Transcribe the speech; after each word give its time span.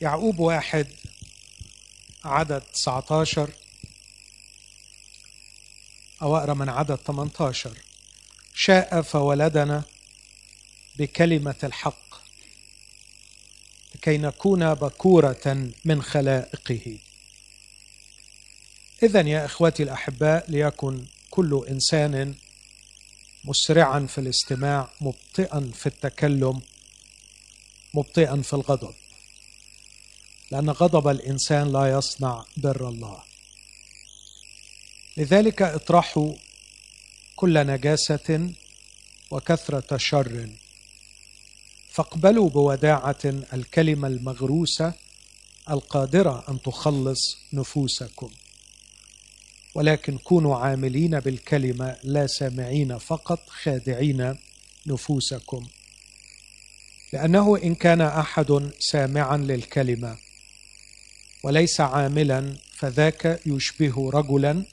يعقوب 0.00 0.38
واحد 0.38 0.86
عدد 2.24 2.60
19 2.60 3.50
أو 6.22 6.36
أقرأ 6.36 6.54
من 6.54 6.68
عدد 6.68 6.94
18 6.94 7.78
شاء 8.54 9.02
فولدنا 9.02 9.84
بكلمة 10.98 11.54
الحق 11.64 12.04
لكي 13.94 14.18
نكون 14.18 14.74
بكورة 14.74 15.70
من 15.84 16.02
خلائقه. 16.02 16.98
إذا 19.02 19.20
يا 19.20 19.44
إخوتي 19.44 19.82
الأحباء 19.82 20.50
ليكن 20.50 21.04
كل 21.30 21.64
إنسان 21.68 22.34
مسرعا 23.44 24.06
في 24.06 24.18
الاستماع 24.18 24.90
مبطئا 25.00 25.70
في 25.74 25.86
التكلم 25.86 26.60
مبطئا 27.94 28.42
في 28.42 28.52
الغضب. 28.52 28.94
لأن 30.50 30.70
غضب 30.70 31.08
الإنسان 31.08 31.72
لا 31.72 31.98
يصنع 31.98 32.44
بر 32.56 32.88
الله. 32.88 33.22
لذلك 35.16 35.62
اطرحوا 35.62 36.32
كل 37.36 37.66
نجاسة 37.66 38.50
وكثرة 39.30 39.96
شر. 39.96 40.48
فاقبلوا 41.90 42.48
بوداعة 42.48 43.24
الكلمة 43.24 44.08
المغروسة 44.08 44.92
القادرة 45.70 46.44
أن 46.48 46.62
تخلص 46.62 47.38
نفوسكم. 47.52 48.30
ولكن 49.74 50.18
كونوا 50.18 50.56
عاملين 50.56 51.20
بالكلمة 51.20 51.96
لا 52.02 52.26
سامعين 52.26 52.98
فقط 52.98 53.48
خادعين 53.48 54.36
نفوسكم. 54.86 55.66
لأنه 57.12 57.56
إن 57.56 57.74
كان 57.74 58.00
أحد 58.00 58.70
سامعا 58.78 59.36
للكلمة 59.36 60.23
وليس 61.44 61.80
عاملا 61.80 62.56
فذاك 62.76 63.40
يشبه 63.46 64.10
رجلا 64.10 64.64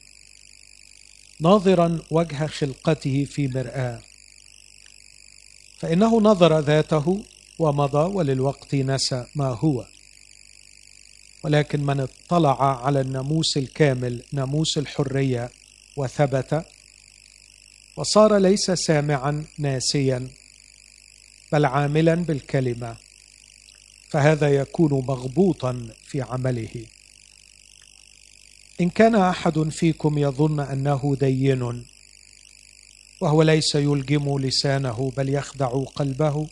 ناظرا 1.40 2.00
وجه 2.12 2.48
خلقته 2.48 3.26
في 3.26 3.48
مرآة. 3.48 4.02
فإنه 5.80 6.22
نظر 6.22 6.60
ذاته 6.60 7.24
ومضى 7.60 8.16
وللوقت 8.16 8.76
نسى 8.76 9.26
ما 9.36 9.48
هو. 9.48 9.86
ولكن 11.44 11.84
من 11.84 12.00
اطلع 12.00 12.86
على 12.86 13.02
الناموس 13.02 13.58
الكامل 13.58 14.24
ناموس 14.34 14.78
الحرية 14.78 15.50
وثبت 15.98 16.66
وصار 17.96 18.38
ليس 18.38 18.72
سامعا 18.72 19.46
ناسيا 19.58 20.28
بل 21.52 21.66
عاملا 21.66 22.16
بالكلمة. 22.16 22.98
فهذا 24.12 24.56
يكون 24.56 24.92
مغبوطا 24.92 25.88
في 26.06 26.22
عمله. 26.22 26.86
إن 28.82 28.90
كان 28.90 29.16
أحد 29.16 29.60
فيكم 29.60 30.18
يظن 30.18 30.60
أنه 30.60 31.18
دين 31.20 31.86
وهو 33.22 33.42
ليس 33.42 33.76
يلجم 33.76 34.40
لسانه 34.40 35.12
بل 35.18 35.30
يخدع 35.30 35.68
قلبه 35.68 36.48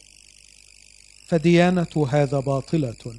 فديانة 1.27 2.07
هذا 2.09 2.39
باطلة. 2.39 3.15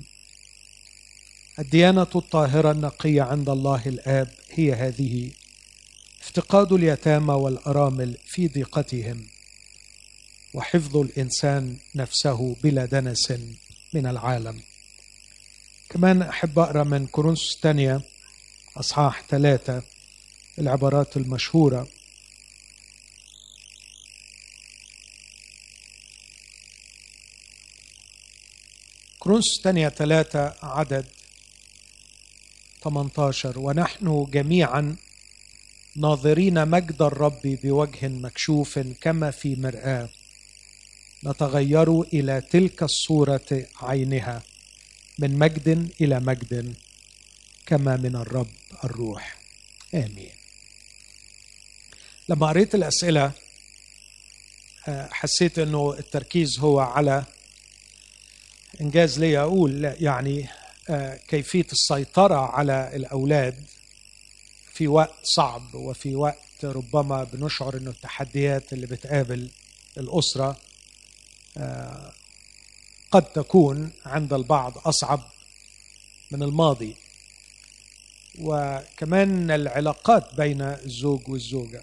الديانة 1.59 2.07
الطاهرة 2.17 2.71
النقية 2.71 3.23
عند 3.23 3.49
الله 3.49 3.83
الآب 3.87 4.29
هي 4.51 4.73
هذه 4.75 5.31
افتقاد 6.23 6.73
اليتامى 6.73 7.35
والأرامل 7.35 8.17
في 8.27 8.49
ضيقتهم 8.49 9.27
وحفظ 10.55 10.97
الإنسان 10.97 11.77
نفسه 11.95 12.57
بلا 12.63 12.85
دنس. 12.85 13.33
من 13.93 14.07
العالم. 14.07 14.63
كمان 15.91 16.23
أحب 16.23 16.59
أقرأ 16.59 16.85
من 16.85 17.07
كورنثوس 17.07 17.55
الثانية 17.57 18.01
أصحاح 18.77 19.23
ثلاثة 19.29 19.83
العبارات 20.59 21.17
المشهورة. 21.17 21.89
كرونس 29.19 29.59
الثانية 29.59 29.89
ثلاثة 29.89 30.55
عدد 30.63 31.07
18 32.85 33.59
ونحن 33.59 34.27
جميعا 34.31 34.97
ناظرين 35.97 36.69
مجد 36.69 37.03
الرب 37.03 37.41
بوجه 37.45 38.09
مكشوف 38.09 38.79
كما 38.79 39.31
في 39.31 39.57
مرآة. 39.57 40.09
نتغير 41.25 42.01
إلى 42.01 42.41
تلك 42.41 42.83
الصورة 42.83 43.67
عينها 43.83 44.43
من 45.19 45.39
مجد 45.39 45.91
إلى 46.01 46.21
مجد 46.21 46.75
كما 47.67 47.97
من 47.97 48.17
الرب 48.17 48.51
الروح. 48.85 49.37
آمين. 49.95 50.31
لما 52.29 52.47
قريت 52.49 52.75
الأسئلة 52.75 53.33
حسيت 54.89 55.59
إنه 55.59 55.93
التركيز 55.99 56.59
هو 56.59 56.81
على 56.81 57.25
إنجاز 58.81 59.19
لي 59.19 59.39
أقول 59.39 59.85
يعني 59.85 60.49
كيفية 61.29 61.67
السيطرة 61.73 62.51
على 62.55 62.91
الأولاد 62.97 63.65
في 64.73 64.89
وقت 64.89 65.15
صعب 65.23 65.75
وفي 65.75 66.15
وقت 66.15 66.65
ربما 66.65 67.25
بنشعر 67.25 67.77
إنه 67.77 67.91
التحديات 67.91 68.73
اللي 68.73 68.87
بتقابل 68.87 69.51
الأسرة 69.99 70.57
قد 73.11 73.33
تكون 73.35 73.91
عند 74.07 74.33
البعض 74.33 74.79
أصعب 74.79 75.31
من 76.31 76.43
الماضي. 76.43 76.97
وكمان 78.39 79.51
العلاقات 79.51 80.35
بين 80.35 80.63
الزوج 80.63 81.29
والزوجة. 81.29 81.83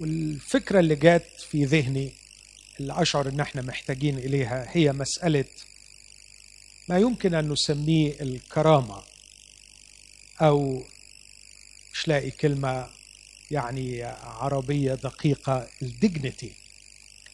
والفكرة 0.00 0.80
اللي 0.80 0.96
جات 0.96 1.40
في 1.50 1.64
ذهني 1.64 2.12
اللي 2.80 3.02
أشعر 3.02 3.28
إن 3.28 3.40
إحنا 3.40 3.62
محتاجين 3.62 4.18
إليها 4.18 4.66
هي 4.76 4.92
مسألة 4.92 5.44
ما 6.88 6.98
يمكن 6.98 7.34
أن 7.34 7.48
نسميه 7.48 8.20
الكرامة. 8.20 9.02
أو 10.40 10.84
مش 11.92 12.08
لاقي 12.08 12.30
كلمة 12.30 12.88
يعني 13.50 14.02
عربية 14.22 14.94
دقيقة 14.94 15.68
الديجنتي 15.82 16.52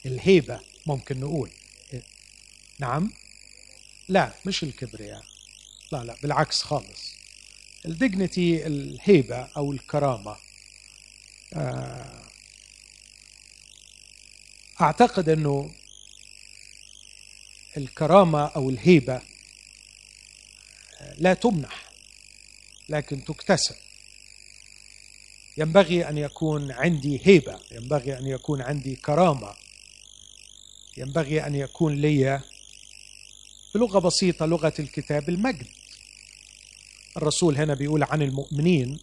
الهيبة. 0.06 0.60
ممكن 0.86 1.20
نقول. 1.20 1.50
نعم؟ 2.78 3.12
لا 4.08 4.34
مش 4.46 4.62
الكبرياء. 4.62 5.24
لا 5.92 6.04
لا 6.04 6.16
بالعكس 6.22 6.62
خالص. 6.62 7.12
الديجنتي 7.86 8.66
الهيبة 8.66 9.48
أو 9.56 9.72
الكرامة. 9.72 10.36
أعتقد 14.80 15.28
أنه 15.28 15.74
الكرامة 17.76 18.46
أو 18.46 18.70
الهيبة 18.70 19.22
لا 21.18 21.34
تمنح 21.34 21.92
لكن 22.88 23.24
تكتسب. 23.24 23.76
ينبغي 25.56 26.08
أن 26.08 26.18
يكون 26.18 26.72
عندي 26.72 27.20
هيبة 27.24 27.60
ينبغي 27.70 28.18
أن 28.18 28.26
يكون 28.26 28.62
عندي 28.62 28.96
كرامة. 28.96 29.61
ينبغي 30.96 31.46
أن 31.46 31.54
يكون 31.54 31.94
لي 31.94 32.40
بلغة 33.74 33.98
بسيطة 33.98 34.46
لغة 34.46 34.72
الكتاب 34.78 35.28
المجد. 35.28 35.66
الرسول 37.16 37.56
هنا 37.56 37.74
بيقول 37.74 38.02
عن 38.02 38.22
المؤمنين 38.22 38.98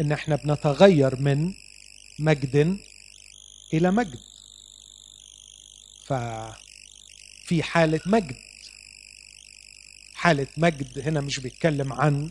إن 0.00 0.12
إحنا 0.12 0.36
بنتغير 0.36 1.20
من 1.20 1.54
مجد 2.18 2.78
إلى 3.74 3.90
مجد. 3.90 4.18
ففي 6.06 7.62
حالة 7.62 8.00
مجد. 8.06 8.36
حالة 10.14 10.46
مجد 10.56 10.98
هنا 10.98 11.20
مش 11.20 11.40
بيتكلم 11.40 11.92
عن 11.92 12.30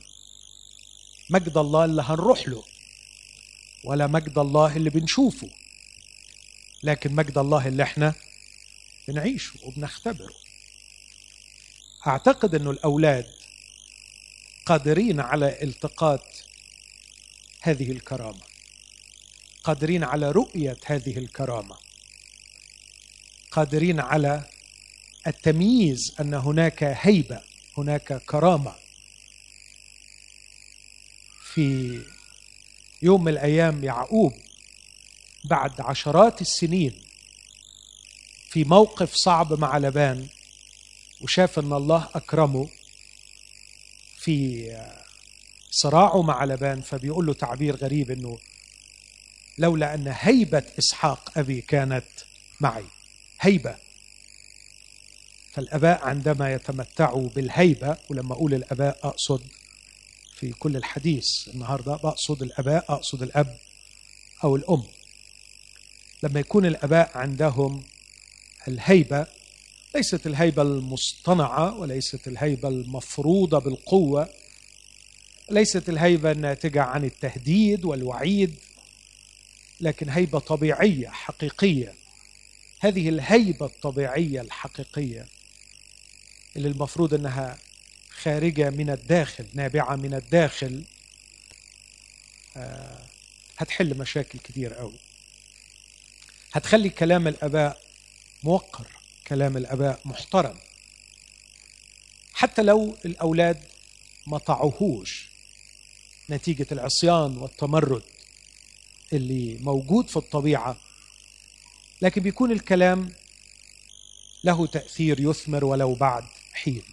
مجد 1.30 1.58
الله 1.58 1.86
اللي 1.86 2.02
هنروح 2.02 2.48
له 2.48 2.64
ولا 3.84 4.08
مجد 4.08 4.38
الله 4.38 4.76
اللي 4.76 4.90
بنشوفه. 4.90 5.50
لكن 6.84 7.16
مجد 7.16 7.38
الله 7.38 7.68
اللي 7.68 7.84
إحنا 7.84 8.14
بنعيشه 9.08 9.54
وبنختبره. 9.64 10.34
أعتقد 12.08 12.56
انه 12.56 12.72
الأولاد 12.72 13.26
قادرين 14.66 15.20
على 15.20 15.64
التقاط 15.64 16.22
هذه 17.62 17.92
الكرامة 17.92 18.42
قادرين 19.64 20.04
على 20.04 20.32
رؤية 20.32 20.78
هذه 20.86 21.18
الكرامة 21.18 21.78
قادرين 23.52 24.00
على 24.00 24.44
التمييز 25.28 26.16
أن 26.20 26.34
هناك 26.34 26.84
هيبة 26.84 27.42
هناك 27.78 28.14
كرامة. 28.14 28.76
في 31.54 32.00
يوم 33.02 33.24
من 33.24 33.32
الأيام 33.32 33.84
يعقوب 33.84 34.34
بعد 35.50 35.82
عشرات 35.82 36.42
السنين 36.42 37.05
في 38.56 38.64
موقف 38.64 39.14
صعب 39.16 39.60
مع 39.60 39.78
لبان 39.78 40.28
وشاف 41.22 41.60
إن 41.60 41.74
الله 41.74 42.10
أكرمه 42.16 42.70
في 44.18 44.66
صراعه 45.72 46.22
مع 46.22 46.46
لبان 46.46 46.82
فبيقول 46.82 47.26
له 47.26 47.34
تعبير 47.34 47.76
غريب 47.76 48.12
إنه 48.12 48.38
لولا 49.58 49.94
أن 49.94 50.14
هيبة 50.20 50.64
إسحاق 50.80 51.38
أبي 51.38 51.62
كانت 51.62 52.06
معي. 52.60 52.86
هيبة. 53.42 53.76
فالأباء 55.54 56.06
عندما 56.06 56.54
يتمتعوا 56.54 57.30
بالهيبة 57.30 57.98
ولما 58.10 58.34
أقول 58.34 58.54
الأباء 58.54 59.00
أقصد 59.04 59.42
في 60.36 60.52
كل 60.52 60.76
الحديث 60.76 61.26
النهارده 61.48 61.96
بقصد 61.96 62.44
الأباء 62.44 62.86
أقصد 62.90 63.24
الأب 63.24 63.58
أو 64.44 64.56
الأم. 64.56 64.84
لما 66.24 66.40
يكون 66.40 66.66
الأباء 66.66 67.18
عندهم 67.18 67.84
الهيبة 68.68 69.28
ليست 69.96 70.28
الهيبة 70.28 70.62
المصطنعة 70.62 71.76
وليست 71.80 72.28
الهيبة 72.28 72.68
المفروضة 72.70 73.60
بالقوة 73.60 74.30
ليست 75.52 75.90
الهيبة 75.90 76.32
الناتجة 76.32 76.82
عن 76.82 77.04
التهديد 77.06 77.86
والوعيد 77.86 78.56
لكن 79.82 80.10
هيبة 80.10 80.40
طبيعية 80.40 81.10
حقيقية. 81.10 81.94
هذه 82.80 83.10
الهيبة 83.10 83.66
الطبيعية 83.66 84.42
الحقيقية 84.42 85.26
اللي 86.56 86.68
المفروض 86.68 87.14
أنها 87.14 87.58
خارجة 88.10 88.70
من 88.70 88.90
الداخل 88.90 89.46
نابعة 89.54 89.96
من 89.96 90.14
الداخل 90.14 90.84
آه 92.58 93.06
هتحل 93.58 93.98
مشاكل 93.98 94.40
كتير 94.40 94.74
قوي 94.74 95.00
هتخلي 96.54 96.90
كلام 96.90 97.28
الآباء 97.28 97.85
موقر 98.46 98.88
كلام 99.28 99.58
الأباء 99.58 100.00
محترم. 100.06 100.56
حتى 102.34 102.62
لو 102.62 102.98
الأولاد 103.06 103.64
ما 104.28 104.38
طاعوهوش 104.38 105.30
نتيجة 106.30 106.68
العصيان 106.72 107.38
والتمرد 107.38 108.04
اللي 109.14 109.58
موجود 109.62 110.10
في 110.10 110.18
الطبيعة 110.18 110.78
لكن 112.02 112.22
بيكون 112.22 112.52
الكلام 112.52 113.12
له 114.44 114.68
تأثير 114.68 115.20
يثمر 115.20 115.66
ولو 115.66 115.94
بعد 115.94 116.24
حين. 116.54 116.84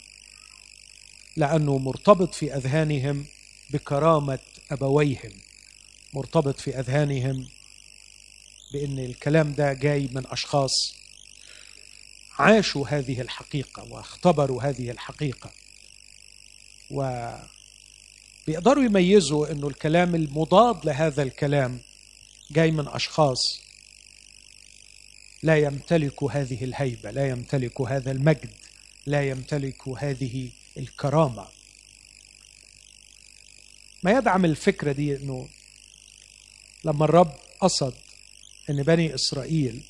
لأنه 1.36 1.78
مرتبط 1.78 2.34
في 2.34 2.56
أذهانهم 2.56 3.24
بكرامة 3.70 4.38
أبويهم 4.70 5.32
مرتبط 6.14 6.60
في 6.60 6.78
أذهانهم 6.80 7.48
بأن 8.72 8.98
الكلام 8.98 9.52
ده 9.52 9.72
جاي 9.72 10.08
من 10.12 10.26
أشخاص 10.26 11.01
عاشوا 12.38 12.88
هذه 12.88 13.20
الحقيقة 13.20 13.92
واختبروا 13.92 14.62
هذه 14.62 14.90
الحقيقة. 14.90 15.50
وبيقدروا 16.90 18.84
يميزوا 18.84 19.52
إنه 19.52 19.68
الكلام 19.68 20.14
المضاد 20.14 20.86
لهذا 20.86 21.22
الكلام 21.22 21.80
جاي 22.50 22.70
من 22.70 22.88
أشخاص 22.88 23.38
لا 25.42 25.58
يمتلك 25.58 26.22
هذه 26.22 26.64
الهيبة 26.64 27.10
لا 27.10 27.28
يمتلك 27.28 27.80
هذا 27.80 28.10
المجد 28.10 28.50
لا 29.06 29.28
يمتلك 29.28 29.88
هذه 29.88 30.50
الكرامة. 30.78 31.46
ما 34.02 34.10
يدعم 34.10 34.44
الفكرة 34.44 34.92
دي 34.92 35.16
إنه 35.16 35.48
لما 36.84 37.04
الرب 37.04 37.32
قصد 37.60 37.94
إن 38.70 38.82
بني 38.82 39.14
إسرائيل 39.14 39.82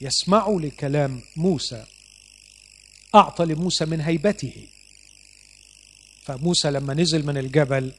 يسمعوا 0.00 0.60
لكلام 0.60 1.22
موسى. 1.36 1.84
أعطى 3.14 3.44
لموسى 3.44 3.84
من 3.84 4.00
هيبته. 4.00 4.66
فموسى 6.22 6.70
لما 6.70 6.94
نزل 6.94 7.26
من 7.26 7.38
الجبل 7.38 7.92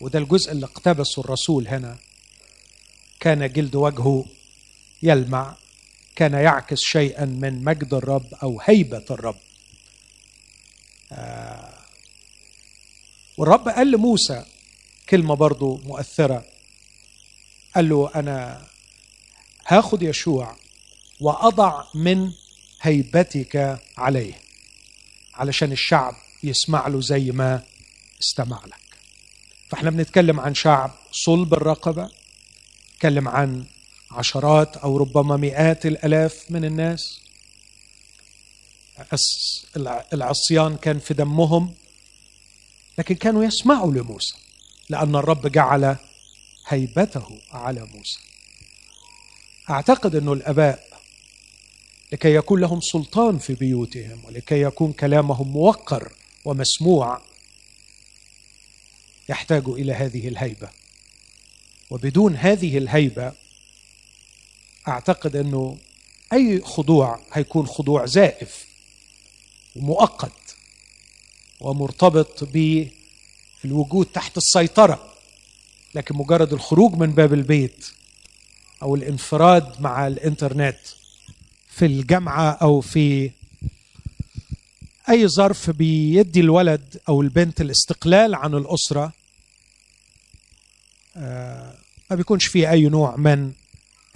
وده 0.00 0.18
الجزء 0.18 0.52
اللي 0.52 0.66
اقتبسه 0.66 1.20
الرسول 1.20 1.68
هنا 1.68 1.98
كان 3.20 3.52
جلد 3.52 3.76
وجهه 3.76 4.24
يلمع 5.02 5.56
كان 6.16 6.32
يعكس 6.32 6.78
شيئا 6.80 7.24
من 7.24 7.64
مجد 7.64 7.94
الرب 7.94 8.34
أو 8.42 8.60
هيبة 8.64 9.04
الرب. 9.10 9.38
آه 11.12 11.78
والرب 13.38 13.68
قال 13.68 13.90
لموسى 13.90 14.44
كلمة 15.08 15.34
برضو 15.34 15.76
مؤثرة. 15.76 16.44
قال 17.74 17.88
له 17.88 18.10
أنا 18.14 18.66
هاخد 19.66 20.02
يشوع 20.02 20.56
وأضع 21.20 21.84
من 21.94 22.32
هيبتك 22.82 23.80
عليه 23.96 24.34
علشان 25.34 25.72
الشعب 25.72 26.14
يسمع 26.42 26.88
له 26.88 27.00
زي 27.00 27.30
ما 27.30 27.62
استمع 28.22 28.64
لك. 28.66 28.80
فإحنا 29.70 29.90
بنتكلم 29.90 30.40
عن 30.40 30.54
شعب 30.54 30.90
صلب 31.12 31.54
الرقبة 31.54 32.10
نتكلم 32.94 33.28
عن 33.28 33.64
عشرات 34.10 34.76
أو 34.76 34.96
ربما 34.96 35.36
مئات 35.36 35.86
الألاف 35.86 36.44
من 36.50 36.64
الناس. 36.64 37.20
العصيان 40.12 40.76
كان 40.76 40.98
في 40.98 41.14
دمهم 41.14 41.74
لكن 42.98 43.14
كانوا 43.14 43.44
يسمعوا 43.44 43.92
لموسى 43.92 44.34
لأن 44.88 45.16
الرب 45.16 45.46
جعل 45.46 45.96
هيبته 46.68 47.40
على 47.52 47.80
موسى. 47.80 48.18
أعتقد 49.70 50.14
إنه 50.14 50.32
الآباء 50.32 50.85
لكي 52.12 52.34
يكون 52.34 52.60
لهم 52.60 52.80
سلطان 52.80 53.38
في 53.38 53.54
بيوتهم 53.54 54.24
ولكي 54.24 54.62
يكون 54.62 54.92
كلامهم 54.92 55.48
موقر 55.48 56.12
ومسموع. 56.44 57.20
يحتاج 59.28 59.68
إلى 59.68 59.92
هذه 59.92 60.28
الهيبة. 60.28 60.68
وبدون 61.90 62.36
هذه 62.36 62.78
الهيبة 62.78 63.32
أعتقد 64.88 65.36
أنه 65.36 65.78
أي 66.32 66.60
خضوع 66.60 67.20
هيكون 67.32 67.66
خضوع 67.66 68.06
زائف 68.06 68.66
ومؤقت 69.76 70.56
ومرتبط 71.60 72.44
بالوجود 73.64 74.06
تحت 74.06 74.36
السيطرة. 74.36 75.12
لكن 75.94 76.16
مجرد 76.16 76.52
الخروج 76.52 76.94
من 76.94 77.12
باب 77.12 77.32
البيت 77.32 77.86
أو 78.82 78.94
الانفراد 78.94 79.80
مع 79.80 80.06
الإنترنت 80.06 80.78
في 81.76 81.86
الجامعة 81.86 82.50
أو 82.50 82.80
في 82.80 83.30
أي 85.08 85.28
ظرف 85.28 85.70
بيدي 85.70 86.40
الولد 86.40 87.00
أو 87.08 87.22
البنت 87.22 87.60
الاستقلال 87.60 88.34
عن 88.34 88.54
الأسرة 88.54 89.12
آه، 91.16 91.74
ما 92.10 92.16
بيكونش 92.16 92.46
فيه 92.46 92.70
أي 92.70 92.82
نوع 92.88 93.16
من 93.16 93.52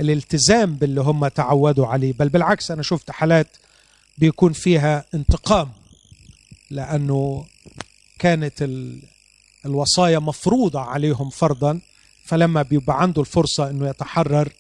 الالتزام 0.01 0.75
باللي 0.75 1.01
هم 1.01 1.29
تعودوا 1.29 1.87
عليه 1.87 2.13
بل 2.13 2.29
بالعكس 2.29 2.71
أنا 2.71 2.83
شفت 2.83 3.11
حالات 3.11 3.57
بيكون 4.19 4.53
فيها 4.53 5.05
انتقام 5.15 5.73
لأنه 6.71 7.47
كانت 8.19 8.69
الوصايا 9.67 10.19
مفروضة 10.19 10.81
عليهم 10.81 11.31
فرضا 11.31 11.81
فلما 12.25 12.63
بيبقى 12.63 13.03
عنده 13.03 13.21
الفرصة 13.21 13.71
إنه 13.71 13.89
يتحرر 13.89 14.53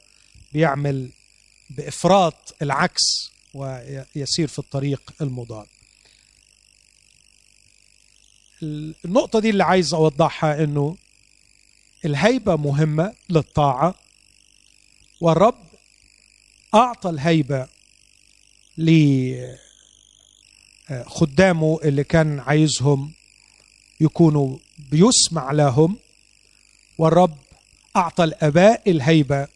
بيعمل 0.53 1.09
بإفراط 1.71 2.55
العكس 2.62 3.03
ويسير 3.55 4.49
في 4.49 4.59
الطريق 4.59 5.12
المضاد. 5.21 5.67
النقطة 9.05 9.41
دي 9.41 9.50
اللي 9.50 9.65
عايز 9.65 9.95
أوضحها 9.95 10.65
إنه 10.65 10.97
الهيبة 12.05 12.57
مهمة 12.57 13.15
للطاعة 13.31 13.95
والرب 15.21 15.65
أعطى 16.75 17.11
الهيبة 17.11 17.69
لخدامه 20.89 21.79
اللي 21.85 22.05
كان 22.05 22.41
عايزهم 22.41 23.12
يكونوا 24.00 24.59
بيسمع 24.79 25.53
لهم 25.53 25.99
والرب 26.99 27.39
أعطى 27.97 28.25
الأباء 28.25 28.91
الهيبة 28.91 29.49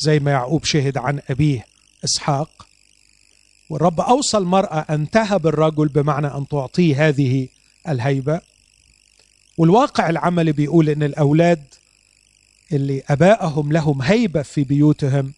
زي 0.00 0.18
ما 0.18 0.30
يعقوب 0.30 0.64
شهد 0.64 0.98
عن 0.98 1.20
أبيه 1.30 1.66
إسحاق. 2.04 2.66
والرب 3.70 4.00
أوصى 4.00 4.36
المرأة 4.38 4.86
أن 4.90 5.10
تهب 5.10 5.46
الرجل 5.46 5.88
بمعنى 5.88 6.26
أن 6.26 6.48
تعطيه 6.48 7.08
هذه 7.08 7.48
الهيبة. 7.88 8.40
والواقع 9.58 10.10
العملي 10.10 10.52
بيقول 10.52 10.88
إن 10.88 11.02
الأولاد 11.02 11.64
اللي 12.72 13.02
أبائهم 13.08 13.72
لهم 13.72 14.02
هيبة 14.02 14.42
في 14.42 14.64
بيوتهم 14.64 15.32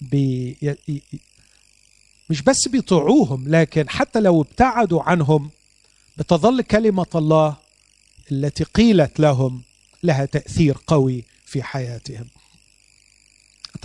بي 0.00 0.56
مش 2.30 2.42
بس 2.42 2.68
بيطيعوهم 2.68 3.48
لكن 3.48 3.88
حتى 3.88 4.20
لو 4.20 4.42
ابتعدوا 4.42 5.02
عنهم 5.02 5.50
بتظل 6.16 6.62
كلمة 6.62 7.06
الله 7.14 7.56
التي 8.32 8.64
قيلت 8.64 9.20
لهم 9.20 9.62
لها 10.02 10.24
تأثير 10.24 10.78
قوي 10.86 11.24
في 11.46 11.62
حياتهم. 11.62 12.26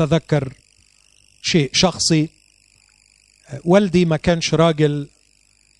أتذكر 0.01 0.53
شيء 1.41 1.69
شخصي. 1.73 2.29
والدي 3.63 4.05
ما 4.05 4.17
كانش 4.17 4.53
راجل 4.53 5.07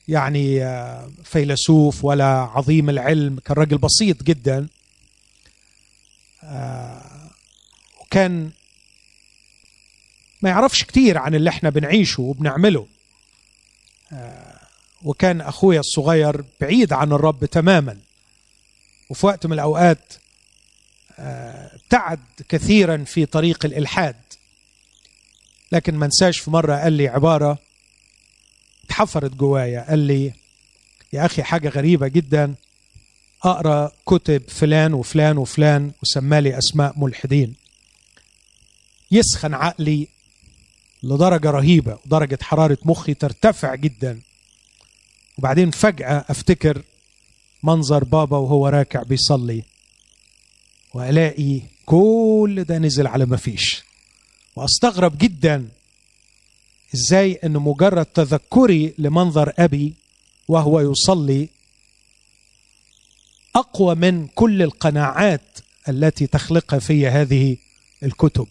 يعني 0.07 0.59
فيلسوف 1.23 2.05
ولا 2.05 2.25
عظيم 2.25 2.89
العلم 2.89 3.39
كان 3.39 3.57
راجل 3.57 3.77
بسيط 3.77 4.23
جدا. 4.23 4.67
وكان 8.01 8.51
ما 10.41 10.49
يعرفش 10.49 10.83
كتير 10.83 11.17
عن 11.17 11.35
اللي 11.35 11.49
إحنا 11.49 11.69
بنعيشه 11.69 12.21
وبنعمله. 12.23 12.87
وكان 15.03 15.41
أخويا 15.41 15.79
الصغير 15.79 16.43
بعيد 16.61 16.93
عن 16.93 17.11
الرب 17.11 17.45
تماما. 17.45 17.97
وفي 19.09 19.25
وقت 19.25 19.45
من 19.45 19.53
الأوقات 19.53 20.13
ابتعد 21.19 22.19
كثيرا 22.49 23.03
في 23.03 23.25
طريق 23.25 23.65
الإلحاد. 23.65 24.15
لكن 25.71 25.95
ما 25.95 26.05
انساش 26.05 26.39
في 26.39 26.51
مرة 26.51 26.75
قال 26.75 26.93
لي 26.93 27.07
عبارة 27.07 27.57
اتحفرت 28.85 29.31
جوايا. 29.31 29.89
قال 29.89 29.99
لي 29.99 30.33
يا 31.13 31.25
أخي 31.25 31.43
حاجة 31.43 31.69
غريبة 31.69 32.07
جدا. 32.07 32.55
أقرأ 33.43 33.91
كتب 34.05 34.41
فلان 34.47 34.93
وفلان 34.93 35.37
وفلان 35.37 35.91
وسمالي 36.03 36.57
أسماء 36.57 36.93
ملحدين. 36.99 37.55
يسخن 39.11 39.53
عقلي 39.53 40.07
لدرجة 41.03 41.51
رهيبة 41.51 41.99
ودرجة 42.05 42.39
حرارة 42.41 42.77
مخي 42.85 43.13
ترتفع 43.13 43.75
جدا. 43.75 44.21
وبعدين 45.37 45.71
فجأة 45.71 46.25
أفتكر 46.29 46.81
منظر 47.63 48.03
بابا 48.03 48.37
وهو 48.37 48.67
راكع 48.67 49.03
بيصلي. 49.03 49.63
وألاقي 50.93 51.61
كل 51.85 52.63
ده 52.67 52.77
نزل 52.77 53.07
على 53.07 53.25
ما 53.25 53.37
فيش. 53.37 53.83
وأستغرب 54.55 55.17
جدا 55.17 55.67
إزاي 56.95 57.33
إن 57.43 57.51
مجرد 57.53 58.05
تذكري 58.05 58.93
لمنظر 58.97 59.53
أبي 59.59 59.93
وهو 60.47 60.79
يصلي 60.91 61.49
أقوى 63.55 63.95
من 63.95 64.27
كل 64.27 64.61
القناعات 64.61 65.59
التي 65.89 66.27
تخلقها 66.27 66.79
في 66.79 67.07
هذه 67.07 67.57
الكتب. 68.03 68.47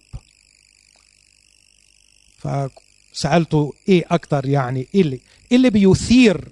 فسالته 2.39 3.73
إيه 3.89 4.05
أكتر 4.11 4.47
يعني 4.47 4.89
إيه 4.95 5.01
اللي, 5.01 5.21
إيه 5.51 5.57
اللي 5.57 5.71
بيثير 5.71 6.49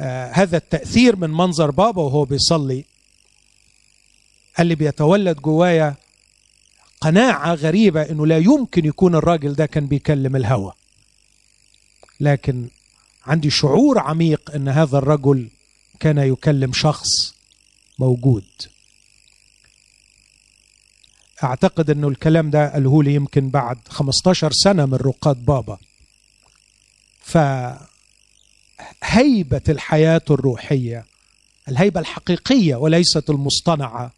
آه 0.00 0.32
هذا 0.32 0.56
التأثير 0.56 1.16
من 1.16 1.30
منظر 1.30 1.70
بابا 1.70 2.02
وهو 2.02 2.24
بيصلي؟ 2.24 2.84
قال 4.58 4.66
لي 4.66 4.74
بيتولد 4.74 5.36
جوايا 5.36 5.94
قناعة 7.00 7.54
غريبة 7.54 8.02
إنه 8.02 8.26
لا 8.26 8.38
يمكن 8.38 8.84
يكون 8.84 9.14
الراجل 9.14 9.54
ده 9.54 9.66
كان 9.66 9.86
بيكلم 9.86 10.36
الهوى 10.36 10.72
لكن 12.20 12.68
عندي 13.26 13.50
شعور 13.50 13.98
عميق 13.98 14.50
إن 14.54 14.68
هذا 14.68 14.98
الرجل 14.98 15.48
كان 16.00 16.18
يكلم 16.18 16.72
شخص 16.72 17.08
موجود. 17.98 18.44
أعتقد 21.44 21.90
إنه 21.90 22.08
الكلام 22.08 22.50
ده 22.50 22.72
قاله 22.72 23.02
لي 23.02 23.14
يمكن 23.14 23.48
بعد 23.50 23.78
15 23.88 24.52
سنة 24.52 24.86
من 24.86 24.94
رقاد 24.94 25.44
بابا. 25.44 25.78
فهيبة 29.00 29.60
الحياة 29.68 30.22
الروحية 30.30 31.04
الهيبة 31.68 32.00
الحقيقية 32.00 32.76
وليست 32.76 33.30
المصطنعة 33.30 34.12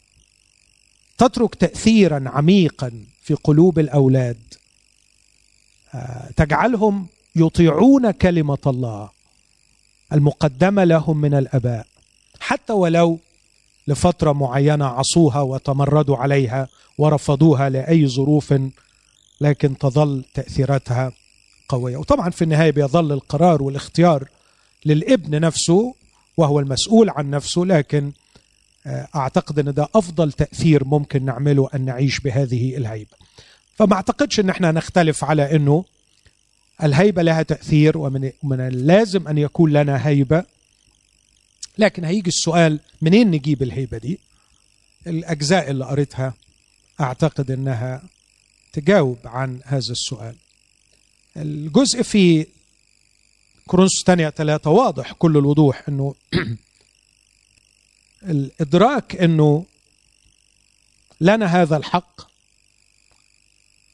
تترك 1.19 1.55
تاثيرا 1.55 2.25
عميقا 2.27 2.93
في 3.23 3.35
قلوب 3.35 3.79
الأولاد. 3.79 4.39
تجعلهم 6.37 7.07
يطيعون 7.37 8.11
كلمة 8.11 8.59
الله 8.67 9.11
المقدمة 10.13 10.85
لهم 10.85 11.21
من 11.21 11.35
الأباء. 11.35 11.87
حتى 12.41 12.73
ولو 12.73 13.19
لفترة 13.89 14.33
معينة 14.33 14.85
عصوها 14.85 15.41
وتمردوا 15.41 16.17
عليها 16.17 16.69
ورفضوها 16.99 17.69
لأي 17.69 18.09
ظروف 18.09 18.55
لكن 19.41 19.79
تظل 19.79 20.25
تأثيراتها 20.35 21.13
قوية. 21.69 21.97
وطبعا 21.97 22.31
في 22.31 22.43
النهاية 22.43 22.71
بيظل 22.71 23.13
القرار 23.13 23.63
والاختيار 23.63 24.29
للابن 24.87 25.41
نفسه 25.41 25.95
وهو 26.37 26.61
المسؤول 26.61 27.11
عن 27.11 27.31
نفسه 27.31 27.61
لكن 27.63 28.13
أعتقد 28.87 29.59
أن 29.59 29.75
ده 29.75 29.89
أفضل 29.95 30.33
تأثير 30.33 30.85
ممكن 30.85 31.25
نعمله 31.25 31.69
أن 31.75 31.85
نعيش 31.85 32.21
بهذه 32.21 32.77
الهيبة. 32.77 33.17
فما 33.77 33.95
أعتقدش 33.95 34.41
أن 34.41 34.51
إحنا 34.51 34.73
نختلف 34.73 35.25
على 35.25 35.57
إنه 35.57 35.85
الهيبة 36.83 37.23
لها 37.23 37.43
تأثير 37.43 37.99
ومن 37.99 38.31
من 38.43 38.61
اللازم 38.61 39.29
أن 39.29 39.39
يكون 39.39 39.73
لنا 39.73 40.07
هيبة. 40.07 40.45
لكن 41.79 42.05
هيجي 42.05 42.29
السؤال 42.29 42.81
منين 43.03 43.31
نجيب 43.31 43.63
الهيبة 43.63 43.99
دي؟ 43.99 44.21
الأجزاء 45.07 45.71
اللي 45.71 45.85
قريتها 45.85 46.35
أعتقد 47.01 47.51
إنها 47.51 48.03
تجاوب 48.73 49.19
عن 49.25 49.61
هذا 49.65 49.93
السؤال. 49.93 50.37
الجزء 51.37 52.03
في 52.03 52.47
كورنثوس 53.67 54.01
الثانية 54.01 54.31
ثلاثة 54.31 54.71
واضح 54.71 55.13
كل 55.13 55.37
الوضوح 55.37 55.83
إنه 55.89 56.15
الإدراك 58.31 59.17
إنه 59.17 59.67
لنا 61.21 61.47
هذا 61.47 61.77
الحق 61.77 62.21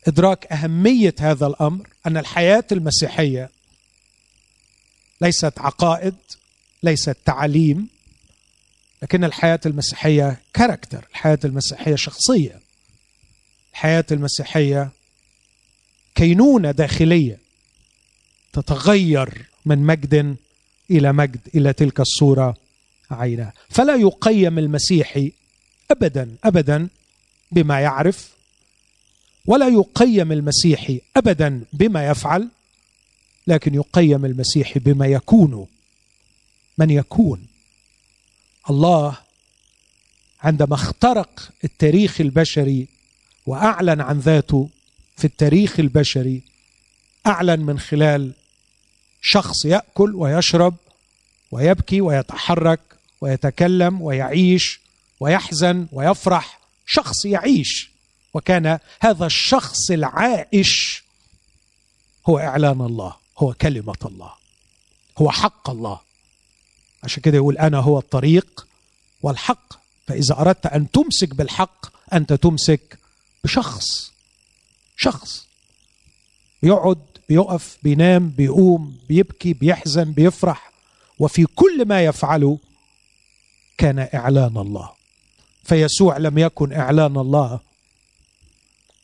إدراك 0.06 0.52
أهمية 0.52 1.14
هذا 1.20 1.46
الأمر 1.46 1.88
أن 2.06 2.16
الحياة 2.16 2.64
المسيحية 2.72 3.50
ليست 5.20 5.58
عقائد 5.58 6.14
ليست 6.82 7.16
تعاليم 7.25 7.88
لكن 9.02 9.25
الحياة 9.25 9.60
المسيحية 9.66 10.40
كاركتر 10.54 11.06
الحياة 11.10 11.38
المسيحية 11.44 11.94
شخصية 11.94 12.60
الحياة 13.72 14.04
المسيحية 14.10 14.90
كينونة 16.14 16.70
داخلية 16.70 17.38
تتغير 18.52 19.44
من 19.64 19.78
مجد 19.78 20.37
إلى 20.90 21.12
مجد 21.12 21.40
إلى 21.54 21.72
تلك 21.72 22.00
الصورة 22.00 22.56
عيناه. 23.11 23.52
فلا 23.69 23.97
يقيم 23.97 24.59
المسيحي 24.59 25.33
ابدا 25.90 26.37
ابدا 26.45 26.88
بما 27.52 27.81
يعرف 27.81 28.31
ولا 29.47 29.69
يقيم 29.69 30.33
المسيحي 30.33 31.00
ابدا 31.17 31.64
بما 31.73 32.07
يفعل 32.07 32.49
لكن 33.47 33.75
يقيم 33.75 34.25
المسيحي 34.25 34.81
بما 34.81 35.07
يكون. 35.07 35.67
من 36.79 36.90
يكون؟ 36.90 37.47
الله 38.71 39.17
عندما 40.43 40.75
اخترق 40.75 41.50
التاريخ 41.64 42.21
البشري 42.21 42.88
وأعلن 43.47 44.00
عن 44.00 44.19
ذاته 44.19 44.69
في 45.17 45.25
التاريخ 45.25 45.81
البشري 45.81 46.43
أعلن 47.26 47.61
من 47.61 47.79
خلال 47.79 48.33
شخص 49.23 49.64
يأكل 49.64 50.14
ويشرب 50.14 50.75
ويبكي 51.50 52.00
ويتحرك 52.00 52.81
ويتكلم 53.21 54.03
ويعيش 54.03 54.81
ويحزن 55.21 55.87
ويفرح 55.93 56.61
شخص 56.87 57.25
يعيش. 57.25 57.91
وكان 58.35 58.79
هذا 59.00 59.27
الشخص 59.27 59.91
العائش 59.91 61.05
هو 62.29 62.39
إعلان 62.39 62.81
الله 62.81 63.17
هو 63.39 63.53
كلمة 63.53 63.95
الله 64.05 64.33
هو 65.19 65.31
حق 65.31 65.71
الله. 65.71 66.00
عشان 67.03 67.23
كده 67.23 67.37
يقول 67.37 67.59
أنا 67.59 67.79
هو 67.79 67.99
الطريق 67.99 68.67
والحق. 69.23 69.73
فإذا 70.07 70.41
أردت 70.41 70.67
أن 70.67 70.91
تمسك 70.91 71.35
بالحق 71.35 71.87
أنت 72.12 72.33
تمسك 72.33 72.99
بشخص 73.45 74.12
شخص. 74.97 75.47
بيقعد 76.62 76.99
بيقف 77.29 77.79
بينام 77.83 78.29
بيقوم 78.29 78.99
بيبكي 79.09 79.53
بيحزن 79.53 80.12
بيفرح. 80.12 80.73
وفي 81.19 81.47
كل 81.47 81.89
ما 81.89 82.05
يفعله 82.05 82.59
كان 83.80 84.08
إعلان 84.14 84.56
الله. 84.56 84.90
فيسوع 85.64 86.16
لم 86.16 86.38
يكن 86.38 86.72
إعلان 86.72 87.16
الله 87.16 87.60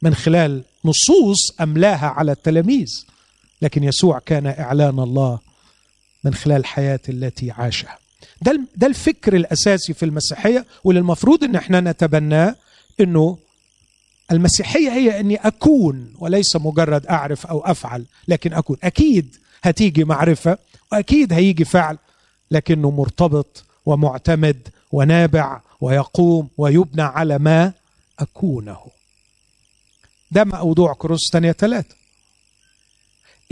من 0.02 0.14
خلال 0.14 0.64
نصوص 0.84 1.60
أملاها 1.60 2.06
على 2.06 2.32
التلاميذ 2.32 3.04
لكن 3.62 3.84
يسوع 3.84 4.18
كان 4.18 4.46
إعلان 4.46 4.98
الله 5.00 5.38
من 6.24 6.34
خلال 6.34 6.56
الحياة 6.56 7.00
التي 7.08 7.50
عاشها. 7.50 7.98
ده 8.42 8.60
ده 8.76 8.86
الفكر 8.86 9.36
الأساسي 9.36 9.94
في 9.94 10.04
المسيحية 10.04 10.66
واللي 10.84 11.00
المفروض 11.00 11.44
إن 11.44 11.56
إحنا 11.56 11.80
نتبناه 11.80 12.56
إنه 13.00 13.38
المسيحية 14.32 14.90
هي 14.92 15.20
إني 15.20 15.36
أكون 15.36 16.12
وليس 16.18 16.56
مجرد 16.56 17.06
أعرف 17.06 17.46
أو 17.46 17.60
أفعل 17.60 18.04
لكن 18.28 18.52
أكون. 18.52 18.76
أكيد 18.82 19.36
هتيجي 19.62 20.04
معرفة 20.04 20.58
وأكيد 20.92 21.32
هيجي 21.32 21.64
فعل 21.64 21.98
لكنه 22.50 22.90
مرتبط 22.90 23.64
ومعتمد 23.86 24.68
ونابع 24.92 25.60
ويقوم 25.80 26.48
ويبنى 26.58 27.02
على 27.02 27.38
ما 27.38 27.72
أكونه. 28.18 28.86
ده 30.30 30.44
موضوع 30.44 30.94
كروس 30.94 31.20
ثانية 31.32 31.52
ثلاثة 31.52 31.94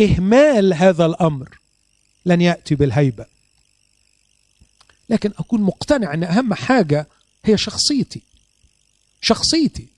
إهمال 0.01 0.75
هذا 0.75 1.07
الأمر 1.07 1.59
لن 2.27 2.41
يأتي 2.41 2.75
بالهيبة. 2.75 3.27
لكن 5.09 5.33
أكون 5.39 5.61
مقتنع 5.63 6.15
أن 6.15 6.25
أهم 6.25 6.55
حاجة 6.55 7.07
هي 7.45 7.59
شخصيتي. 7.59 8.23
شخصيتي. 9.21 9.89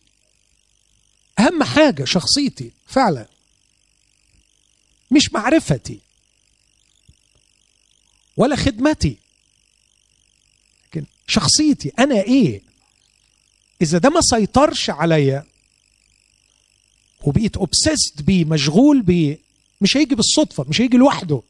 أهم 1.39 1.63
حاجة 1.63 2.05
شخصيتي 2.05 2.73
فعلا. 2.87 3.27
مش 5.11 5.33
معرفتي. 5.33 6.01
ولا 8.37 8.57
خدمتي. 8.57 9.26
شخصيتي 11.27 11.93
أنا 11.99 12.15
إيه؟ 12.21 12.63
إذا 13.83 13.99
ده 13.99 14.11
ما 14.11 14.21
سيطرش 14.21 14.91
عليا 14.91 15.45
وبقيت 17.25 17.57
اوبسيست 17.57 18.23
بيه 18.23 18.45
مشغول 18.45 19.03
بيه 19.03 19.39
مش 19.81 19.97
هيجي 19.97 20.15
بالصدفة 20.15 20.65
مش 20.69 20.81
هيجي 20.81 20.97
لوحده 20.97 21.43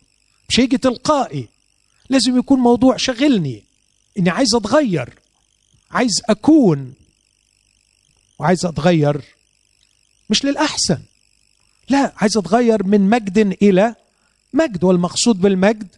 مش 0.48 0.60
هيجي 0.60 0.78
تلقائي 0.78 1.48
لازم 2.10 2.38
يكون 2.38 2.58
موضوع 2.60 2.96
شغلني 2.96 3.62
إني 4.18 4.30
عايز 4.30 4.54
أتغير 4.54 5.18
عايز 5.90 6.22
أكون 6.28 6.94
وعايز 8.38 8.64
أتغير 8.66 9.20
مش 10.30 10.44
للأحسن 10.44 11.02
لا 11.88 12.12
عايز 12.16 12.36
أتغير 12.36 12.82
من 12.86 13.00
مجد 13.00 13.38
إلى 13.62 13.94
مجد 14.52 14.84
والمقصود 14.84 15.40
بالمجد 15.40 15.88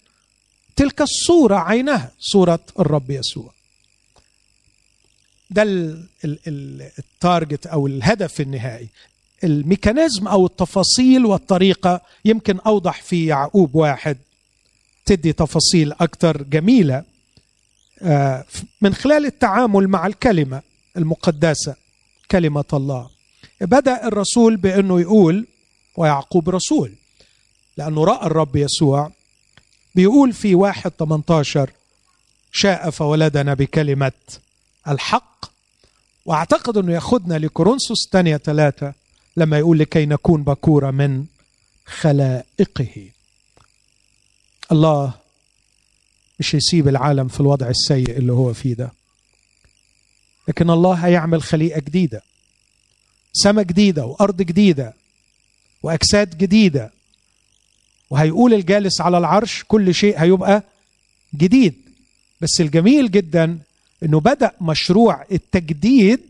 تلك 0.76 1.00
الصورة 1.02 1.56
عينها 1.56 2.12
صورة 2.20 2.60
الرب 2.78 3.10
يسوع. 3.10 3.52
ده 5.50 5.62
ال 6.98 7.08
target 7.08 7.66
أو 7.66 7.86
الهدف 7.86 8.40
النهائي. 8.40 8.88
ال 9.44 9.53
mechanism 9.53 10.28
أو 10.28 10.46
التفاصيل 10.46 11.26
والطريقة 11.26 12.00
يمكن 12.24 12.58
أوضح 12.58 13.02
في 13.02 13.26
يعقوب 13.26 13.74
واحد 13.74 14.18
تدي 15.04 15.32
تفاصيل 15.32 15.92
أكثر 15.92 16.42
جميلة 16.42 17.04
آه، 18.02 18.44
من 18.80 18.94
خلال 18.94 19.26
التعامل 19.26 19.88
مع 19.88 20.06
الكلمة 20.06 20.62
المقدسة 20.96 21.74
كلمة 22.30 22.64
الله. 22.72 23.10
بدأ 23.60 24.06
الرسول 24.06 24.56
بأنه 24.56 25.00
يقول 25.00 25.46
ويعقوب 25.96 26.50
رسول 26.50 26.92
لأنه 27.76 28.04
رأى 28.04 28.26
الرب 28.26 28.56
يسوع 28.56 29.12
بيقول 29.94 30.32
في 30.32 30.54
واحد 30.54 30.90
18 30.98 31.70
شاء 32.52 32.90
فولدنا 32.90 33.54
بكلمة 33.54 34.12
الحق 34.88 35.27
واعتقد 36.28 36.76
انه 36.76 36.92
ياخذنا 36.92 37.38
لكورنثوس 37.38 38.04
الثانية 38.04 38.36
ثلاثة 38.36 38.94
لما 39.36 39.58
يقول 39.58 39.78
لكي 39.78 40.06
نكون 40.06 40.42
بكوره 40.42 40.90
من 40.90 41.24
خلائقه. 41.86 43.08
الله 44.72 45.14
مش 46.40 46.54
يسيب 46.54 46.88
العالم 46.88 47.28
في 47.28 47.40
الوضع 47.40 47.68
السيء 47.68 48.10
اللي 48.10 48.32
هو 48.32 48.54
فيه 48.54 48.74
ده. 48.74 48.92
لكن 50.48 50.70
الله 50.70 50.94
هيعمل 50.94 51.42
خليقة 51.42 51.80
جديدة. 51.80 52.22
سماء 53.32 53.64
جديدة 53.64 54.06
وأرض 54.06 54.42
جديدة 54.42 54.94
وأجساد 55.82 56.38
جديدة. 56.38 56.92
وهيقول 58.10 58.54
الجالس 58.54 59.00
على 59.00 59.18
العرش 59.18 59.64
كل 59.68 59.94
شيء 59.94 60.18
هيبقى 60.22 60.62
جديد. 61.34 61.74
بس 62.40 62.60
الجميل 62.60 63.10
جدا 63.10 63.58
إنه 64.02 64.20
بدأ 64.20 64.52
مشروع 64.60 65.24
التجديد 65.32 66.20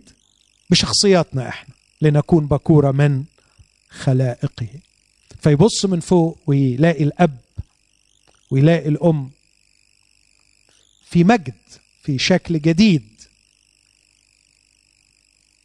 بشخصياتنا 0.70 1.48
إحنا 1.48 1.74
لنكون 2.02 2.46
بكورة 2.46 2.90
من 2.90 3.24
خلائقه. 3.90 4.68
فيبص 5.40 5.84
من 5.84 6.00
فوق 6.00 6.38
ويلاقي 6.46 7.04
الأب 7.04 7.38
ويلاقي 8.50 8.88
الأم 8.88 9.30
في 11.04 11.24
مجد 11.24 11.54
في 12.02 12.18
شكل 12.18 12.60
جديد. 12.60 13.08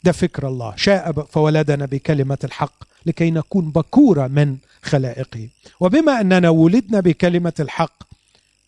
ده 0.03 0.11
فكر 0.11 0.47
الله. 0.47 0.75
شاء 0.75 1.11
فولدنا 1.11 1.85
بكلمة 1.85 2.37
الحق 2.43 2.83
لكي 3.05 3.31
نكون 3.31 3.71
بكورة 3.71 4.27
من 4.27 4.57
خلائقه. 4.81 5.49
وبما 5.79 6.21
أننا 6.21 6.49
ولدنا 6.49 6.99
بكلمة 6.99 7.53
الحق 7.59 8.03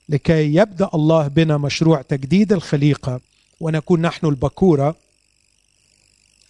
لكي 0.10 0.56
يبدأ 0.56 0.90
الله 0.94 1.28
بنا 1.28 1.58
مشروع 1.58 2.02
تجديد 2.02 2.54
الخليقة 2.54 3.20
ونكون 3.60 4.02
نحن 4.02 4.26
البكورة. 4.26 4.96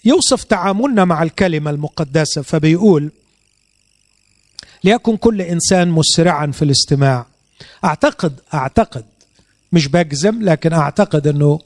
يوصف 0.06 0.44
تعاملنا 0.44 1.06
مع 1.06 1.24
الكلمة 1.24 1.72
المقدسة 1.72 2.42
فبيقول 2.42 3.12
ليكن 4.84 5.18
كل 5.18 5.42
إنسان 5.42 5.90
مسرعا 5.90 6.48
في 6.48 6.62
الاستماع. 6.62 7.26
أعتقد 7.86 8.40
أعتقد 8.54 9.06
مش 9.72 9.88
بجزم 9.88 10.44
لكن 10.44 10.74
أعتقد 10.74 11.28
إنه 11.28 11.60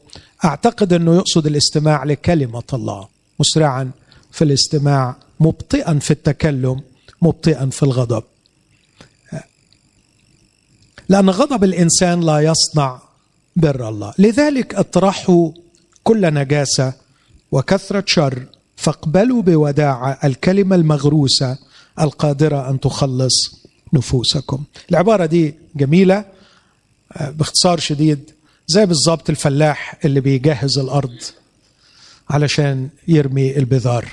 أعتقد 0.46 0.94
إنه 0.94 1.16
يقصد 1.16 1.48
الاستماع 1.48 2.04
لكلمة 2.04 2.64
الله. 2.74 3.08
مسرعا 3.40 3.92
في 4.32 4.44
الاستماع 4.44 5.16
مبطئا 5.40 6.00
في 6.00 6.12
التكلم 6.12 6.82
مبطئا 7.22 7.70
في 7.70 7.84
الغضب. 7.84 8.24
لأن 11.10 11.30
غضب 11.30 11.64
الإنسان 11.64 12.22
لا 12.22 12.40
يصنع 12.40 13.02
بر 13.56 13.90
الله. 13.90 14.14
لذلك 14.18 14.76
اطرحوا 14.76 15.52
كل 16.04 16.34
نجاسة 16.34 16.94
وكثرة 17.52 18.04
شر 18.08 18.46
فاقبلوا 18.76 19.42
بوداعه 19.42 20.20
الكلمة 20.24 20.76
المغروسة 20.76 21.58
القادرة 22.00 22.70
أن 22.70 22.80
تخلص 22.80 23.66
نفوسكم. 23.94 24.64
العبارة 24.92 25.26
دي 25.26 25.56
جميلة 25.76 26.26
آه، 27.14 27.30
باختصار 27.30 27.80
شديد 27.80 28.32
زي 28.68 28.86
بالظبط 28.86 29.30
الفلاح 29.30 29.98
اللي 30.06 30.20
بيجهز 30.20 30.78
الأرض 30.78 31.18
علشان 32.30 32.90
يرمي 33.08 33.58
البذار. 33.58 34.06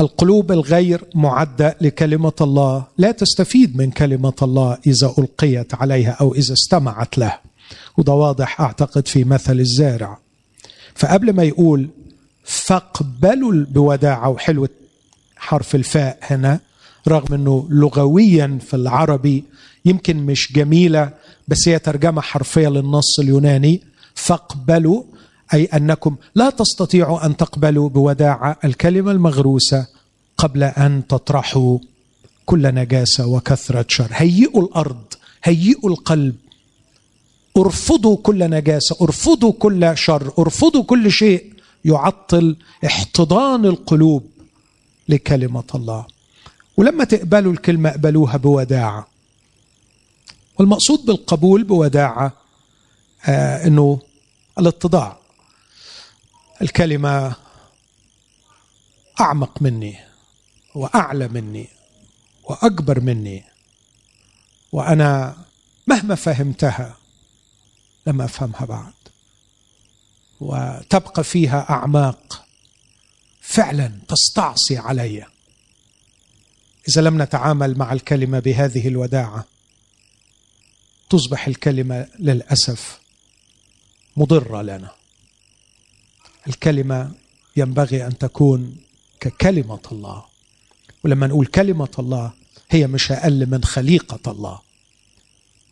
القلوب 0.00 0.52
الغير 0.52 1.04
معدة 1.14 1.76
لكلمة 1.80 2.32
الله. 2.40 2.84
لا 2.98 3.10
تستفيد 3.10 3.76
من 3.76 3.90
كلمة 3.90 4.34
الله 4.42 4.78
إذا 4.86 5.14
ألقيت 5.18 5.74
عليها 5.74 6.10
أو 6.10 6.34
إذا 6.34 6.52
استمعت 6.52 7.18
له. 7.18 7.38
وده 7.96 8.12
واضح 8.12 8.60
أعتقد 8.60 9.08
في 9.08 9.24
مثل 9.24 9.60
الزارع. 9.60 10.18
فقبل 10.94 11.32
ما 11.32 11.42
يقول 11.42 11.88
فاقبلوا 12.44 13.64
بوداعه 13.70 14.28
وحلوه 14.28 14.68
حرف 15.36 15.74
الفاء 15.74 16.18
هنا 16.22 16.60
رغم 17.08 17.34
إنه 17.34 17.66
لغويا 17.70 18.58
في 18.66 18.74
العربي 18.74 19.44
يمكن 19.84 20.16
مش 20.16 20.52
جميلة 20.52 21.10
بس 21.48 21.68
هي 21.68 21.78
ترجمة 21.78 22.20
حرفية 22.20 22.68
للنص 22.68 23.18
اليوناني. 23.18 23.82
فاقبلوا 24.14 25.02
أي 25.54 25.64
أنكم 25.64 26.16
لا 26.34 26.50
تستطيعوا 26.50 27.26
أن 27.26 27.36
تقبلوا 27.36 27.88
بوداعه 27.88 28.56
الكلمة 28.64 29.10
المغروسة 29.12 29.86
قبل 30.38 30.62
أن 30.64 31.06
تطرحوا 31.08 31.78
كل 32.46 32.74
نجاسة 32.74 33.26
وكثرة 33.26 33.84
شر. 33.88 34.08
هيئوا 34.12 34.62
الأرض 34.62 35.04
هيئوا 35.44 35.90
القلب. 35.90 36.36
ارفضوا 37.56 38.16
كل 38.16 38.50
نجاسة 38.50 38.96
ارفضوا 39.02 39.52
كل 39.52 39.92
شر 39.96 40.32
ارفضوا 40.38 40.84
كل 40.84 41.12
شيء 41.12 41.52
يعطل 41.84 42.56
احتضان 42.86 43.64
القلوب 43.64 44.26
لكلمة 45.08 45.64
الله. 45.74 46.06
ولما 46.76 47.04
تقبلوا 47.04 47.52
الكلمة 47.52 47.90
اقبلوها 47.90 48.36
بوداعه 48.36 49.08
والمقصود 50.58 51.06
بالقبول 51.06 51.64
بوداعه 51.64 52.32
آه 53.26 53.66
إنه 53.66 53.98
الاتضاع. 54.58 55.18
الكلمة 56.62 57.36
أعمق 59.20 59.62
مني 59.62 59.98
وأعلى 60.74 61.28
مني 61.28 61.68
وأكبر 62.44 63.00
مني 63.00 63.44
وأنا 64.72 65.36
مهما 65.86 66.14
فهمتها 66.14 66.96
لم 68.06 68.22
أفهمها 68.22 68.64
بعد. 68.64 68.92
وتبقى 70.40 71.24
فيها 71.24 71.70
أعماق 71.70 72.46
فعلا 73.40 74.00
تستعصي 74.08 74.78
علي. 74.78 75.26
إذا 76.88 77.00
لم 77.00 77.22
نتعامل 77.22 77.78
مع 77.78 77.92
الكلمة 77.92 78.38
بهذه 78.38 78.88
الوداعة 78.88 79.44
تصبح 81.10 81.46
الكلمة 81.46 82.08
للأسف 82.18 83.00
مضرة 84.16 84.62
لنا. 84.62 84.97
الكلمة 86.48 87.10
ينبغي 87.56 88.06
أن 88.06 88.18
تكون 88.18 88.76
ككلمة 89.20 89.80
الله. 89.92 90.24
ولما 91.04 91.26
نقول 91.26 91.46
كلمة 91.46 91.88
الله 91.98 92.32
هي 92.70 92.86
مش 92.86 93.12
أقل 93.12 93.46
من 93.50 93.64
خليقة 93.64 94.30
الله. 94.32 94.60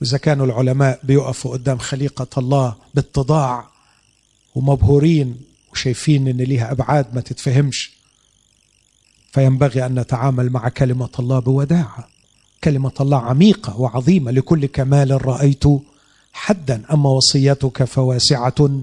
واذا 0.01 0.19
كانوا 0.19 0.47
العلماء 0.47 1.01
بيقفوا 1.03 1.53
قدام 1.53 1.79
خليقة 1.79 2.39
الله 2.39 2.77
باتضاع 2.95 3.69
ومبهورين 4.55 5.37
وشايفين 5.73 6.29
إن 6.29 6.37
ليها 6.37 6.73
أبعاد 6.73 7.15
ما 7.15 7.21
تتفهمش 7.21 7.91
فينبغي 9.33 9.87
أن 9.87 9.99
نتعامل 9.99 10.51
مع 10.51 10.69
كلمة 10.69 11.11
الله 11.19 11.39
بوداعة. 11.39 12.09
كلمة 12.65 12.93
الله 13.01 13.19
عميقة 13.19 13.81
وعظيمة 13.81 14.31
لكل 14.31 14.67
كمال 14.67 15.27
رأيت 15.27 15.65
حدا 16.33 16.83
أما 16.93 17.11
وصيتك 17.11 17.85
فواسعة 17.85 18.81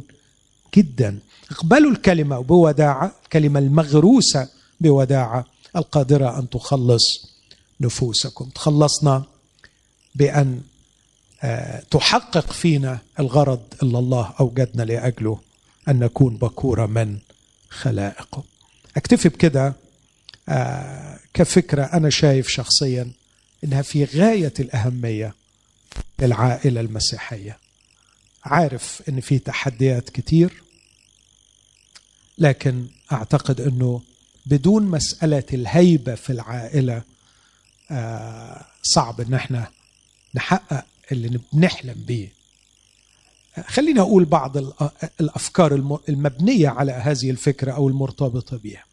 جدا. 0.76 1.20
اقبلوا 1.52 1.92
الكلمة 1.92 2.40
بوداعة 2.40 3.16
الكلمة 3.24 3.60
المغروسة 3.60 4.50
بوداعة 4.80 5.46
القادرة 5.76 6.40
أن 6.40 6.50
تخلص 6.50 7.34
نفوسكم. 7.82 8.50
تخلصنا 8.50 9.24
بأن 10.16 10.62
آه، 11.44 11.84
تحقق 11.92 12.52
فينا 12.52 13.00
الغرض 13.20 13.62
اللي 13.84 14.00
الله 14.00 14.34
أوجدنا 14.40 14.84
لأجله 14.84 15.40
أن 15.88 16.00
نكون 16.00 16.38
بكورة 16.38 16.86
من 16.86 17.18
خلائقه. 17.70 18.44
أكتفي 18.98 19.30
بكده 19.30 19.74
آه، 20.50 21.20
كفكرة 21.34 21.84
أنا 21.84 22.10
شايف 22.10 22.48
شخصيا 22.48 23.12
إنها 23.64 23.82
في 23.82 24.06
غاية 24.06 24.54
الأهمية 24.60 25.36
للعائلة 26.20 26.82
المسيحية. 26.82 27.58
عارف 28.44 29.02
إن 29.10 29.20
في 29.22 29.40
تحديات 29.40 30.10
كتير 30.10 30.63
لكن 32.38 32.88
أعتقد 33.12 33.62
أنه 33.62 34.02
بدون 34.46 34.84
مسألة 34.84 35.44
الهيبة 35.54 36.16
في 36.16 36.30
العائلة 36.30 37.02
آه، 37.92 38.66
صعب 38.84 39.22
إن 39.22 39.34
إحنا 39.34 39.68
نحقق 40.36 40.86
اللي 41.12 41.40
بنحلم 41.54 42.04
بيه. 42.08 42.34
خليني 43.68 44.00
أقول 44.00 44.26
بعض 44.26 44.58
الأفكار 45.20 45.76
المبنية 46.10 46.70
على 46.70 46.92
هذه 46.92 47.30
الفكرة 47.30 47.72
أو 47.72 47.88
المرتبطة 47.88 48.58
بها 48.58 48.84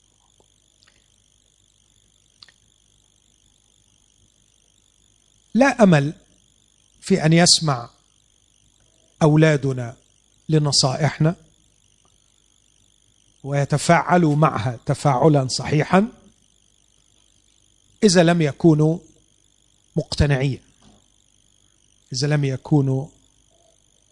لا 5.55 5.83
أمل 5.83 6.12
في 7.00 7.26
أن 7.26 7.33
يسمع 7.33 7.90
أولادنا 9.22 9.96
لنصائحنا. 10.48 11.35
ويتفاعلوا 13.44 14.37
معها 14.37 14.79
تفاعلا 14.87 15.48
صحيحا 15.48 16.09
إذا 18.03 18.22
لم 18.22 18.42
يكونوا 18.42 18.98
مقتنعين. 19.96 20.61
إذا 22.12 22.26
لم 22.26 22.44
يكونوا 22.44 23.07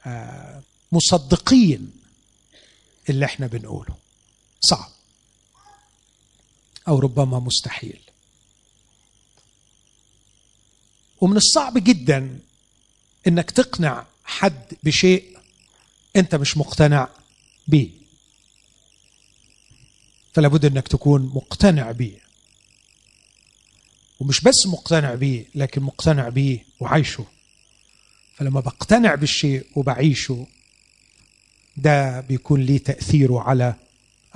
آه، 0.07 0.62
مصدقين 0.93 1.93
اللي 3.11 3.25
إحنا 3.25 3.47
بنقوله. 3.47 3.97
صعب. 4.61 4.91
أو 6.88 6.99
ربما 6.99 7.38
مستحيل. 7.38 8.01
ومن 11.21 11.37
الصعب 11.37 11.85
جدا 11.85 12.41
إنك 13.27 13.51
تقنع 13.51 14.07
حد 14.25 14.75
بشيء 14.83 15.38
أنت 16.17 16.35
مش 16.35 16.57
مقتنع 16.57 17.09
به. 17.69 17.98
فلا 20.38 20.48
بد 20.48 20.64
انك 20.64 20.88
تكون 20.88 21.22
مقتنع 21.35 21.92
به 21.92 22.16
ومش 24.20 24.40
بس 24.40 24.66
مقتنع 24.66 25.14
به 25.14 25.46
لكن 25.55 25.83
مقتنع 25.83 26.29
به 26.29 26.61
وعايشه. 26.81 27.27
فلما 28.37 28.61
بقتنع 28.61 29.14
بالشيء 29.14 29.66
وبعيشه 29.77 30.46
ده 31.77 32.20
بيكون 32.20 32.61
ليه 32.61 32.79
تأثيره 32.79 33.40
على 33.40 33.74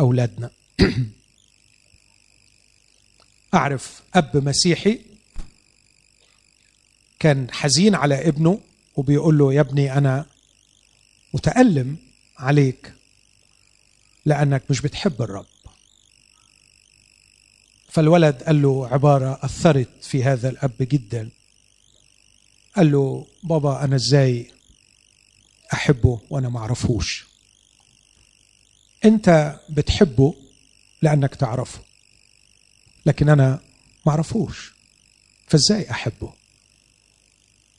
أولادنا. 0.00 0.50
أعرف 3.54 4.02
أب 4.14 4.36
مسيحي 4.36 5.00
كان 7.18 7.50
حزين 7.50 7.94
على 7.94 8.28
ابنه 8.28 8.60
وبيقول 8.96 9.38
له 9.38 9.54
يا 9.54 9.60
ابني 9.60 9.98
أنا 9.98 10.26
متألم 11.34 11.96
عليك 12.38 12.92
لأنك 14.24 14.62
مش 14.70 14.80
بتحب 14.80 15.22
الرب. 15.22 15.51
فالولد 17.92 18.42
قال 18.42 18.62
له 18.62 18.88
عبارة 18.88 19.38
أثرت 19.42 19.88
في 20.02 20.24
هذا 20.24 20.48
الأب 20.48 20.72
جدا. 20.80 21.30
قال 22.76 22.92
له 22.92 23.26
بابا 23.42 23.84
أنا 23.84 23.96
إزاي 23.96 24.50
أحبه 25.72 26.20
وأنا 26.30 26.48
ما 26.48 26.58
اعرفوش 26.58 27.26
أنت 29.04 29.58
بتحبه 29.70 30.34
لأنك 31.02 31.34
تعرفه 31.34 31.80
لكن 33.06 33.28
أنا 33.28 33.60
ما 34.06 34.12
اعرفوش 34.12 34.72
فإزاي 35.48 35.90
أحبه؟ 35.90 36.32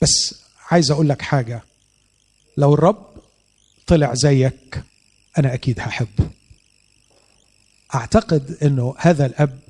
بس 0.02 0.34
عايز 0.70 0.90
أقول 0.90 1.08
لك 1.08 1.22
حاجة 1.22 1.62
لو 2.56 2.74
الرب 2.74 3.06
طلع 3.86 4.14
زيك 4.14 4.82
أنا 5.38 5.54
أكيد 5.54 5.80
هحبه. 5.80 6.30
أعتقد 7.94 8.58
إنه 8.62 8.94
هذا 8.98 9.26
الأب 9.26 9.63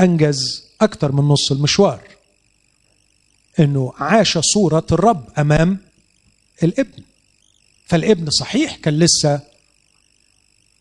أنجز 0.00 0.64
أكثر 0.80 1.12
من 1.12 1.28
نص 1.28 1.52
المشوار. 1.52 2.02
إنه 3.60 3.92
عاش 3.96 4.38
صورة 4.38 4.86
الرب 4.92 5.28
أمام 5.38 5.78
الابن. 6.62 7.02
فالابن 7.86 8.30
صحيح 8.30 8.76
كان 8.76 8.98
لسه 8.98 9.40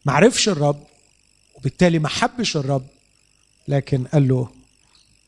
معرفش 0.05 0.49
الرب 0.49 0.83
وبالتالي 1.55 1.99
ما 1.99 2.09
حبش 2.09 2.57
الرب 2.57 2.87
لكن 3.67 4.03
قال 4.07 4.27
له 4.27 4.49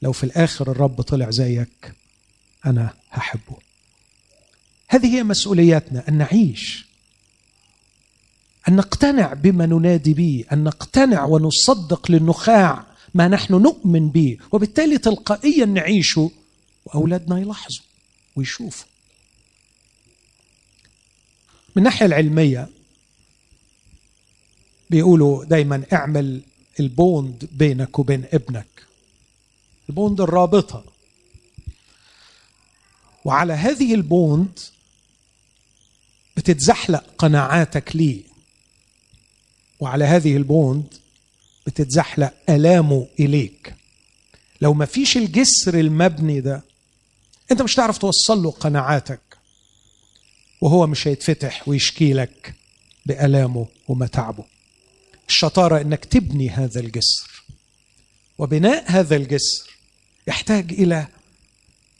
لو 0.02 0.12
في 0.12 0.24
الآخر 0.24 0.72
الرب 0.72 1.02
طلع 1.02 1.30
زيك 1.30 1.94
أنا 2.66 2.94
هحبه. 3.12 3.58
هذه 4.88 5.16
هي 5.16 5.24
مسؤولياتنا 5.24 6.08
أن 6.10 6.14
نعيش 6.18 6.86
أن 8.68 8.76
نقتنع 8.76 9.34
بما 9.34 9.66
ننادي 9.66 10.14
به 10.14 10.46
أن 10.52 10.64
نقتنع 10.64 11.26
ونصدق 11.26 12.12
للنخاع 12.12 12.86
ما 13.14 13.28
نحن 13.28 13.54
نؤمن 13.54 14.10
به 14.10 14.38
وبالتالي 14.52 14.98
تلقائيا 14.98 15.66
نعيشه 15.66 16.32
وأولادنا 16.86 17.40
يلاحظوا 17.40 17.86
ويشوفوا. 18.36 18.88
من 21.76 21.78
الناحية 21.78 22.06
العلمية 22.06 22.70
بيقولوا 24.90 25.46
دايما 25.46 25.84
اعمل 25.94 26.42
ال 26.80 26.94
bond 26.94 27.50
بينك 27.52 28.00
وبين 28.00 28.26
ابنك. 28.34 28.86
ال 29.90 29.96
bond 29.96 30.22
الرابطة. 30.22 30.84
وعلى 33.26 33.54
هذه 33.54 33.94
ال 33.94 34.07
bond 34.07 34.60
بتتزحلق 36.38 37.04
قناعاتك 37.18 37.96
ليه 37.96 38.24
وعلى 39.80 40.06
هذه 40.06 40.38
البوند 40.38 40.94
بتتزحلق 41.68 42.34
آلامه 42.50 43.08
إليك. 43.20 43.76
لو 44.62 44.74
ما 44.74 44.86
فيش 44.86 45.18
الجسر 45.18 45.80
المبني 45.80 46.42
ده 46.42 46.64
أنت 47.52 47.62
مش 47.62 47.76
هتعرف 47.76 47.98
توصل 47.98 48.44
له 48.44 48.52
قناعاتك. 48.52 49.22
وهو 50.62 50.88
مش 50.88 51.08
هيتفتح 51.08 51.68
ويشكي 51.68 52.14
لك 52.14 52.54
بآلامه 53.06 53.68
ومتعبه 53.88 54.44
الشطارة 55.30 55.82
إنك 55.82 56.06
تبني 56.06 56.50
هذا 56.50 56.80
الجسر. 56.80 57.44
وبناء 58.38 58.84
هذا 58.92 59.16
الجسر 59.16 59.70
يحتاج 60.28 60.74
إلى 60.74 61.08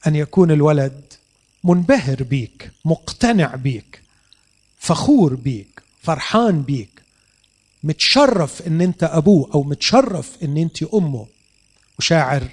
أن 0.08 0.16
يكون 0.16 0.52
الولد 0.52 1.14
منبهر 1.64 2.24
بيك 2.24 2.72
مقتنع 2.86 3.56
بيك 3.56 4.02
فخور 4.80 5.36
بيك 5.36 5.82
فرحان 6.04 6.62
بيك 6.62 6.99
متشرف 7.84 8.68
إن 8.68 8.82
أنت 8.82 9.04
أبوه 9.04 9.50
أو 9.54 9.64
متشرف 9.64 10.44
إن 10.44 10.58
أنت 10.58 10.84
أمه. 10.84 11.28
وشاعر 12.00 12.50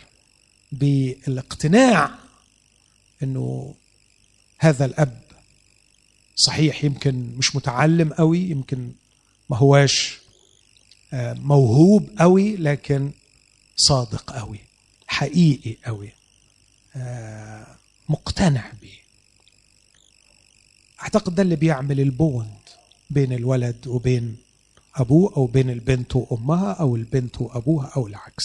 بالاقتناع 0.73 2.11
إنه 3.23 3.75
هذا 4.59 4.85
الأب 4.85 5.23
صحيح 6.37 6.85
يمكن 6.85 7.35
مش 7.37 7.57
متعلم 7.57 8.13
قوي 8.13 8.39
يمكن 8.39 8.93
ما 9.51 9.57
هواش 9.57 10.19
آه، 11.13 11.33
موهوب 11.33 12.11
قوي 12.19 12.57
لكن 12.57 13.11
صادق 13.77 14.33
قوي 14.33 14.59
حقيقي 15.07 15.77
قوي 15.85 16.11
آه، 16.97 17.67
مقتنع 18.09 18.73
به 18.83 18.93
أعتقد 21.03 21.35
ده 21.35 21.43
اللي 21.43 21.57
بيعمل 21.57 22.01
البوند 22.01 22.59
بين 23.11 23.33
الولد 23.33 23.87
وبين 23.87 24.37
أبوه 24.97 25.33
أو 25.37 25.47
بين 25.47 25.71
البنت 25.71 26.17
وأمها 26.17 26.73
أو 26.73 26.97
البنت 26.97 27.41
وأبوها 27.41 27.93
أو 27.97 28.07
العكس. 28.07 28.45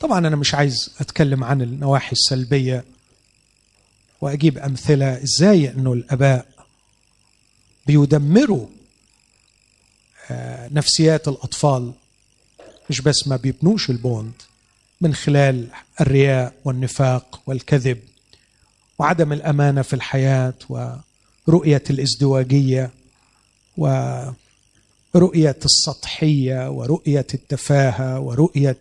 طبعا 0.00 0.18
أنا 0.18 0.36
مش 0.36 0.54
عايز 0.54 0.94
أتكلم 1.00 1.44
عن 1.44 1.62
النواحي 1.62 2.12
السلبية 2.12 2.84
وأجيب 4.20 4.58
أمثلة 4.58 5.22
إزاي 5.22 5.70
إنه 5.70 5.92
الأباء 5.92 6.46
بيدمروا 7.86 8.66
آه، 10.30 10.68
نفسيات 10.72 11.28
الأطفال 11.28 11.92
مش 12.90 13.00
بس 13.00 13.28
ما 13.28 13.36
بيبنوش 13.36 13.90
البوند 13.90 14.32
من 15.00 15.14
خلال 15.14 15.68
الرياء 16.00 16.54
والنفاق 16.64 17.40
والكذب 17.46 17.98
وعدم 18.98 19.32
الأمانة 19.32 19.82
في 19.82 19.94
الحياة 19.94 20.54
ورؤية 21.48 21.82
الإزدواجية. 21.90 22.90
ورؤية 23.76 25.56
السطحية 25.64 26.70
ورؤية 26.70 27.26
التفاهة 27.34 28.20
ورؤية 28.20 28.78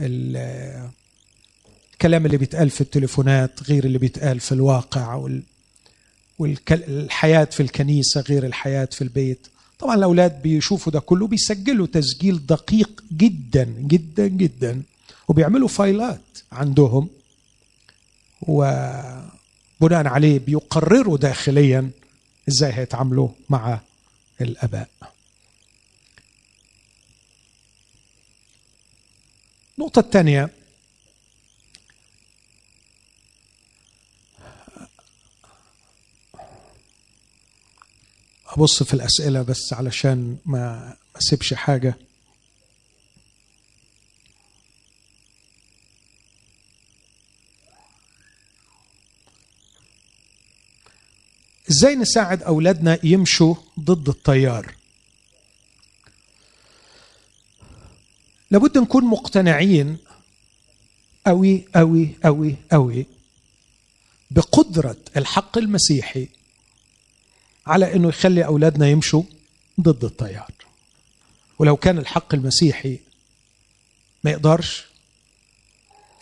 الكلام 0.00 0.92
اللي 2.26 2.36
بيتقال 2.36 2.70
في 2.70 2.80
التليفونات 2.80 3.62
غير 3.62 3.84
اللي 3.84 3.98
بيتقال 3.98 4.40
في 4.40 4.52
الواقع 4.52 5.28
والحياة 6.38 7.44
في 7.44 7.60
الكنيسة 7.62 8.20
غير 8.20 8.46
الحياة 8.46 8.88
في 8.92 9.02
البيت. 9.02 9.46
طبعا 9.78 9.94
الأولاد 9.94 10.42
بيشوفوا 10.42 10.92
ده 10.92 11.00
كله 11.00 11.26
بيسجلوا 11.26 11.86
تسجيل 11.86 12.46
دقيق 12.46 13.04
جدا 13.12 13.64
جدا 13.64 14.26
جدا 14.26 14.82
وبيعملوا 15.28 15.68
فايلات 15.68 16.20
عندهم 16.52 17.08
وبناء 18.42 20.06
عليه 20.06 20.38
بيقرروا 20.38 21.18
داخليا 21.18 21.90
إزاي 22.48 22.72
هيتعاملوا 22.72 23.28
مع 23.50 23.80
الأباء. 24.40 24.88
النقطة 29.78 30.00
الثانية. 30.00 30.50
أبص 38.46 38.82
في 38.82 38.94
الأسئلة 38.94 39.42
بس 39.42 39.72
علشان 39.72 40.38
ما 40.46 40.96
أسيبش 41.16 41.54
حاجة. 41.54 41.94
إزاي 51.70 51.94
نساعد 51.94 52.42
أولادنا 52.42 52.98
يمشوا 53.02 53.54
ضد 53.80 54.08
التيار؟ 54.08 54.74
لابد 58.50 58.78
نكون 58.78 59.04
مقتنعين 59.04 59.98
أوي 61.26 61.64
أوي 61.76 62.14
أوي 62.24 62.56
أوي 62.72 63.06
بقدرة 64.30 64.96
الحق 65.16 65.58
المسيحي 65.58 66.28
على 67.66 67.94
أنه 67.96 68.08
يخلي 68.08 68.44
أولادنا 68.44 68.88
يمشوا 68.88 69.22
ضد 69.80 70.04
التيار. 70.04 70.52
ولو 71.58 71.76
كان 71.76 71.98
الحق 71.98 72.34
المسيحي 72.34 72.98
ما 74.24 74.30
يقدرش 74.30 74.84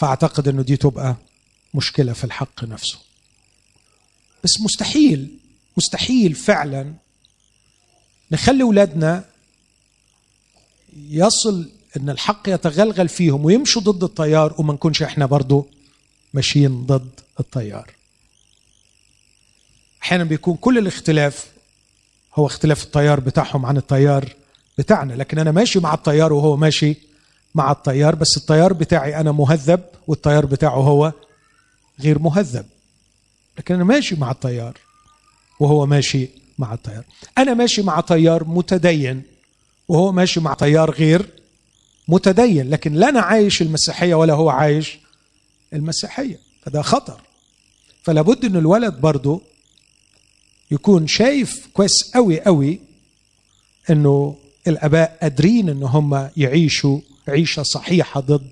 فأعتقد 0.00 0.48
أنه 0.48 0.62
دي 0.62 0.76
تبقى 0.76 1.16
مشكلة 1.74 2.12
في 2.12 2.24
الحق 2.24 2.64
نفسه. 2.64 2.98
بس 4.44 4.60
مستحيل 4.60 5.37
مستحيل 5.78 6.34
فعلا 6.34 6.94
نخلي 8.32 8.62
أولادنا 8.62 9.24
يصل 10.96 11.70
إن 11.96 12.10
الحق 12.10 12.48
يتغلغل 12.48 13.08
فيهم 13.08 13.44
ويمشوا 13.44 13.82
ضد 13.82 14.04
التيار 14.04 14.54
وما 14.58 14.72
نكونش 14.72 15.02
إحنا 15.02 15.26
برضو 15.26 15.66
ماشيين 16.34 16.86
ضد 16.86 17.10
التيار. 17.40 17.90
أحيانا 20.02 20.24
بيكون 20.24 20.56
كل 20.56 20.78
الاختلاف 20.78 21.46
هو 22.34 22.46
اختلاف 22.46 22.84
التيار 22.84 23.20
بتاعهم 23.20 23.66
عن 23.66 23.76
التيار 23.76 24.34
بتاعنا 24.78 25.12
لكن 25.12 25.38
أنا 25.38 25.50
ماشي 25.52 25.80
مع 25.80 25.94
التيار 25.94 26.32
وهو 26.32 26.56
ماشي 26.56 26.96
مع 27.54 27.72
التيار 27.72 28.14
بس 28.14 28.36
التيار 28.36 28.72
بتاعي 28.72 29.20
أنا 29.20 29.32
مهذب 29.32 29.80
والتيار 30.06 30.46
بتاعه 30.46 30.80
هو 30.80 31.12
غير 32.00 32.18
مهذب 32.18 32.66
لكن 33.58 33.74
أنا 33.74 33.84
ماشي 33.84 34.16
مع 34.16 34.30
التيار. 34.30 34.87
وهو 35.60 35.86
ماشي 35.86 36.28
مع 36.58 36.74
التيار 36.74 37.04
أنا 37.38 37.54
ماشي 37.54 37.82
مع 37.82 38.00
تيار 38.00 38.44
متدين 38.44 39.22
وهو 39.88 40.12
ماشي 40.12 40.40
مع 40.40 40.54
تيار 40.54 40.90
غير 40.90 41.26
متدين 42.08 42.70
لكن 42.70 42.92
لا 42.92 43.08
أنا 43.08 43.20
عايش 43.20 43.62
المسيحية 43.62 44.14
ولا 44.14 44.34
هو 44.34 44.50
عايش 44.50 44.98
المسيحية 45.72 46.38
فده 46.62 46.82
خطر. 46.82 47.20
فلا 48.02 48.22
بد 48.22 48.44
إن 48.44 48.56
الولد 48.56 48.94
برضه 48.94 49.42
يكون 50.70 51.06
شايف 51.06 51.66
كويس 51.72 52.10
قوي 52.14 52.40
قوي 52.40 52.80
إنه 53.90 54.36
الآباء 54.66 55.18
قادرين 55.22 55.68
إن 55.68 55.82
هم 55.82 56.30
يعيشوا 56.36 57.00
عيشة 57.28 57.62
صحيحة 57.62 58.20
ضد 58.20 58.50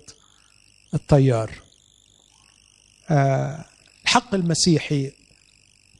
التيار 0.94 1.50
آه 3.10 3.64
الحق 4.04 4.34
المسيحي 4.34 5.12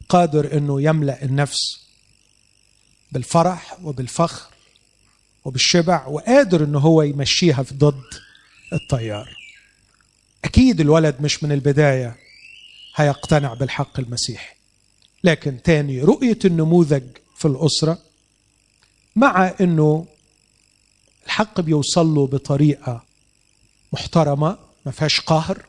قادر 0.09 0.57
إنه 0.57 0.83
يملأ 0.83 1.23
النفس 1.25 1.87
بالفرح 3.12 3.77
وبالفخر 3.83 4.51
وبالشبع 5.45 6.07
وقادر 6.07 6.64
ان 6.64 6.75
هو 6.75 7.03
يمشيها 7.03 7.62
في 7.62 7.75
ضد 7.75 8.03
التيار 8.73 9.37
أكيد 10.45 10.81
الولد 10.81 11.16
مش 11.21 11.45
من 11.45 11.53
البداية 11.53 12.16
هيقتنع 12.97 13.55
بالحق 13.55 14.01
المسيحي 14.01 14.57
لكن 15.25 15.62
تاني 15.62 16.03
رؤية 16.03 16.38
النموذج 16.45 17.03
في 17.37 17.45
الأسرة 17.49 17.99
مع 19.16 19.55
إنه 19.61 20.07
الحق 21.27 21.61
بيوصل 21.61 22.07
له 22.07 22.27
بطريقة 22.27 23.05
محترمة 23.92 24.59
ما 24.87 24.92
فيهاش 24.92 25.21
قهر. 25.21 25.66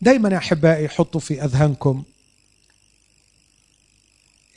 دايما 0.00 0.28
يا 0.28 0.36
أحبائي 0.38 0.88
حطوا 0.88 1.20
في 1.20 1.44
أذهانكم 1.44 2.04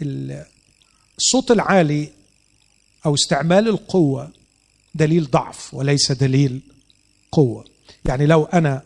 الصوت 0.02 1.52
العالي 1.52 2.10
أو 3.06 3.16
استعمال 3.16 3.68
القوة 3.68 4.32
دليل 4.96 5.30
ضعف 5.32 5.74
وليس 5.74 6.12
دليل 6.12 6.62
قوة. 7.32 7.66
يعني 8.06 8.26
لو 8.26 8.44
أنا 8.44 8.82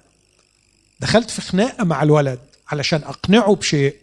دخلت 0.99 1.29
في 1.29 1.41
خناقة 1.41 1.83
مع 1.83 2.03
الولد 2.03 2.39
علشان 2.67 3.03
أقنعه 3.03 3.55
بشيء 3.55 3.95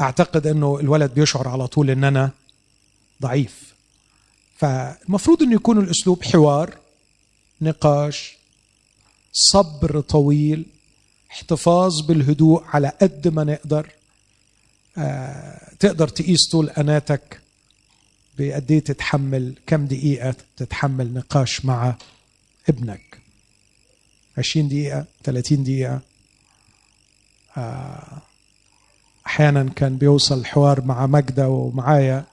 أعتقد 0.00 0.46
أنه 0.46 0.80
الولد 0.80 1.14
بيشعر 1.14 1.48
على 1.48 1.66
طول 1.66 1.90
إن 1.90 2.04
أنا 2.04 2.30
ضعيف. 3.22 3.74
فالمفروض 4.56 5.42
إنه 5.42 5.54
يكون 5.54 5.78
الأسلوب 5.78 6.22
حوار 6.22 6.78
نقاش 7.60 8.36
صبر 9.32 10.00
طويل 10.00 10.66
احتفاظ 11.30 12.00
بالهدوء 12.08 12.64
على 12.64 12.92
قد 13.02 13.28
ما 13.28 13.44
نقدر. 13.44 13.90
تقدر 15.80 16.08
تقيس 16.08 16.48
طول 16.50 16.70
أناتك 16.70 17.40
بقد 18.38 18.70
إيه 18.70 18.80
تتحمل 18.80 19.54
كم 19.66 19.86
دقيقة 19.86 20.34
تتحمل 20.56 21.14
نقاش 21.14 21.64
مع 21.64 21.94
ابنك؟ 22.68 23.18
20 24.38 24.68
دقيقة 24.68 25.04
30 25.24 25.64
دقيقة. 25.64 26.00
آه، 27.56 28.22
أحيانا 29.26 29.70
كان 29.76 29.96
بيوصل 29.96 30.38
الحوار 30.38 30.80
مع 30.84 31.06
مجدة 31.06 31.48
ومعايا 31.48 32.24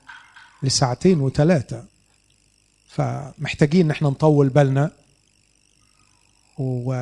لساعتين 0.64 1.20
وثلاثة 1.22 1.86
فمحتاجين 2.90 3.86
إن 3.86 3.92
إحنا 3.92 4.10
نطول 4.10 4.50
بالنا. 4.50 4.92
و... 6.58 6.94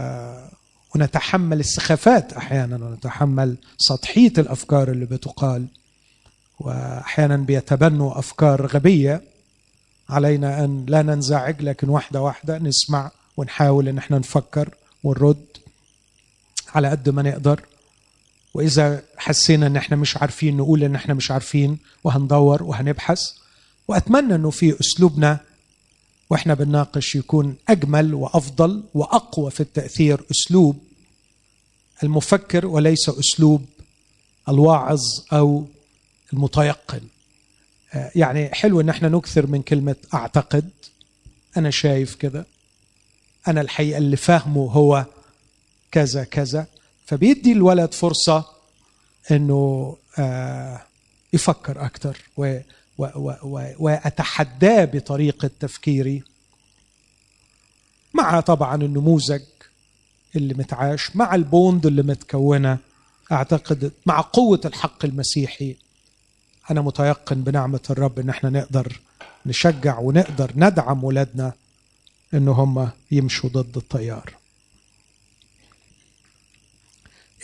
ونتحمل 0.96 1.60
السخافات 1.60 2.34
أحيانا 2.34 2.76
ونتحمل 2.86 3.56
سطحية 3.78 4.34
الأفكار 4.38 4.92
اللي 4.92 5.06
بتقال 5.06 5.66
وأحيانا 6.60 7.38
بيتبنوا 7.38 8.20
أفكار 8.20 8.66
غبية. 8.66 9.22
علينا 10.10 10.66
أن 10.66 10.86
لا 10.88 11.02
ننزعج 11.02 11.62
لكن 11.62 11.90
واحدة 11.90 12.22
واحدة 12.22 12.58
نسمع 12.58 13.12
ونحاول 13.38 13.88
إن 13.88 13.98
إحنا 13.98 14.20
نفكر 14.20 14.70
ونرد 15.04 15.46
على 16.76 16.88
قد 16.90 17.10
ما 17.10 17.22
نقدر. 17.22 17.62
وإذا 18.54 19.02
حسينا 19.18 19.68
إن 19.68 19.76
إحنا 19.76 19.96
مش 19.98 20.18
عارفين 20.18 20.58
نقول 20.58 20.84
إن 20.84 20.96
إحنا 20.96 21.14
مش 21.14 21.32
عارفين 21.32 21.78
وهندور 22.04 22.64
وهنبحث. 22.64 23.20
وأتمنى 23.88 24.36
إنه 24.36 24.50
في 24.50 24.80
أسلوبنا 24.82 25.40
وإحنا 26.30 26.54
بنناقش 26.54 27.16
يكون 27.16 27.56
أجمل 27.70 28.14
وأفضل 28.14 28.84
وأقوى 28.94 29.52
في 29.52 29.60
التأثير 29.60 30.26
أسلوب 30.32 30.78
المفكر 32.04 32.66
وليس 32.66 33.10
أسلوب 33.10 33.66
الواعظ 34.50 35.00
أو 35.34 35.66
المتيقن. 36.34 37.02
آه، 37.94 38.12
يعني 38.16 38.50
حلو 38.54 38.82
إن 38.82 38.90
إحنا 38.90 39.10
نكثر 39.10 39.48
من 39.48 39.62
كلمة 39.62 39.96
أعتقد. 40.14 40.70
أنا 41.58 41.70
شايف 41.70 42.16
كذا. 42.16 42.46
أنا 43.48 43.62
الحقيقة 43.62 43.98
اللي 43.98 44.18
فاهمه 44.18 44.62
هو 44.72 45.06
كذا 45.92 46.24
كذا. 46.24 46.68
فبيدي 47.06 47.52
الولد 47.52 47.94
فرصة 47.94 48.46
إنه 49.32 49.98
آه، 50.20 50.82
يفكر 51.34 51.86
أكثر 51.86 52.18
وأتحداه 53.80 54.86
بطريقة 54.86 55.50
تفكيري. 55.60 56.24
مع 58.14 58.40
طبعا 58.40 58.76
النموذج 58.76 59.42
اللي 60.36 60.54
متعاش 60.54 61.16
مع 61.16 61.36
البوند 61.36 61.86
اللي 61.86 62.04
متكونة 62.04 62.78
أعتقد 63.32 63.92
مع 64.06 64.22
قوة 64.22 64.62
الحق 64.66 65.06
المسيحي. 65.06 65.76
أنا 66.72 66.82
متيقن 66.82 67.42
بنعمة 67.44 67.80
الرب 67.90 68.20
إن 68.20 68.30
إحنا 68.30 68.50
نقدر 68.50 69.00
نشجع 69.46 70.00
ونقدر 70.00 70.52
ندعم 70.56 71.04
ولادنا 71.04 71.54
ان 72.34 72.48
هم 72.48 72.90
يمشوا 73.12 73.50
ضد 73.50 73.78
التيار. 73.78 74.34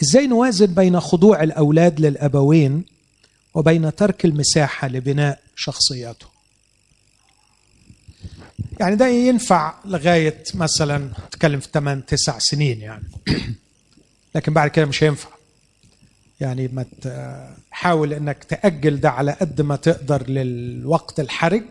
إزاي 0.03 0.27
نوازن 0.27 0.73
بين 0.73 0.99
خضوع 0.99 1.43
الأولاد 1.43 1.99
للأبوين 1.99 2.83
وبين 3.53 3.95
ترك 3.95 4.25
المساحة 4.25 4.87
لبناء 4.87 5.41
شخصياتهم؟ 5.55 6.30
يعني 8.81 8.95
ده 8.95 9.07
ينفع 9.07 9.73
لغاية 9.85 10.43
مثلا 10.53 11.09
تتكلم 11.31 11.59
في 11.59 11.67
8 11.73 12.01
9 12.01 12.39
سنين 12.39 12.81
يعني. 12.81 13.03
لكن 14.35 14.53
بعد 14.53 14.69
كده 14.69 14.85
مش 14.85 15.03
هينفع. 15.03 15.29
يعني 16.39 16.67
ما 16.67 16.85
تحاول 17.71 18.13
إنك 18.13 18.43
تأجل 18.43 18.99
ده 18.99 19.09
على 19.09 19.31
قد 19.31 19.61
ما 19.61 19.75
تقدر 19.75 20.29
للوقت 20.29 21.19
الحرج 21.19 21.63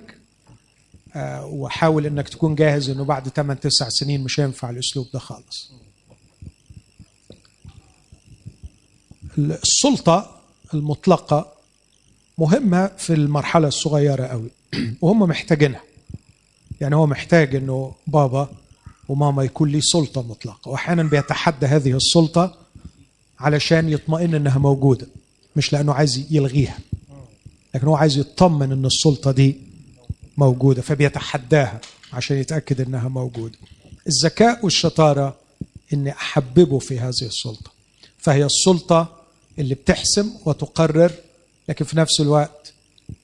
آه، 1.14 1.44
وحاول 1.46 2.06
إنك 2.06 2.28
تكون 2.28 2.54
جاهز 2.54 2.90
إنه 2.90 3.04
بعد 3.04 3.28
8 3.28 3.60
9 3.60 3.88
سنين 3.88 4.24
مش 4.24 4.40
هينفع 4.40 4.70
الأسلوب 4.70 5.06
ده 5.12 5.18
خالص. 5.18 5.72
السلطة 9.38 10.40
المطلقة 10.74 11.52
مهمة 12.38 12.86
في 12.86 13.12
المرحلة 13.12 13.68
الصغيرة 13.68 14.26
قوي 14.26 14.50
وهم 15.02 15.18
محتاجينها. 15.18 15.89
يعني 16.80 16.96
هو 16.96 17.06
محتاج 17.06 17.54
إنه 17.56 17.94
بابا 18.06 18.48
وماما 19.08 19.42
يكون 19.44 19.68
لي 19.68 19.80
سلطة 19.80 20.22
مطلقة. 20.22 20.68
وأحيانا 20.70 21.02
بيتحدى 21.02 21.66
هذه 21.66 21.96
السلطة 21.96 22.56
علشان 23.40 23.88
يطمئن 23.88 24.34
إنها 24.34 24.58
موجودة 24.58 25.06
مش 25.56 25.72
لأنه 25.72 25.92
عايز 25.92 26.26
يلغيها 26.30 26.78
لكن 27.74 27.86
هو 27.86 27.96
عايز 27.96 28.18
يطمن 28.18 28.72
إن 28.72 28.84
السلطة 28.86 29.30
دي 29.30 29.56
موجودة 30.36 30.82
فبيتحداها 30.82 31.80
عشان 32.12 32.36
يتأكد 32.36 32.80
إنها 32.80 33.08
موجودة. 33.08 33.58
الذكاء 34.06 34.64
والشطارة 34.64 35.36
إني 35.92 36.12
أحببه 36.12 36.78
في 36.78 36.98
هذه 36.98 37.22
السلطة 37.22 37.70
فهي 38.18 38.44
السلطة 38.44 39.16
اللي 39.58 39.74
بتحسم 39.74 40.30
وتقرر 40.46 41.12
لكن 41.68 41.84
في 41.84 41.96
نفس 41.96 42.20
الوقت 42.20 42.72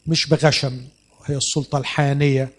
مش 0.07 0.29
بغشم 0.29 0.81
هي 1.27 1.37
السلطة 1.37 1.79
الحانية 1.79 2.51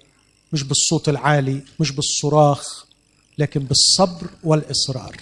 مش 0.54 0.64
بالصوت 0.64 1.10
العالي 1.10 1.62
مش 1.80 1.92
بالصراخ 1.92 2.86
لكن 3.38 3.60
بالصبر 3.64 4.30
والإصرار. 4.44 5.16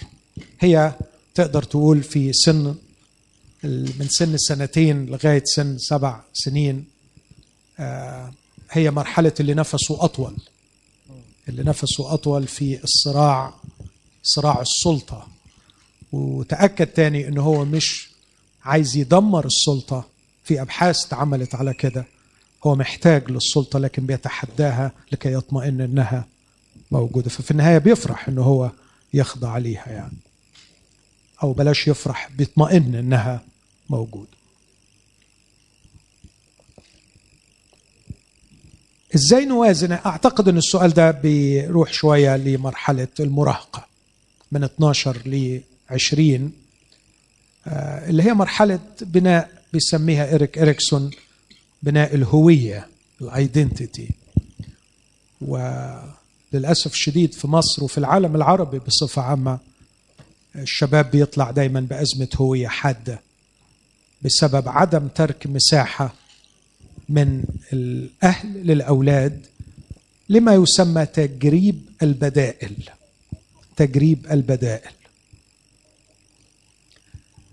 هي 0.60 0.94
تقدر 1.34 1.62
تقول 1.62 2.02
في 2.02 2.32
سن 2.32 2.74
من 3.64 4.06
سن 4.08 4.36
سنتين 4.36 5.06
لغاية 5.06 5.42
سن 5.44 5.78
سبع 5.78 6.20
سنين 6.32 6.84
آه، 7.78 8.32
هي 8.70 8.90
مرحلة 8.90 9.32
اللي 9.40 9.54
نفسه 9.54 10.04
أطول. 10.04 10.36
اللي 11.48 11.62
نفسه 11.62 12.14
أطول 12.14 12.46
في 12.46 12.84
الصراع 12.84 13.54
صراع 14.22 14.60
السلطة. 14.60 15.28
وتأكد 16.12 16.86
تاني 16.86 17.28
انه 17.28 17.42
هو 17.42 17.64
مش 17.64 18.10
عايز 18.64 18.96
يدمر 18.96 19.46
السلطة 19.46 20.04
في 20.44 20.60
أبحاث 20.62 21.06
اتعملت 21.06 21.54
على 21.54 21.74
كده. 21.74 22.06
هو 22.66 22.74
محتاج 22.74 23.30
للسلطة 23.30 23.78
لكن 23.78 24.06
بيتحداها 24.06 24.92
لكي 25.12 25.32
يطمئن 25.32 25.80
أنها 25.80 26.26
موجودة. 26.90 27.30
ففي 27.30 27.50
النهاية 27.50 27.78
بيفرح 27.78 28.28
أنه 28.28 28.42
هو 28.42 28.70
يخضع 29.14 29.58
ليها 29.58 29.88
يعني. 29.88 30.16
أو 31.42 31.52
بلاش 31.52 31.88
يفرح 31.88 32.30
بيطمئن 32.38 32.94
أنها 32.94 33.42
موجودة. 33.90 34.28
إزاي 39.14 39.44
نوازن؟ 39.44 39.92
أعتقد 39.92 40.48
إن 40.48 40.58
السؤال 40.58 40.90
ده 40.90 41.10
بيروح 41.10 41.92
شوية 41.92 42.36
لمرحلة 42.36 43.08
المراهقة. 43.20 43.86
من 44.52 44.64
12 44.64 45.16
ل 45.26 45.60
20 45.90 46.52
اللي 47.66 48.22
هي 48.22 48.34
مرحلة 48.34 48.80
بناء 49.00 49.62
بيسميها 49.72 50.34
إريك 50.34 50.58
إريكسون. 50.58 51.10
بناء 51.82 52.14
الهوية 52.14 52.88
الايدنتيتي 53.20 54.08
وللأسف 55.40 56.92
الشديد 56.92 57.34
في 57.34 57.48
مصر 57.48 57.84
وفي 57.84 57.98
العالم 57.98 58.36
العربي 58.36 58.78
بصفة 58.78 59.22
عامة 59.22 59.58
الشباب 60.56 61.10
بيطلع 61.10 61.50
دايما 61.50 61.80
بأزمة 61.80 62.28
هوية 62.36 62.68
حادة 62.68 63.20
بسبب 64.22 64.68
عدم 64.68 65.08
ترك 65.08 65.46
مساحة 65.46 66.14
من 67.08 67.44
الأهل 67.72 68.66
للأولاد 68.66 69.46
لما 70.28 70.54
يسمى 70.54 71.06
تجريب 71.06 71.82
البدائل. 72.02 72.76
تجريب 73.76 74.26
البدائل. 74.30 74.90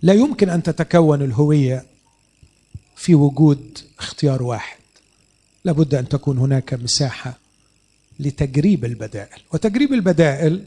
لا 0.01 0.13
يمكن 0.13 0.49
أن 0.49 0.63
تتكون 0.63 1.21
الهوية 1.21 1.85
في 2.95 3.15
وجود 3.15 3.77
اختيار 3.99 4.43
واحد. 4.43 4.77
لابد 5.65 5.95
أن 5.95 6.09
تكون 6.09 6.37
هناك 6.37 6.73
مساحة 6.73 7.37
لتجريب 8.19 8.85
البدائل. 8.85 9.41
وتجريب 9.53 9.93
البدائل 9.93 10.63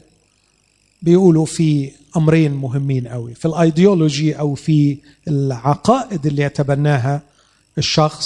بيقولوا 1.01 1.45
في 1.45 1.91
أمرين 2.17 2.51
مهمين 2.53 3.07
قوي 3.07 3.33
في 3.33 3.45
الأيديولوجي 3.45 4.39
أو 4.39 4.55
في 4.55 4.97
العقائد 5.27 6.25
اللي 6.25 6.43
يتبناها 6.43 7.21
الشخص 7.77 8.25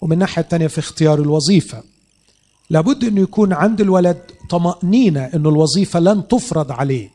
ومن 0.00 0.12
الناحيه 0.12 0.42
الثانية 0.42 0.66
في 0.66 0.78
اختيار 0.78 1.20
الوظيفة. 1.20 1.82
لابد 2.70 3.04
انه 3.04 3.20
يكون 3.20 3.52
عند 3.52 3.80
الولد 3.80 4.18
طمأنينة 4.50 5.20
انه 5.24 5.48
الوظيفة 5.48 6.00
لن 6.00 6.28
تفرض 6.28 6.72
عليه 6.72 7.10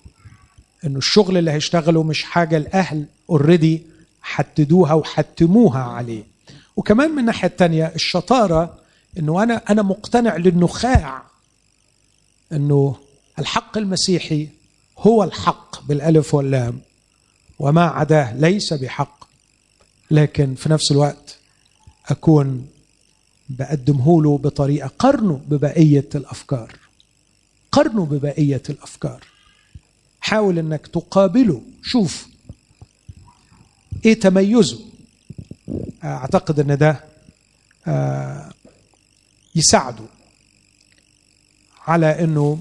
انه 0.85 0.97
الشغل 0.97 1.37
اللي 1.37 1.51
هيشتغله 1.51 2.03
مش 2.03 2.23
حاجة 2.23 2.57
الاهل 2.57 3.05
already 3.29 3.81
حددوها 4.21 4.93
وحتموها 4.93 5.79
عليه. 5.79 6.23
وكمان 6.75 7.11
من 7.11 7.19
الناحيه 7.19 7.47
الثانية 7.47 7.91
الشطارة 7.95 8.77
إنه 9.19 9.43
أنا 9.43 9.61
أنا 9.69 9.81
مقتنع 9.81 10.37
للنخاع 10.37 11.23
إنه 12.51 12.95
الحق 13.39 13.77
المسيحي 13.77 14.47
هو 14.97 15.23
الحق 15.23 15.83
بالألف 15.83 16.33
واللام 16.33 16.81
وما 17.59 17.85
عداه 17.85 18.33
ليس 18.35 18.73
بحق. 18.73 19.23
لكن 20.11 20.55
في 20.55 20.69
نفس 20.69 20.91
الوقت 20.91 21.37
أكون 22.05 22.67
بقدمه 23.49 24.23
له 24.23 24.37
بطريقة 24.37 24.91
قرنه 24.99 25.41
ببقية 25.47 26.09
الأفكار. 26.15 26.75
قرنه 27.71 28.05
ببقية 28.05 28.63
الأفكار. 28.69 29.23
حاول 30.21 30.59
إنك 30.59 30.87
تقابله. 30.87 31.61
شوف 31.83 32.27
إيه 34.05 34.19
تميزه؟ 34.19 34.79
أعتقد 36.03 36.59
أن 36.59 36.77
ده 36.77 37.03
آه، 37.87 38.51
يساعده 39.55 40.03
على 41.87 42.23
إنه 42.23 42.59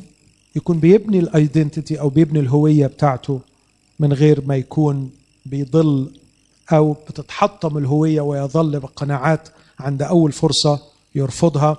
يكون 0.56 0.78
بيبني 0.80 1.18
الايدنتيتي 1.18 2.00
أو 2.00 2.08
بيبني 2.08 2.40
الهوية 2.40 2.86
بتاعته 2.86 3.40
من 3.98 4.12
غير 4.12 4.40
ما 4.46 4.56
يكون 4.56 5.10
بيضل 5.46 6.10
أو 6.72 6.92
بتتحطم 6.92 7.78
الهوية 7.78 8.20
ويظل 8.20 8.80
بقناعات 8.80 9.48
عند 9.80 10.02
أول 10.02 10.32
فرصة 10.32 10.80
يرفضها 11.14 11.76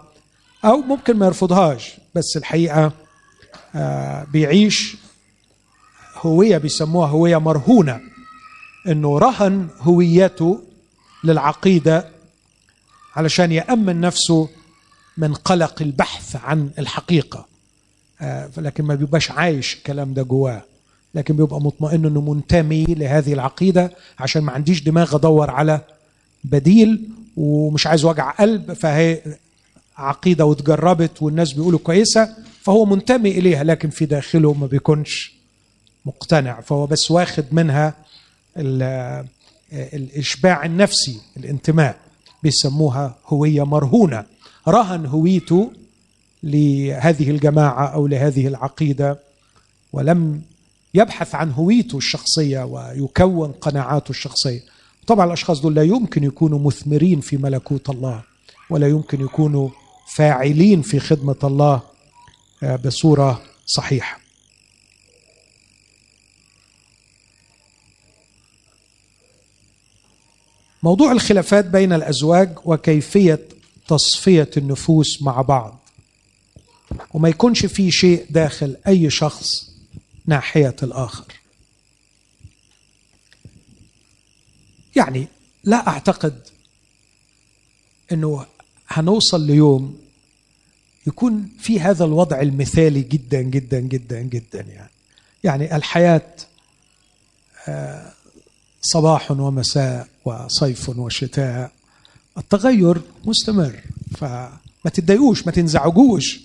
أو 0.66 0.78
ممكن 0.78 1.14
ما 1.18 1.26
يرفضهاش 1.26 1.98
بس 2.16 2.38
الحقيقة 2.38 2.92
آه، 3.76 4.24
بيعيش 4.24 4.96
هوية 6.16 6.58
بيسموها 6.58 7.08
هوية 7.10 7.38
مرهونة. 7.38 8.02
إنه 8.88 9.18
رهن 9.20 9.68
هويته 9.80 10.62
للعقيدة 11.24 12.08
علشان 13.16 13.52
يأمن 13.52 14.02
نفسه 14.02 14.50
من 15.18 15.34
قلق 15.34 15.82
البحث 15.82 16.36
عن 16.36 16.70
الحقيقة. 16.80 17.46
آه، 18.22 18.50
لكن 18.58 18.84
ما 18.84 18.96
بيبقاش 18.96 19.32
عايش 19.32 19.74
الكلام 19.76 20.14
ده 20.14 20.24
جواه. 20.24 20.62
لكن 21.16 21.36
بيبقى 21.36 21.62
مطمئن 21.62 22.06
إنه 22.06 22.22
منتمي 22.22 22.84
لهذه 22.84 23.34
العقيدة 23.34 23.92
عشان 24.20 24.44
ما 24.44 24.52
عنديش 24.52 24.84
دماغ 24.84 25.16
أدور 25.16 25.50
على 25.52 25.82
بديل 26.44 27.10
ومش 27.38 27.88
عايز 27.88 28.06
وجع 28.06 28.32
قلب 28.32 28.74
فهي 28.74 29.22
عقيدة 29.98 30.46
واتجربت 30.46 31.22
والناس 31.22 31.54
بيقولوا 31.54 31.80
كويسة 31.80 32.36
فهو 32.62 32.86
منتمي 32.86 33.32
إليها 33.32 33.64
لكن 33.64 33.90
في 33.90 34.06
داخله 34.06 34.54
ما 34.54 34.68
بيكونش 34.68 35.34
مقتنع 36.06 36.62
فهو 36.62 36.86
بس 36.88 37.12
واخد 37.12 37.46
منها 37.52 37.94
الإشباع 39.74 40.66
النفسي 40.66 41.22
الانتماء 41.38 41.98
بيسموها 42.44 43.16
هوية 43.28 43.64
مرهونة. 43.66 44.26
رهن 44.68 45.06
هويته 45.06 45.72
لهذه 46.44 47.30
الجماعة 47.32 47.86
أو 47.86 48.08
لهذه 48.08 48.48
العقيدة 48.48 49.20
ولم 49.94 50.42
يبحث 50.94 51.36
عن 51.36 51.52
هويته 51.52 51.98
الشخصية 51.98 52.64
ويكون 52.64 53.52
قناعاته 53.52 54.10
الشخصية. 54.10 54.60
طبعا 55.08 55.26
الأشخاص 55.26 55.62
دول 55.62 55.76
لا 55.76 55.84
يمكن 55.84 56.24
يكونوا 56.24 56.60
مثمرين 56.60 57.20
في 57.20 57.38
ملكوت 57.38 57.90
الله 57.90 58.24
ولا 58.70 58.88
يمكن 58.88 59.22
يكونوا 59.22 59.70
فاعلين 60.16 60.82
في 60.82 61.00
خدمة 61.00 61.36
الله 61.44 61.82
آه، 62.64 62.76
بصورة 62.76 63.42
صحيحة. 63.66 64.21
موضوع 70.84 71.12
الخلافات 71.12 71.66
بين 71.66 71.94
الأزواج 71.94 72.50
وكيفية 72.66 73.40
تصفية 73.88 74.50
النفوس 74.58 75.22
مع 75.22 75.42
بعض. 75.42 75.80
وما 77.14 77.30
يكونش 77.30 77.66
في 77.66 77.92
شيء 77.92 78.26
داخل 78.30 78.78
أي 78.88 79.10
شخص 79.10 79.48
ناحية 80.26 80.76
الآخر. 80.84 81.34
يعني 84.96 85.28
لا 85.64 85.88
أعتقد 85.88 86.40
إنه 88.12 88.46
هنوصل 88.88 89.42
ليوم 89.42 90.02
يكون 91.08 91.50
في 91.60 91.80
هذا 91.80 92.06
الوضع 92.06 92.42
المثالي 92.42 93.02
جدا 93.02 93.42
جدا 93.42 93.80
جدا 93.80 94.22
جدا 94.22 94.62
يعني. 94.62 94.92
يعني 95.44 95.76
الحياة 95.76 96.36
آه، 97.68 98.14
صباح 98.82 99.32
ومساء 99.32 100.08
وصيف 100.26 100.90
وشتاء. 100.90 101.72
التغير 102.38 103.02
مستمر 103.26 103.80
فما 104.18 104.60
تتضايقوش 104.94 105.46
ما 105.46 105.52
تنزعجوش. 105.52 106.40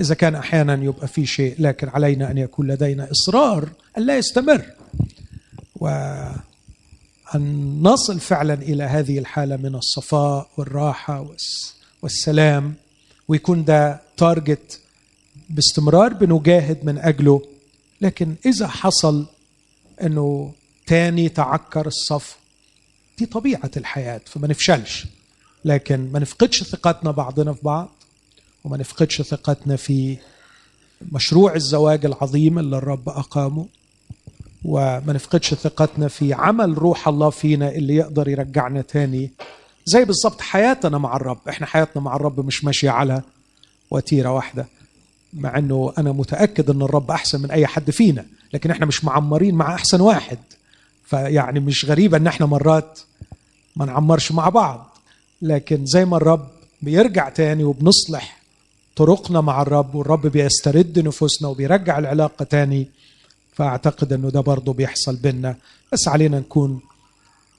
إذا 0.00 0.14
كان 0.14 0.34
أحيانا 0.34 0.84
يبقى 0.84 1.08
في 1.08 1.26
شيء 1.26 1.54
لكن 1.58 1.88
علينا 1.88 2.30
أن 2.30 2.38
يكون 2.38 2.66
لدينا 2.66 3.10
إصرار 3.10 3.68
أن 3.98 4.02
لا 4.02 4.18
يستمر. 4.18 4.64
وأن 5.76 6.36
نصل 7.82 8.20
فعلا 8.20 8.54
إلى 8.54 8.84
هذه 8.84 9.18
الحالة 9.18 9.56
من 9.56 9.74
الصفاء 9.74 10.48
والراحة 10.56 11.30
والسلام. 12.02 12.74
ويكون 13.28 13.64
ده 13.64 14.00
تارجت 14.16 14.80
باستمرار 15.50 16.14
بنجاهد 16.14 16.84
من 16.84 16.98
أجله. 16.98 17.42
لكن 18.00 18.34
إذا 18.46 18.66
حصل 18.68 19.26
إنه 20.02 20.52
تاني 20.86 21.28
تعكر 21.28 21.86
الصف 21.86 22.36
دي 23.18 23.26
طبيعة 23.26 23.70
الحياة 23.76 24.20
فما 24.26 24.48
نفشلش. 24.48 25.06
لكن 25.64 26.12
ما 26.12 26.18
نفقدش 26.18 26.62
ثقتنا 26.62 27.10
بعضنا 27.10 27.52
في 27.52 27.60
بعض 27.62 27.88
وما 28.64 28.76
نفقدش 28.76 29.22
ثقتنا 29.22 29.76
في 29.76 30.16
مشروع 31.12 31.54
الزواج 31.54 32.04
العظيم 32.06 32.58
اللي 32.58 32.76
الرب 32.76 33.08
أقامه 33.08 33.66
وما 34.64 35.12
نفقدش 35.12 35.54
ثقتنا 35.54 36.08
في 36.08 36.32
عمل 36.32 36.78
روح 36.78 37.08
الله 37.08 37.30
فينا 37.30 37.68
اللي 37.74 37.94
يقدر 37.96 38.28
يرجعنا 38.28 38.82
تاني. 38.82 39.30
زي 39.84 40.04
بالظبط 40.04 40.40
حياتنا 40.40 40.98
مع 40.98 41.16
الرب. 41.16 41.38
إحنا 41.48 41.66
حياتنا 41.66 42.02
مع 42.02 42.16
الرب 42.16 42.46
مش 42.46 42.64
ماشية 42.64 42.90
على 42.90 43.22
وتيرة 43.90 44.32
واحدة. 44.32 44.66
مع 45.32 45.58
إنه 45.58 45.92
أنا 45.98 46.12
متأكد 46.12 46.70
إن 46.70 46.82
الرب 46.82 47.10
أحسن 47.10 47.40
من 47.42 47.50
أي 47.50 47.66
حد 47.66 47.90
فينا 47.90 48.26
لكن 48.54 48.70
إحنا 48.70 48.86
مش 48.86 49.04
معمرين 49.04 49.54
مع 49.54 49.74
أحسن 49.74 50.00
واحد. 50.00 50.38
فيعني 51.08 51.60
مش 51.60 51.84
غريبه 51.84 52.16
ان 52.16 52.26
إحنا 52.26 52.46
مرات 52.46 53.00
ما 53.76 53.84
نعمرش 53.84 54.32
مع 54.32 54.48
بعض 54.48 54.96
لكن 55.42 55.86
زي 55.86 56.04
ما 56.04 56.16
الرب 56.16 56.48
بيرجع 56.82 57.28
تاني 57.28 57.64
وبنصلح 57.64 58.38
طرقنا 58.96 59.40
مع 59.40 59.62
الرب 59.62 59.94
والرب 59.94 60.26
بيسترد 60.26 60.98
نفوسنا 60.98 61.48
وبيرجع 61.48 61.98
العلاقة 61.98 62.44
تاني 62.44 62.88
فأعتقد 63.54 64.12
إنه 64.12 64.30
ده 64.30 64.40
برضه 64.40 64.72
بيحصل 64.72 65.16
بينا. 65.16 65.56
بس 65.92 66.08
علينا 66.08 66.38
نكون 66.38 66.80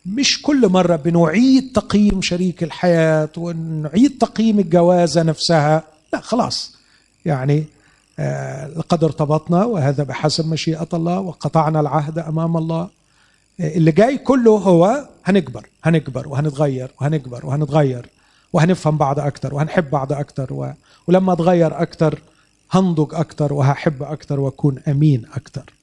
مش 0.05 0.41
كل 0.41 0.69
مرة 0.69 0.95
بنعيد 0.95 1.71
تقييم 1.75 2.21
شريك 2.21 2.63
الحياة 2.63 3.29
ونعيد 3.37 4.17
تقييم 4.17 4.59
الجوازة 4.59 5.23
نفسها. 5.23 5.83
لا 6.13 6.19
خلاص. 6.19 6.75
يعني 7.25 7.65
آه 8.19 8.67
لقد 8.67 9.03
ارتبطنا 9.03 9.65
وهذا 9.65 10.03
بحسب 10.03 10.47
مشيئة 10.47 10.87
الله 10.93 11.19
وقطعنا 11.19 11.79
العهد 11.79 12.19
أمام 12.19 12.57
الله. 12.57 12.98
اللي 13.59 13.91
جاي 13.91 14.17
كله 14.17 14.51
هو 14.51 15.09
هنكبر 15.25 15.67
هنكبر 15.83 16.27
وهنتغير 16.27 16.91
وهنكبر 17.01 17.45
وهنتغير 17.45 18.09
وهنفهم 18.53 18.97
بعض 18.97 19.19
أكتر 19.19 19.55
وهنحب 19.55 19.89
بعض 19.89 20.13
أكتر 20.13 20.53
و... 20.53 20.73
ولما 21.07 21.33
أتغير 21.33 21.81
أكتر 21.81 22.21
هنضج 22.71 23.13
أكتر 23.15 23.53
وهحب 23.53 24.03
أكتر 24.03 24.39
وأكون 24.39 24.79
أمين 24.87 25.25
أكتر. 25.33 25.73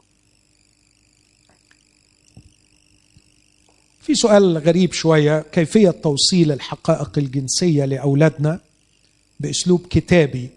في 4.00 4.14
سؤال 4.14 4.58
غريب 4.58 4.92
شوية 4.92 5.44
كيفية 5.52 5.90
توصيل 5.90 6.52
الحقائق 6.52 7.18
الجنسية 7.18 7.84
لأولادنا 7.84 8.60
بأسلوب 9.40 9.86
كتابي 9.90 10.50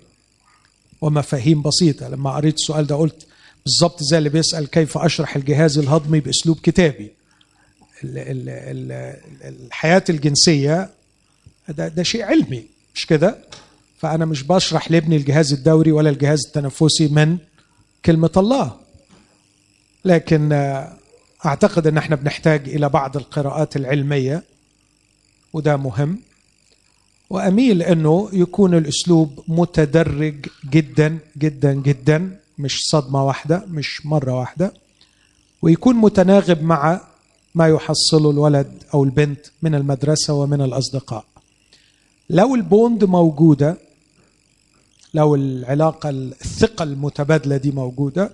ومفاهيم 1.02 1.62
بسيطة؟ 1.62 2.08
لما 2.10 2.36
قريت 2.36 2.54
السؤال 2.56 2.88
ده 2.88 2.96
قلت 2.96 3.28
بالظبط 3.66 4.04
زي 4.04 4.18
اللي 4.18 4.30
بيسأل 4.30 4.68
كيف 4.68 4.98
أشرح 4.98 5.36
الجهاز 5.36 5.78
الهضمي 5.78 6.20
بأسلوب 6.20 6.60
كتابي. 6.64 7.12
الحياة 8.04 10.04
الجنسية 10.10 10.90
ده, 11.70 11.88
ده 11.88 12.04
شيء 12.04 12.24
علمي 12.24 12.64
مش 12.96 13.06
كده؟ 13.06 13.38
فأنا 13.98 14.26
مش 14.26 14.44
بشرح 14.44 14.92
لابني 14.92 15.16
الجهاز 15.16 15.54
الدوري 15.54 15.92
ولا 15.92 16.10
الجهاز 16.10 16.40
التنفسي 16.48 17.08
من 17.08 17.38
كلمة 18.06 18.32
الله. 18.38 18.76
لكن 20.06 20.50
أعتقد 21.46 21.88
أن 21.88 21.98
إحنا 21.98 22.16
بنحتاج 22.16 22.70
إلى 22.70 22.90
بعض 22.90 23.18
القراءات 23.18 23.76
العلمية 23.76 24.44
وده 25.54 25.78
مهم. 25.78 26.20
وأميل 27.30 27.82
أنه 27.84 28.30
يكون 28.34 28.74
الأسلوب 28.78 29.44
متدرج 29.48 30.46
جدا 30.70 31.18
جدا 31.38 31.74
جدا. 31.74 32.39
مش 32.60 32.80
صدمة 32.92 33.26
واحدة 33.26 33.64
مش 33.68 34.06
مرة 34.06 34.34
واحدة 34.40 34.74
ويكون 35.62 35.96
متناغب 35.96 36.64
مع 36.64 37.02
ما 37.56 37.68
يحصله 37.68 38.30
الولد 38.32 38.84
أو 38.94 39.04
البنت 39.04 39.46
من 39.62 39.76
المدرسة 39.76 40.34
ومن 40.34 40.62
الأصدقاء. 40.62 41.26
لو 42.30 42.56
البوند 42.56 43.04
موجودة 43.04 43.78
لو 45.14 45.36
العلاقة 45.36 46.10
الثقة 46.10 46.84
المتبادلة 46.84 47.58
دي 47.58 47.72
موجودة 47.72 48.32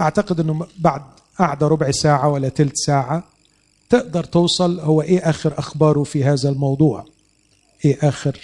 أعتقد 0.00 0.40
أنه 0.40 0.66
بعد 0.78 1.02
قعدة 1.38 1.68
ربع 1.68 1.90
ساعة 1.90 2.28
ولا 2.28 2.48
تلت 2.48 2.76
ساعة 2.76 3.24
تقدر 3.90 4.24
توصل 4.24 4.80
هو 4.80 5.02
إيه 5.02 5.30
آخر 5.30 5.58
أخباره 5.58 6.02
في 6.02 6.24
هذا 6.24 6.48
الموضوع. 6.48 7.04
إيه 7.84 7.98
آخر 8.02 8.38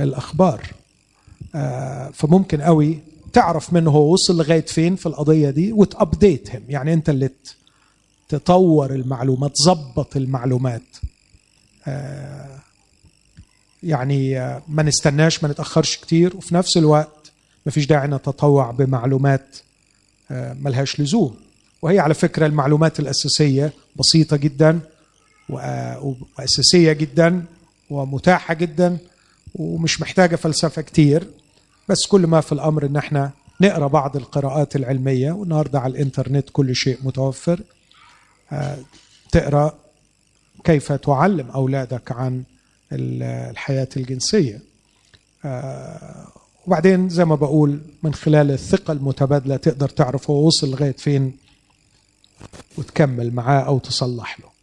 الأخبار؟ 0.00 0.66
آه 1.54 2.10
فممكن 2.14 2.60
قوي 2.60 2.98
تعرف 3.34 3.72
منه 3.72 3.90
هو 3.90 4.12
وصل 4.12 4.36
لغاية 4.38 4.64
فين 4.66 4.96
في 4.96 5.06
القضية 5.06 5.50
دي 5.50 5.72
وتابديت 5.72 6.56
هم 6.56 6.62
يعني 6.68 6.92
أنت 6.92 7.08
اللي 7.10 7.30
تطور 8.28 8.90
المعلومات 8.94 9.52
تظبط 9.54 10.16
المعلومات. 10.16 10.82
آه 11.86 12.58
يعني 13.82 14.38
آه 14.40 14.62
ما 14.68 14.82
نستناش 14.82 15.42
ما 15.42 15.48
نتأخرش 15.48 15.96
كتير. 15.96 16.36
وفي 16.36 16.54
نفس 16.54 16.76
الوقت 16.76 17.32
ما 17.66 17.72
فيش 17.72 17.86
داعي 17.86 18.08
نتطوع 18.08 18.70
بمعلومات 18.70 19.56
آه 20.30 20.52
ملهاش 20.52 21.00
لزوم. 21.00 21.36
وهي 21.82 21.98
على 21.98 22.14
فكرة 22.14 22.46
المعلومات 22.46 23.00
الأساسية 23.00 23.72
بسيطة 23.96 24.36
جدا 24.36 24.80
وأساسية 25.48 26.92
جدا 26.92 27.44
ومتاحة 27.90 28.54
جدا 28.54 28.98
ومش 29.54 30.00
محتاجة 30.00 30.36
فلسفة 30.36 30.82
كتير. 30.82 31.28
بس 31.88 32.06
كل 32.06 32.26
ما 32.26 32.40
في 32.40 32.52
الأمر 32.52 32.86
إن 32.86 32.96
إحنا 32.96 33.32
نقرأ 33.60 33.86
بعض 33.86 34.16
القراءات 34.16 34.76
العلمية 34.76 35.32
والنهاردة 35.32 35.80
على 35.80 35.90
الإنترنت 35.90 36.48
كل 36.52 36.76
شيء 36.76 36.98
متوفر. 37.02 37.60
آه، 38.52 38.78
تقرأ 39.32 39.74
كيف 40.64 40.92
تعلم 40.92 41.50
أولادك 41.50 42.12
عن 42.12 42.42
الحياة 42.92 43.88
الجنسية. 43.96 44.60
آه، 45.44 46.26
وبعدين 46.66 47.08
زي 47.08 47.24
ما 47.24 47.34
بقول 47.34 47.80
من 48.02 48.14
خلال 48.14 48.50
الثقة 48.50 48.92
المتبادلة 48.92 49.56
تقدر 49.56 49.88
تعرف 49.88 50.30
هو 50.30 50.46
وصل 50.46 50.70
لغاية 50.70 50.96
فين 50.98 51.36
وتكمل 52.78 53.34
معاه 53.34 53.60
أو 53.60 53.78
تصلح 53.78 54.40
له. 54.40 54.54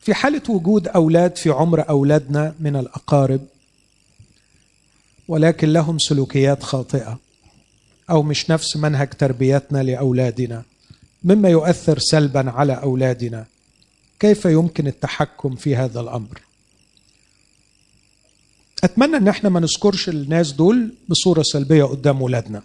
في 0.00 0.14
حالة 0.14 0.42
وجود 0.48 0.88
أولاد 0.88 1.36
في 1.36 1.50
عمر 1.50 1.88
أولادنا 1.88 2.54
من 2.60 2.76
الأقارب 2.76 3.40
ولكن 5.30 5.72
لهم 5.72 5.98
سلوكيات 5.98 6.62
خاطئة 6.62 7.18
أو 8.10 8.22
مش 8.22 8.50
نفس 8.50 8.76
منهج 8.76 9.08
تربيتنا 9.08 9.82
لأولادنا. 9.82 10.62
مما 11.24 11.48
يؤثر 11.48 11.98
سلبا 11.98 12.50
على 12.50 12.72
أولادنا. 12.72 13.46
كيف 14.20 14.44
يمكن 14.44 14.86
التحكم 14.86 15.56
في 15.56 15.76
هذا 15.76 16.00
الأمر؟ 16.00 16.40
أتمنى 18.84 19.16
أن 19.16 19.28
إحنا 19.28 19.48
ما 19.48 19.60
نذكرش 19.60 20.08
الناس 20.08 20.52
دول 20.52 20.94
بصورة 21.08 21.42
سلبية 21.42 21.84
قدام 21.84 22.22
ولادنا 22.22 22.62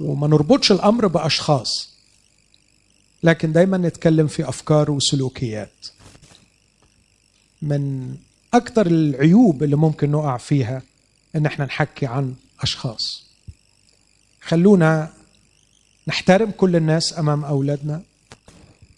وما 0.00 0.28
نربطش 0.28 0.72
الأمر 0.72 1.06
بأشخاص. 1.06 1.94
لكن 3.22 3.52
دايما 3.52 3.78
نتكلم 3.78 4.26
في 4.26 4.48
أفكار 4.48 4.90
وسلوكيات. 4.90 5.86
من 7.62 8.14
أكثر 8.54 8.86
العيوب 8.86 9.62
اللي 9.62 9.76
ممكن 9.76 10.10
نقع 10.10 10.36
فيها 10.36 10.82
إن 11.38 11.46
إحنا 11.46 11.64
نحكي 11.64 12.06
عن 12.06 12.34
أشخاص. 12.60 13.22
خلونا 14.42 15.12
نحترم 16.08 16.50
كل 16.50 16.76
الناس 16.76 17.18
أمام 17.18 17.44
أولادنا 17.44 18.02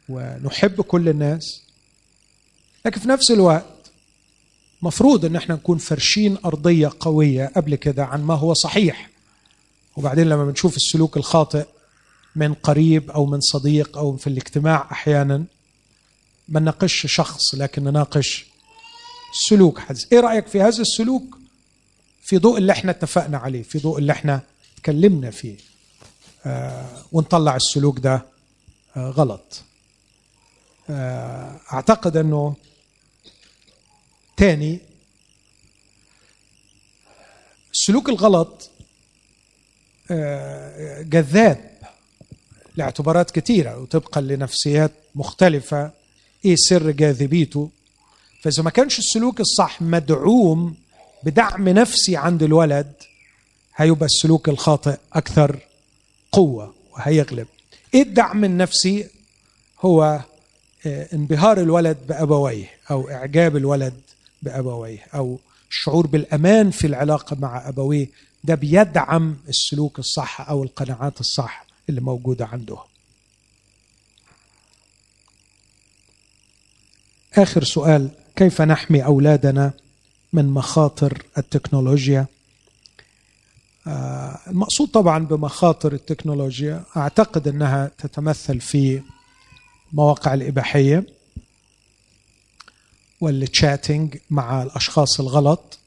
ونحب 0.09 0.80
كل 0.80 1.09
الناس 1.09 1.62
لكن 2.86 3.01
في 3.01 3.09
نفس 3.09 3.30
الوقت 3.30 3.91
مفروض 4.82 5.24
إن 5.24 5.36
إحنا 5.36 5.55
نكون 5.55 5.78
فرشين 5.78 6.38
أرضية 6.45 6.91
قوية 7.01 7.53
قبل 7.57 7.74
كده 7.74 8.05
عن 8.05 8.22
ما 8.22 8.34
هو 8.34 8.55
صحيح. 8.55 9.11
وبعدين 9.97 10.28
لما 10.28 10.45
بنشوف 10.45 10.76
السلوك 10.76 11.16
الخاطئ 11.16 11.66
من 12.36 12.55
قريب 12.55 13.11
أو 13.11 13.26
من 13.26 13.41
صديق 13.41 13.99
أو 13.99 14.16
في 14.16 14.26
الاجتماع 14.26 14.88
أحيانا 14.93 15.45
ما 16.49 16.61
نناقش 16.61 17.07
شخص 17.07 17.55
لكن 17.55 17.84
نناقش 17.84 18.47
سلوك 19.49 19.78
حدث 19.78 20.12
إيه 20.12 20.20
رأيك 20.20 20.47
في 20.47 20.61
هذا 20.61 20.82
السلوك؟ 20.82 21.39
في 22.22 22.38
ضوء 22.38 22.58
اللي 22.58 22.72
إحنا 22.72 22.90
اتفقنا 22.90 23.38
عليه 23.38 23.62
في 23.62 23.78
ضوء 23.78 23.98
اللي 23.98 24.12
إحنا 24.12 24.42
اتكلمنا 24.78 25.30
فيه. 25.30 25.56
آه 26.46 26.86
ونطلع 27.12 27.56
السلوك 27.56 27.98
ده 27.98 28.22
آه 28.96 29.10
غلط. 29.10 29.62
آه 30.90 31.60
أعتقد 31.72 32.16
إنه 32.16 32.56
تاني 34.36 34.78
السلوك 37.72 38.08
الغلط 38.08 38.70
جذاب 41.00 41.70
لاعتبارات 42.76 43.30
كثيرة 43.30 43.78
وطبقا 43.78 44.20
لنفسيات 44.20 44.92
مختلفة 45.14 45.90
إيه 46.44 46.54
سر 46.58 46.90
جاذبيته؟ 46.90 47.70
فإذا 48.42 48.62
ما 48.62 48.70
كانش 48.70 48.98
السلوك 48.98 49.40
الصح 49.40 49.82
مدعوم 49.82 50.76
بدعم 51.22 51.68
نفسي 51.68 52.16
عند 52.16 52.42
الولد 52.42 52.92
هيبقى 53.76 54.06
السلوك 54.06 54.48
الخاطئ 54.48 54.96
أكثر 55.12 55.58
قوة 56.32 56.74
وهيغلب. 56.92 57.46
إيه 57.94 58.02
الدعم 58.02 58.44
النفسي؟ 58.44 59.06
هو 59.80 60.20
انبهار 60.86 61.60
الولد 61.60 61.98
بأبويه 62.08 62.70
أو 62.90 63.10
إعجاب 63.10 63.56
الولد 63.56 63.94
بأبويه 64.42 65.06
أو 65.14 65.38
الشعور 65.70 66.06
بالأمان 66.06 66.70
في 66.70 66.86
العلاقة 66.86 67.36
مع 67.40 67.68
أبويه. 67.68 68.06
ده 68.44 68.54
بيدعم 68.54 69.36
السلوك 69.48 69.98
الصح 69.98 70.48
أو 70.48 70.62
القناعات 70.62 71.20
الصح 71.20 71.66
اللي 71.88 72.00
موجودة 72.00 72.46
عنده. 72.46 72.78
آخر 77.34 77.64
سؤال 77.64 78.10
كيف 78.36 78.60
نحمي 78.62 79.04
أولادنا؟ 79.04 79.72
من 80.32 80.46
مخاطر 80.50 81.22
التكنولوجيا. 81.38 82.26
المقصود 84.46 84.88
طبعا 84.88 85.18
بمخاطر 85.26 85.92
التكنولوجيا 85.92 86.84
أعتقد 86.96 87.48
أنها 87.48 87.90
تتمثل 87.98 88.60
في 88.60 89.02
مواقع 89.92 90.34
الإباحية 90.34 91.06
والتشاتنج 93.20 94.16
مع 94.30 94.62
الأشخاص 94.62 95.20
الغلط 95.20 95.78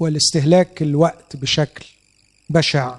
والاستهلاك 0.00 0.82
الوقت 0.82 1.36
بشكل 1.36 1.86
بشع 2.50 2.96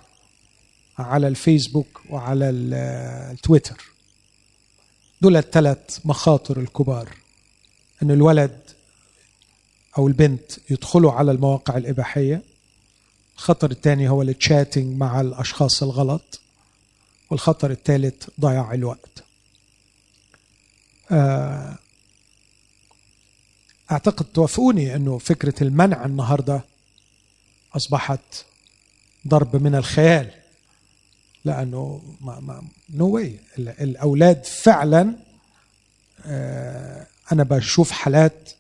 على 0.99 1.27
الفيسبوك 1.27 2.01
وعلى 2.09 2.49
التويتر. 2.49 3.83
دول 5.21 5.37
الثلاث 5.37 5.99
مخاطر 6.05 6.59
الكبار. 6.59 7.09
ان 8.03 8.11
الولد 8.11 8.59
أو 9.97 10.07
البنت 10.07 10.51
يدخلوا 10.69 11.11
على 11.11 11.31
المواقع 11.31 11.77
الإباحية. 11.77 12.41
الخطر 13.35 13.71
الثاني 13.71 14.09
هو 14.09 14.21
التشاتنج 14.21 14.97
مع 14.97 15.21
الأشخاص 15.21 15.83
الغلط 15.83 16.39
والخطر 17.29 17.71
الثالث 17.71 18.27
ضياع 18.39 18.73
الوقت. 18.73 19.23
أعتقد 23.91 24.25
توافقوني 24.25 24.95
إنه 24.95 25.17
فكرة 25.17 25.63
المنع 25.63 26.05
النهارده 26.05 26.61
أصبحت 27.75 28.45
ضرب 29.27 29.55
من 29.55 29.75
الخيال 29.75 30.31
لأنه 31.45 32.01
ما 32.21 32.39
ما 32.39 32.63
no 32.89 33.07
way 33.07 33.39
الأولاد 33.57 34.45
فعلا 34.45 35.15
أنا 37.31 37.43
بشوف 37.43 37.91
حالات 37.91 38.51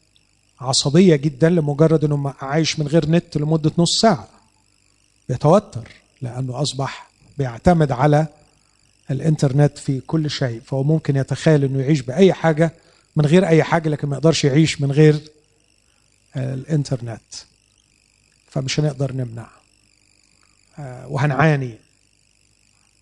عصبية 0.61 1.15
جدا 1.15 1.49
لمجرد 1.49 2.03
إنه 2.03 2.33
عايش 2.41 2.79
من 2.79 2.87
غير 2.87 3.09
نت 3.09 3.37
لمدة 3.37 3.71
نص 3.77 3.99
ساعة. 4.01 4.27
بيتوتر 5.29 5.91
لأنه 6.21 6.61
أصبح 6.61 7.09
بيعتمد 7.37 7.91
على 7.91 8.27
الإنترنت 9.11 9.77
في 9.77 9.99
كل 9.99 10.29
شيء. 10.29 10.61
فهو 10.61 10.83
ممكن 10.83 11.15
يتخيل 11.15 11.63
إنه 11.63 11.79
يعيش 11.81 12.01
بأي 12.01 12.33
حاجة 12.33 12.73
من 13.15 13.25
غير 13.25 13.47
أي 13.47 13.63
حاجة 13.63 13.89
لكن 13.89 14.07
ما 14.07 14.15
يقدرش 14.15 14.43
يعيش 14.43 14.81
من 14.81 14.91
غير 14.91 15.19
الإنترنت. 16.35 17.21
فمش 18.49 18.79
هنقدر 18.79 19.13
نمنع 19.13 19.47
وهنعاني. 21.07 21.75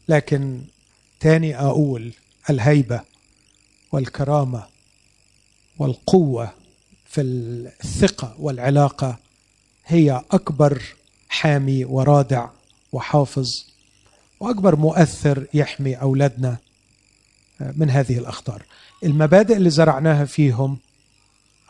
لكن 0.10 0.62
تاني 1.20 1.60
أقول 1.60 2.12
الهيبة 2.50 3.02
والكرامة 3.92 4.68
والقوة 5.80 6.52
في 7.18 7.24
الثقة 7.24 8.36
والعلاقة 8.40 9.18
هي 9.86 10.22
أكبر 10.32 10.82
حامي 11.30 11.86
ورادع 11.86 12.50
وحافظ 12.92 13.48
وأكبر 14.40 14.76
مؤثر 14.76 15.48
يحمي 15.54 15.96
أولادنا 15.96 16.58
من 17.60 17.90
هذه 17.90 18.18
الأخطار. 18.18 18.64
المبادئ 19.04 19.56
اللي 19.58 19.70
زرعناها 19.70 20.26
فيهم 20.26 20.78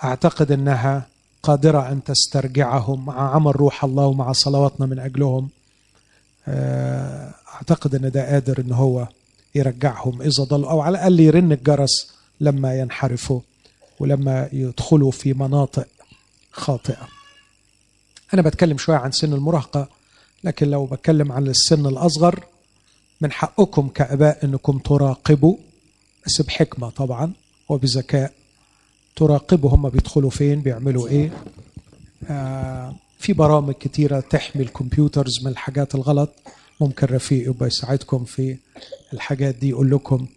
أعتقد 0.04 0.52
أنها 0.52 1.08
قادرة 1.44 1.92
أن 1.92 2.04
تسترجعهم 2.04 3.06
مع 3.06 3.36
عمل 3.36 3.56
روح 3.56 3.84
الله 3.84 4.06
ومع 4.06 4.32
صلواتنا 4.32 4.86
من 4.86 5.00
أجلهم. 5.00 5.50
أعتقد 7.56 7.96
أن 7.96 8.12
ده 8.12 8.32
قادر 8.32 8.62
إن 8.62 8.72
هو 8.72 9.08
يرجعهم 9.56 10.22
إذا 10.22 10.44
ضلوا 10.44 10.72
أو 10.72 10.82
على 10.82 10.98
الأقل 10.98 11.20
يرن 11.20 11.52
الجرس 11.52 12.12
لما 12.42 12.76
ينحرفوا. 12.80 13.40
ولما 14.00 14.50
يدخلوا 14.54 15.12
في 15.12 15.34
مناطق 15.34 15.88
خاطئة. 16.52 17.08
أنا 18.34 18.42
بتكلم 18.42 18.78
شوية 18.78 18.98
عن 18.98 19.12
سن 19.12 19.34
المراهقة 19.34 19.90
لكن 20.44 20.70
لو 20.70 20.86
بتكلم 20.86 21.32
عن 21.32 21.48
السن 21.48 21.86
الأصغر 21.86 22.44
من 23.22 23.32
حقكم 23.32 23.88
كأباء 23.88 24.46
إنكم 24.46 24.78
تراقبوا. 24.80 25.56
بس 26.26 26.42
بحكمه 26.42 26.90
طبعا 26.90 27.32
وبذكاء. 27.70 28.34
تراقبوا 29.16 29.70
هم 29.70 29.90
بيدخلوا 29.90 30.30
فين 30.30 30.62
بيعملوا 30.62 31.08
إيه. 31.08 31.32
آه 32.30 32.96
في 33.20 33.34
برامج 33.34 33.74
كتيرة 33.74 34.20
تحمي 34.20 34.64
الكمبيوترز 34.64 35.40
من 35.46 35.52
الحاجات 35.52 35.96
الغلط. 35.96 36.30
ممكن 36.82 37.08
رفيق 37.08 37.50
يبقى 37.50 37.68
يساعدكم 37.68 38.26
في 38.26 38.58
الحاجات 39.14 39.56
دي 39.56 39.70
يقول 39.70 39.92
لكم 39.92 40.28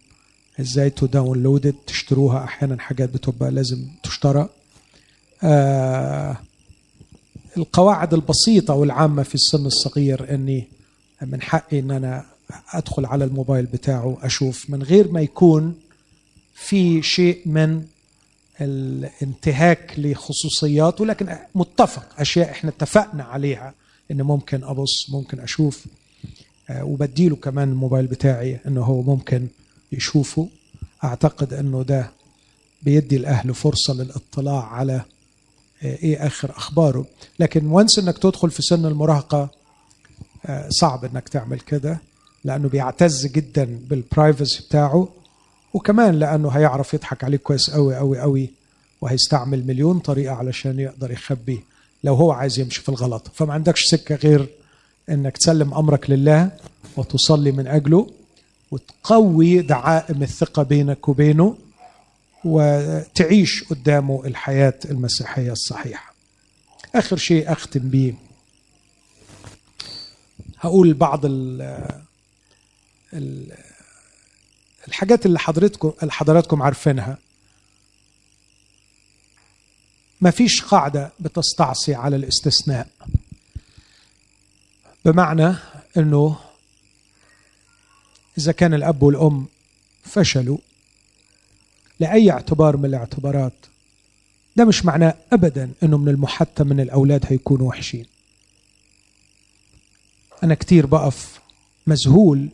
إزاي 0.59 0.89
تداونلود 0.89 1.75
تشتروها 1.87 2.43
أحيانا 2.43 2.79
حاجات 2.81 3.09
بتبقى 3.09 3.51
لازم 3.51 3.87
تشترى. 4.03 4.49
آه 5.43 6.37
القواعد 7.57 8.13
البسيطة 8.13 8.73
والعامة 8.73 9.23
في 9.23 9.35
السن 9.35 9.65
الصغير 9.65 10.33
إني 10.33 10.67
من 11.21 11.41
حقي 11.41 11.79
إن 11.79 11.91
أنا 11.91 12.25
أدخل 12.73 13.05
على 13.05 13.25
الموبايل 13.25 13.65
بتاعه 13.65 14.17
أشوف. 14.21 14.69
من 14.69 14.83
غير 14.83 15.11
ما 15.11 15.21
يكون 15.21 15.75
في 16.55 17.01
شيء 17.03 17.41
من 17.45 17.83
الانتهاك 18.61 19.93
لخصوصياته 19.97 21.05
لكن 21.05 21.37
متفق 21.55 22.05
أشياء 22.17 22.51
إحنا 22.51 22.69
اتفقنا 22.69 23.23
عليها 23.23 23.73
إن 24.11 24.21
ممكن 24.21 24.63
أبص 24.63 25.09
ممكن 25.09 25.39
أشوف. 25.39 25.85
وبديله 26.81 27.35
كمان 27.35 27.69
الموبايل 27.69 28.07
بتاعي 28.07 28.59
إنه 28.67 28.81
هو 28.83 29.01
ممكن 29.01 29.47
يشوفه. 29.91 30.47
أعتقد 31.03 31.53
أنه 31.53 31.83
ده 31.83 32.11
بيدي 32.81 33.17
الأهل 33.17 33.53
فرصة 33.53 33.93
للاطلاع 33.93 34.63
على 34.73 35.01
إيه 35.83 36.27
آخر 36.27 36.51
أخباره. 36.57 37.05
لكن 37.39 37.65
وانس 37.67 37.99
إنك 37.99 38.17
تدخل 38.17 38.51
في 38.51 38.61
سن 38.61 38.85
المراهقة 38.85 39.49
صعب 40.69 41.05
إنك 41.05 41.29
تعمل 41.29 41.59
كده 41.59 41.99
لأنه 42.43 42.69
بيعتز 42.69 43.25
جدا 43.27 43.79
بالبرايفسي 43.89 44.63
بتاعه 44.63 45.07
وكمان 45.73 46.19
لأنه 46.19 46.49
هيعرف 46.49 46.93
يضحك 46.93 47.23
عليك 47.23 47.41
كويس 47.41 47.69
قوي 47.69 47.95
قوي 47.95 48.19
قوي 48.19 48.49
وهيستعمل 49.01 49.67
مليون 49.67 49.99
طريقة 49.99 50.35
علشان 50.35 50.79
يقدر 50.79 51.11
يخبيه 51.11 51.59
لو 52.03 52.15
هو 52.15 52.31
عايز 52.31 52.59
يمشي 52.59 52.81
في 52.81 52.89
الغلط. 52.89 53.27
فما 53.33 53.53
عندكش 53.53 53.83
سكة 53.83 54.15
غير 54.15 54.49
إنك 55.09 55.37
تسلم 55.37 55.73
أمرك 55.73 56.09
لله 56.09 56.51
وتصلي 56.97 57.51
من 57.51 57.67
أجله. 57.67 58.07
وتقوي 58.71 59.61
دعائم 59.61 60.23
الثقة 60.23 60.63
بينك 60.63 61.09
وبينه 61.09 61.57
وتعيش 62.43 63.63
قدامه 63.63 64.25
الحياة 64.25 64.79
المسيحية 64.85 65.51
الصحيحة. 65.51 66.13
آخر 66.95 67.17
شيء 67.17 67.51
أختم 67.51 67.89
بيه. 67.89 68.13
هقول 70.59 70.93
بعض 70.93 71.25
ال 71.25 71.61
ال 73.13 73.57
الحاجات 74.87 75.25
اللي 75.25 75.39
حضرتكم 75.39 75.93
حضراتكم 76.09 76.61
عارفينها. 76.61 77.17
ما 80.21 80.31
فيش 80.31 80.61
قاعدة 80.61 81.11
بتستعصي 81.19 81.95
على 81.95 82.15
الاستثناء. 82.15 82.87
بمعنى 85.05 85.55
إنه 85.97 86.39
إذا 88.41 88.51
كان 88.51 88.73
الأب 88.73 89.03
والأم 89.03 89.45
فشلوا 90.03 90.57
لأي 91.99 92.31
اعتبار 92.31 92.77
من 92.77 92.85
الاعتبارات؟ 92.85 93.53
ده 94.55 94.65
مش 94.65 94.85
معناه 94.85 95.13
ابدا 95.33 95.71
إنه 95.83 95.97
من 95.97 96.09
المحتم 96.09 96.67
من 96.67 96.79
الأولاد 96.79 97.25
هيكونوا 97.29 97.67
وحشين. 97.67 98.05
أنا 100.43 100.55
كتير 100.55 100.85
بقف 100.85 101.39
مذهول 101.87 102.49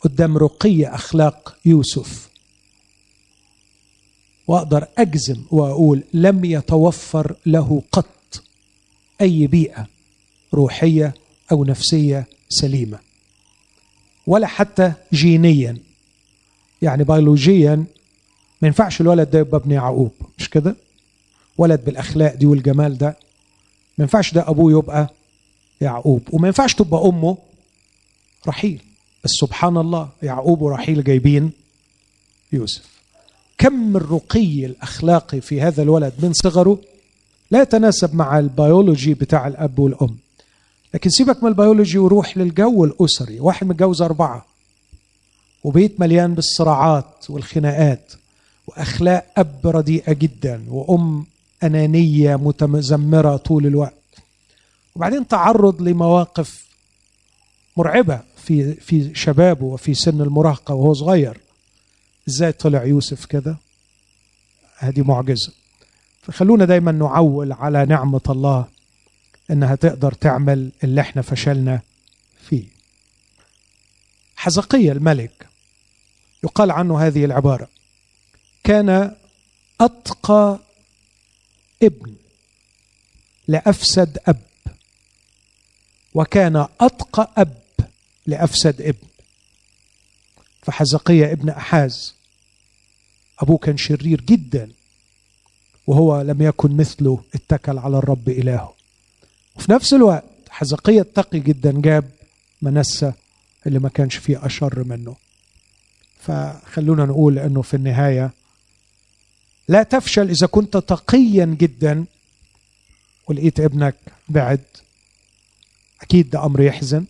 قدام 0.00 0.38
رقي 0.38 0.86
أخلاق 0.86 1.56
يوسف 1.64 2.28
وأقدر 4.46 4.86
أجزم 4.98 5.42
وأقول 5.50 6.02
لم 6.14 6.44
يتوفر 6.44 7.36
له 7.46 7.82
قط 7.92 8.42
أي 9.20 9.46
بيئة 9.46 9.86
روحية 10.54 11.14
أو 11.52 11.64
نفسية 11.64 12.26
سليمة. 12.48 12.98
ولا 14.26 14.46
حتى 14.46 14.92
جينيا. 15.12 15.76
يعني 16.82 17.04
بيولوجيا 17.04 17.84
ما 18.62 18.68
ينفعش 18.68 19.00
الولد 19.00 19.30
ده 19.30 19.38
يبقى 19.38 19.56
ابن 19.60 19.70
يعقوب 19.70 20.12
مش 20.38 20.50
كده؟ 20.50 20.76
ولد 21.58 21.84
بالأخلاق 21.84 22.34
دي 22.34 22.46
والجمال 22.46 22.98
ده 22.98 23.16
ما 23.98 24.02
ينفعش 24.02 24.34
ده 24.34 24.48
أبوه 24.50 24.72
يبقى 24.72 25.08
يعقوب 25.80 26.22
وما 26.32 26.46
ينفعش 26.48 26.74
تبقى 26.74 27.04
أمه 27.08 27.36
رحيل. 28.48 28.82
بس 29.24 29.30
سبحان 29.30 29.76
الله 29.76 30.08
يعقوب 30.22 30.62
ورحيل 30.62 31.04
جايبين 31.04 31.50
يوسف. 32.52 32.84
كم 33.58 33.96
الرقي 33.96 34.66
الأخلاقي 34.66 35.40
في 35.40 35.60
هذا 35.62 35.82
الولد 35.82 36.12
من 36.22 36.32
صغره 36.32 36.78
لا 37.50 37.62
يتناسب 37.62 38.14
مع 38.14 38.38
البيولوجي 38.38 39.14
بتاع 39.14 39.46
الأب 39.46 39.78
والأم؟ 39.78 40.16
لكن 40.94 41.10
سيبك 41.10 41.42
من 41.42 41.48
البيولوجي 41.48 41.98
وروح 41.98 42.38
للجو 42.38 42.84
الاسري 42.84 43.40
واحد 43.40 43.66
متجوز 43.66 44.02
أربعة. 44.02 44.46
وبيت 45.64 46.00
مليان 46.00 46.34
بالصراعات 46.34 47.30
والخناقات 47.30 48.12
وأخلاق 48.66 49.26
أب 49.36 49.60
رديئة 49.64 50.12
جدا 50.12 50.64
وأم 50.68 51.26
أنانية 51.62 52.36
متزمره 52.36 53.36
طول 53.36 53.66
الوقت. 53.66 53.94
وبعدين 54.96 55.28
تعرض 55.28 55.82
لمواقف 55.82 56.64
مرعبة 57.76 58.20
في 58.36 58.74
في 58.74 59.14
شبابه 59.14 59.64
وفي 59.64 59.94
سن 59.94 60.20
المراهقة 60.20 60.74
وهو 60.74 60.94
صغير. 60.94 61.40
إزاي 62.28 62.52
طلع 62.52 62.84
يوسف 62.84 63.24
كده؟ 63.24 63.56
هذه 64.78 65.02
معجزة. 65.02 65.52
فخلونا 66.22 66.64
دايما 66.64 66.92
نعول 66.92 67.52
على 67.52 67.86
نعمة 67.86 68.20
الله. 68.30 68.64
إنها 69.50 69.74
تقدر 69.74 70.12
تعمل 70.12 70.72
اللي 70.84 71.00
إحنا 71.00 71.22
فشلنا 71.22 71.80
فيه. 72.48 72.64
حزقية 74.36 74.92
الملك 74.92 75.48
يقال 76.44 76.70
عنه 76.70 77.06
هذه 77.06 77.24
العبارة. 77.24 77.68
كان 78.64 79.16
أتقى 79.80 80.58
ابن 81.82 82.14
لأفسد 83.48 84.18
أب. 84.26 84.42
وكان 86.14 86.66
أتقى 86.80 87.30
أب 87.36 87.62
لأفسد 88.26 88.82
ابن. 88.82 89.08
فحزقية 90.62 91.32
ابن 91.32 91.48
أحاز 91.48 92.14
أبوه 93.38 93.58
كان 93.58 93.76
شرير 93.76 94.20
جدا 94.20 94.72
وهو 95.86 96.20
لم 96.20 96.42
يكن 96.42 96.76
مثله 96.76 97.24
اتكل 97.34 97.78
على 97.78 97.98
الرب 97.98 98.28
إلهه. 98.28 98.79
وفي 99.60 99.72
نفس 99.72 99.94
الوقت 99.94 100.24
حزقية 100.50 101.00
التقي 101.00 101.40
جدا 101.40 101.80
جاب 101.80 102.10
منسى 102.62 103.12
اللي 103.66 103.78
ما 103.78 103.88
كانش 103.88 104.16
فيه 104.16 104.46
أشر 104.46 104.84
منه. 104.84 105.16
فخلونا 106.20 107.04
نقول 107.04 107.38
أنه 107.38 107.62
في 107.62 107.74
النهاية 107.74 108.30
لا 109.68 109.82
تفشل 109.82 110.30
إذا 110.30 110.46
كنت 110.46 110.76
تقيا 110.76 111.44
جدا 111.44 112.04
ولقيت 113.28 113.60
ابنك 113.60 113.94
بعد. 114.28 114.60
أكيد 116.02 116.30
ده 116.30 116.44
أمر 116.44 116.60
يحزن 116.60 117.04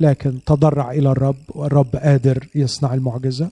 لكن 0.00 0.44
تضرع 0.46 0.90
إلى 0.90 1.10
الرب 1.10 1.42
والرب 1.48 1.96
قادر 1.96 2.48
يصنع 2.54 2.94
المعجزة. 2.94 3.50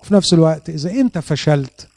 وفي 0.00 0.14
نفس 0.14 0.32
الوقت 0.32 0.70
إذا 0.70 0.90
أنت 0.90 1.18
فشلت 1.18 1.88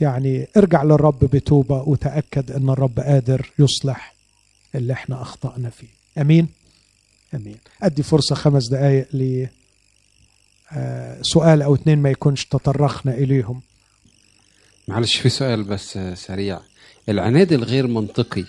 يعني 0.00 0.48
ارجع 0.56 0.82
للرب 0.82 1.18
بتوبة 1.18 1.82
وتأكد 1.82 2.50
أن 2.50 2.70
الرب 2.70 3.00
قادر 3.00 3.50
يصلح. 3.58 4.11
اللي 4.74 4.92
إحنا 4.92 5.22
أخطأنا 5.22 5.70
فيه. 5.70 5.86
أمين؟ 6.18 6.48
أمين. 7.34 7.56
أدي 7.82 8.02
فرصة 8.02 8.34
خمس 8.34 8.68
دقايق 8.68 9.06
ل 9.16 9.46
سؤال 11.22 11.62
أو 11.62 11.74
اتنين 11.74 11.98
ما 11.98 12.10
يكونش 12.10 12.44
تطرقنا 12.44 13.14
إليهم. 13.14 13.60
معلش 14.88 15.16
في 15.16 15.28
سؤال 15.28 15.64
بس 15.64 15.98
سريع. 16.14 16.60
العناد 17.08 17.52
الغير 17.52 17.86
منطقي 17.86 18.44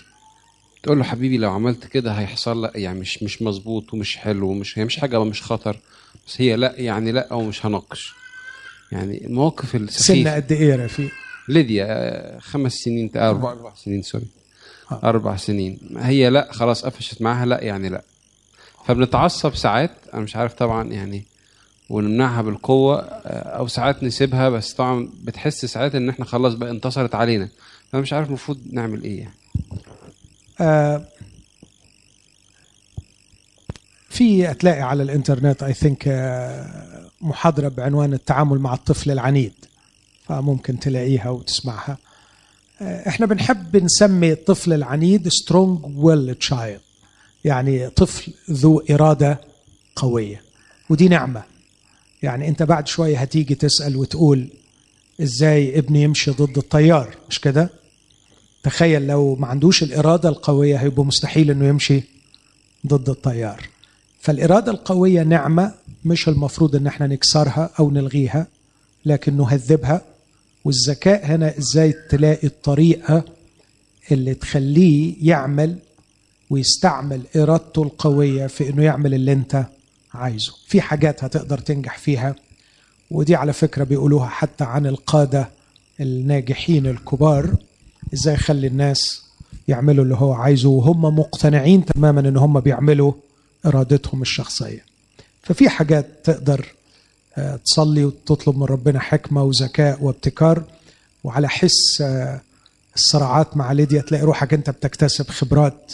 تقول 0.82 0.98
له 0.98 1.04
حبيبي 1.04 1.36
لو 1.36 1.50
عملت 1.50 1.86
كده 1.86 2.12
هيحصل 2.12 2.62
لك 2.62 2.70
يعني 2.74 3.00
مش 3.00 3.22
مش 3.22 3.42
مظبوط 3.42 3.94
ومش 3.94 4.16
حلو 4.16 4.48
ومش 4.48 4.78
هي 4.78 4.84
مش 4.84 4.96
حاجة 4.96 5.24
مش 5.24 5.42
خطر 5.42 5.78
بس 6.26 6.40
هي 6.40 6.56
لا 6.56 6.74
يعني 6.80 7.12
لا 7.12 7.32
ومش 7.32 7.66
هناقش. 7.66 8.14
يعني 8.92 9.26
المواقف 9.26 9.70
سن 9.72 9.84
السخيفه 9.84 10.34
قد 10.34 10.52
إيه 10.52 10.68
يا 10.68 10.76
رفيق؟ 10.76 11.10
ليديا 11.48 11.86
آه، 11.88 12.38
خمس 12.38 12.72
سنين 12.72 13.10
آه، 13.16 13.30
أربع 13.30 13.52
أربع 13.52 13.74
سنين 13.74 14.02
سوري. 14.02 14.26
أربع 14.92 15.36
سنين. 15.36 15.78
هي 15.96 16.30
لا 16.30 16.48
خلاص 16.52 16.84
قفشت 16.84 17.22
معاها 17.22 17.46
لا 17.46 17.62
يعني 17.64 17.88
لا. 17.88 18.02
فبنتعصب 18.86 19.54
ساعات 19.54 19.90
أنا 20.14 20.22
مش 20.22 20.36
عارف 20.36 20.54
طبعا 20.54 20.88
يعني 20.92 21.24
ونمنعها 21.90 22.42
بالقوة 22.42 23.00
آه، 23.00 23.58
أو 23.58 23.66
ساعات 23.66 24.02
نسيبها 24.02 24.48
بس 24.48 24.72
طبعا 24.72 25.08
بتحس 25.22 25.64
ساعات 25.64 25.94
إن 25.94 26.08
إحنا 26.08 26.24
خلاص 26.24 26.54
بقى 26.54 26.70
انتصرت 26.70 27.14
علينا. 27.14 27.48
فأنا 27.92 28.02
مش 28.02 28.12
عارف 28.12 28.28
المفروض 28.28 28.60
نعمل 28.72 29.02
إيه 29.04 29.18
يعني. 29.20 29.34
آه، 30.60 31.06
في 34.08 34.46
هتلاقي 34.46 34.80
على 34.80 35.02
الإنترنت 35.02 35.62
I 35.62 35.74
think 35.74 36.08
محاضرة 37.20 37.68
بعنوان 37.68 38.14
التعامل 38.14 38.58
مع 38.58 38.74
الطفل 38.74 39.10
العنيد. 39.10 39.52
فممكن 40.26 40.78
تلاقيها 40.78 41.28
وتسمعها. 41.30 41.92
آه، 41.92 42.13
إحنا 42.82 43.26
بنحب 43.26 43.76
نسمي 43.76 44.32
الطفل 44.32 44.72
العنيد 44.72 45.28
strong-willed 45.28 46.34
child 46.34 46.80
يعني 47.44 47.88
طفل 47.90 48.32
ذو 48.50 48.78
إرادة 48.90 49.40
قوية. 49.96 50.42
ودي 50.90 51.08
نعمة. 51.08 51.42
يعني 52.22 52.48
أنت 52.48 52.62
بعد 52.62 52.86
شوية 52.88 53.18
هتيجي 53.18 53.54
تسأل 53.54 53.96
وتقول 53.96 54.48
إزاي 55.22 55.78
ابني 55.78 56.02
يمشي 56.02 56.30
ضد 56.30 56.58
التيار 56.58 57.16
مش 57.30 57.40
كده؟ 57.40 57.70
تخيل 58.62 59.06
لو 59.06 59.34
ما 59.34 59.46
عندوش 59.46 59.82
الإرادة 59.82 60.28
القوية 60.28 60.76
هيبقى 60.76 61.04
مستحيل 61.04 61.50
إنه 61.50 61.68
يمشي 61.68 62.02
ضد 62.86 63.10
التيار 63.10 63.68
فالإرادة 64.20 64.72
القوية 64.72 65.22
نعمة 65.22 65.74
مش 66.04 66.28
المفروض 66.28 66.76
إن 66.76 66.86
إحنا 66.86 67.06
نكسرها 67.06 67.70
أو 67.80 67.90
نلغيها 67.90 68.46
لكن 69.04 69.36
نهذبها 69.36 70.02
والذكاء 70.64 71.26
هنا 71.26 71.58
إزاي 71.58 71.94
تلاقي 72.10 72.46
الطريقة 72.46 73.24
اللي 74.12 74.34
تخليه 74.34 75.14
يعمل 75.20 75.78
ويستعمل 76.50 77.22
إرادته 77.36 77.82
القوية 77.82 78.46
في 78.46 78.70
إنه 78.70 78.82
يعمل 78.84 79.14
اللي 79.14 79.32
أنت 79.32 79.66
عايزه. 80.14 80.52
في 80.66 80.80
حاجات 80.80 81.24
هتقدر 81.24 81.58
تنجح 81.58 81.98
فيها 81.98 82.34
ودي 83.10 83.34
على 83.34 83.52
فكرة 83.52 83.84
بيقولوها 83.84 84.28
حتى 84.28 84.64
عن 84.64 84.86
القادة 84.86 85.48
الناجحين 86.00 86.86
الكبار 86.86 87.54
إزاي 88.14 88.34
يخلي 88.34 88.66
الناس 88.66 89.22
يعملوا 89.68 90.04
اللي 90.04 90.14
هو 90.14 90.32
عايزه 90.32 90.68
وهم 90.68 91.02
مقتنعين 91.18 91.84
تماما 91.84 92.20
إن 92.20 92.36
هم 92.36 92.60
بيعملوا 92.60 93.12
إرادتهم 93.66 94.22
الشخصية. 94.22 94.84
ففي 95.42 95.68
حاجات 95.68 96.06
تقدر 96.24 96.66
تصلي 97.64 98.04
وتطلب 98.04 98.56
من 98.58 98.64
ربنا 98.64 99.00
حكمة 99.00 99.42
وذكاء 99.42 100.02
وابتكار. 100.02 100.62
وعلى 101.24 101.48
حس 101.48 102.00
آه، 102.00 102.40
الصراعات 102.96 103.56
مع 103.56 103.72
ليديا 103.72 104.02
تلاقي 104.02 104.24
روحك 104.24 104.54
انت 104.54 104.70
بتكتسب 104.70 105.28
خبرات 105.28 105.92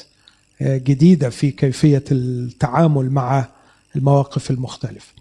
آه، 0.62 0.76
جديدة 0.76 1.30
في 1.30 1.50
كيفية 1.50 2.04
التعامل 2.12 3.10
مع 3.10 3.46
المواقف 3.96 4.50
المختلفة. 4.50 5.12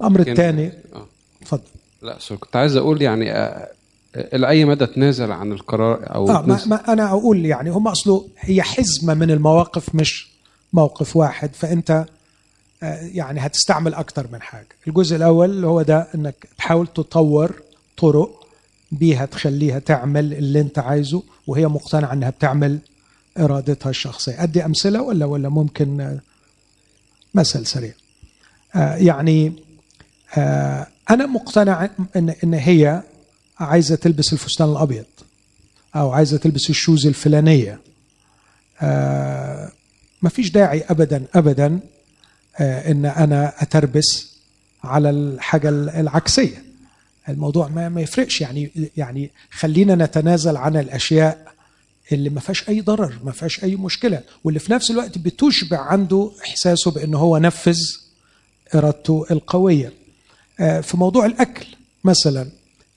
الامر 0.00 0.20
الثاني 0.20 0.72
آه. 0.94 1.06
اتفضل. 1.42 1.62
لا 2.02 2.16
سوري 2.18 2.40
كنت 2.40 2.56
عايز 2.56 2.76
أقول 2.76 3.02
يعني 3.02 3.32
آه، 3.32 3.68
آه، 4.16 4.36
لأي 4.36 4.64
مدى 4.64 4.86
تنازل 4.86 5.32
عن 5.32 5.52
القرار 5.52 6.14
أو 6.14 6.30
آه 6.30 6.42
ما, 6.42 6.60
ما 6.66 6.92
أنا 6.92 7.08
أقول 7.10 7.46
يعني 7.46 7.70
هم 7.70 7.88
أصله 7.88 8.28
هي 8.38 8.62
حزمة 8.62 9.14
من 9.14 9.30
المواقف 9.30 9.94
مش 9.94 10.28
موقف 10.72 11.16
واحد. 11.16 11.50
فأنت 11.54 11.90
آه، 11.90 12.06
يعني 12.90 13.40
هتستعمل 13.40 13.94
أكتر 13.94 14.26
من 14.32 14.42
حاجة. 14.42 14.66
الجزء 14.88 15.16
الأول 15.16 15.50
اللي 15.50 15.66
هو 15.66 15.82
ده 15.82 16.08
إنك 16.14 16.48
تحاول 16.58 16.86
تطور 16.86 17.62
طرق 17.96 18.46
بيها 18.92 19.26
تخليها 19.26 19.78
تعمل 19.78 20.32
اللي 20.34 20.60
أنت 20.60 20.78
عايزه 20.78 21.22
وهي 21.46 21.66
مقتنعة 21.66 22.12
إنها 22.12 22.30
بتعمل 22.30 22.78
إرادتها 23.38 23.90
الشخصية. 23.90 24.42
أدي 24.42 24.64
أمثلة 24.64 25.02
ولا 25.02 25.24
ولا 25.26 25.48
ممكن 25.48 26.00
آه، 26.00 26.20
مثل 27.34 27.66
سريع؟ 27.66 27.92
آه، 28.74 28.94
يعني 28.94 29.52
آه، 30.36 30.86
أنا 31.10 31.26
مقتنع 31.26 31.90
ان 32.16 32.34
إن 32.44 32.54
هي 32.54 33.02
عايزة 33.60 33.94
تلبس 33.96 34.32
الفستان 34.32 34.70
الأبيض 34.70 35.04
أو 35.96 36.10
عايزة 36.10 36.36
تلبس 36.36 36.70
الشوز 36.70 37.06
الفلانية. 37.06 37.80
آه 38.80 39.72
مفيش 40.22 40.50
داعي 40.50 40.84
ابدا 40.90 41.24
ابدا 41.34 41.66
آه 41.66 41.80
إن 42.60 43.06
أنا 43.06 43.62
أتربس 43.62 44.32
على 44.84 45.10
الحاجة 45.10 45.68
العكسية. 45.68 46.64
الموضوع 47.28 47.68
ما, 47.68 47.88
ما 47.88 48.00
يفرقش. 48.00 48.40
يعني 48.40 48.90
يعني 48.96 49.30
خلينا 49.50 49.94
نتنازل 49.94 50.56
عن 50.56 50.76
الأشياء 50.76 51.52
اللي 52.12 52.30
ما 52.30 52.40
فيهاش 52.40 52.68
أي 52.68 52.80
ضرر 52.80 53.18
ما 53.24 53.32
فيهاش 53.32 53.64
أي 53.64 53.76
مشكلة 53.76 54.22
واللي 54.44 54.60
في 54.60 54.72
نفس 54.72 54.90
الوقت 54.90 55.18
بتشبع 55.18 55.78
عنده 55.80 56.30
إحساسه 56.44 56.90
بإن 56.90 57.14
هو 57.14 57.38
نفذ 57.38 57.78
إرادته 58.74 59.26
القوية. 59.30 59.92
آه 60.60 60.80
في 60.80 60.96
موضوع 60.96 61.26
الأكل 61.26 61.66
مثلا 62.04 62.48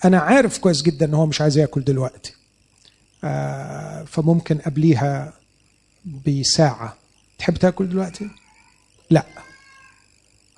أنا 0.06 0.20
عارف 0.20 0.58
كويس 0.58 0.82
جدا 0.82 1.06
إن 1.06 1.14
هو 1.14 1.26
مش 1.26 1.42
عايز 1.42 1.58
ياكل 1.58 1.84
دلوقتي. 1.84 2.34
آه، 3.24 4.04
فممكن 4.04 4.58
قبليها 4.58 5.34
بساعة. 6.28 6.98
تحب 7.40 7.54
تاكل 7.58 7.90
دلوقتي؟ 7.90 8.30
لا. 9.10 9.26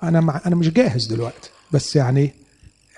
أنا 0.02 0.20
مع 0.20 0.40
أنا 0.46 0.56
مش 0.56 0.68
جاهز 0.70 1.06
دلوقتي. 1.06 1.50
بس 1.72 1.96
يعني 1.96 2.32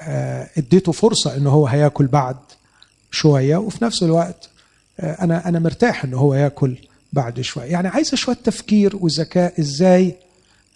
آه، 0.03 0.51
اديته 0.59 0.93
فرصة 0.93 1.37
إن 1.37 1.47
هو 1.47 1.67
هياكل 1.67 2.07
بعد 2.07 2.37
شوية 3.11 3.57
وفي 3.57 3.85
نفس 3.85 4.03
الوقت 4.03 4.49
آه، 5.01 5.25
أنا 5.25 5.49
أنا 5.49 5.59
مرتاح 5.59 6.05
إن 6.05 6.15
هو 6.15 6.35
ياكل 6.35 6.77
بعد 7.13 7.41
شوية. 7.41 7.65
يعني 7.65 7.89
عايزه 7.89 8.17
شوية 8.17 8.37
تفكير 8.45 8.97
وذكاء 8.97 9.61
إزاي 9.61 10.15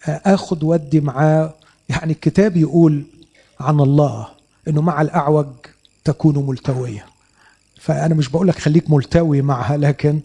آه، 0.08 0.20
آخد 0.26 0.62
ودي 0.64 1.00
معاه. 1.00 1.54
يعني 1.88 2.12
الكتاب 2.12 2.56
يقول 2.56 3.04
عن 3.60 3.80
الله 3.80 4.28
إنه 4.68 4.82
مع 4.82 5.00
الأعوج 5.02 5.46
تكون 6.04 6.46
ملتوية. 6.46 7.06
فأنا 7.80 8.14
مش 8.14 8.28
بقول 8.28 8.48
لك 8.48 8.58
خليك 8.58 8.90
ملتوي 8.90 9.42
معها 9.42 9.76
لكن 9.76 10.20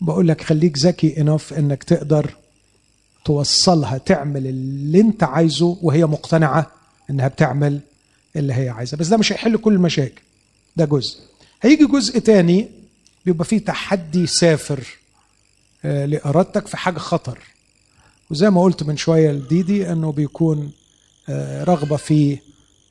بقول 0.00 0.28
لك 0.28 0.40
خليك 0.40 0.78
ذكي 0.78 1.20
انف 1.20 1.52
إنك 1.52 1.82
تقدر 1.84 2.30
توصلها 3.28 3.98
تعمل 3.98 4.46
اللي 4.46 5.00
انت 5.00 5.22
عايزه 5.22 5.78
وهي 5.82 6.06
مقتنعة 6.06 6.70
انها 7.10 7.28
بتعمل 7.28 7.80
اللي 8.36 8.54
هي 8.54 8.68
عايزة. 8.68 8.96
بس 8.96 9.08
ده 9.08 9.16
مش 9.16 9.32
هيحل 9.32 9.56
كل 9.56 9.72
المشاكل. 9.72 10.22
ده 10.76 10.84
جزء. 10.84 11.20
هيجي 11.62 11.86
جزء 11.86 12.18
تاني 12.18 12.68
بيبقى 13.26 13.44
فيه 13.44 13.58
تحدي 13.58 14.26
سافر 14.26 14.84
آه، 15.84 16.06
لإرادتك 16.06 16.66
في 16.66 16.76
حاجة 16.76 16.98
خطر. 16.98 17.38
وزي 18.30 18.50
ما 18.50 18.62
قلت 18.62 18.82
من 18.82 18.96
شوية 18.96 19.30
لديدي 19.32 19.92
إنه 19.92 20.12
بيكون 20.12 20.70
آه، 21.28 21.64
رغبة 21.64 21.96
في 21.96 22.38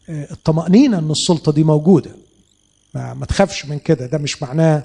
آه، 0.10 0.32
الطمأنينة 0.32 1.00
إن 1.00 1.12
السلطة 1.12 1.52
دي 1.52 1.64
موجودة. 1.64 2.12
ما, 2.94 3.14
ما 3.14 3.26
تخافش 3.26 3.66
من 3.66 3.80
كده. 3.80 4.06
ده 4.06 4.18
مش 4.18 4.44
معناه 4.44 4.84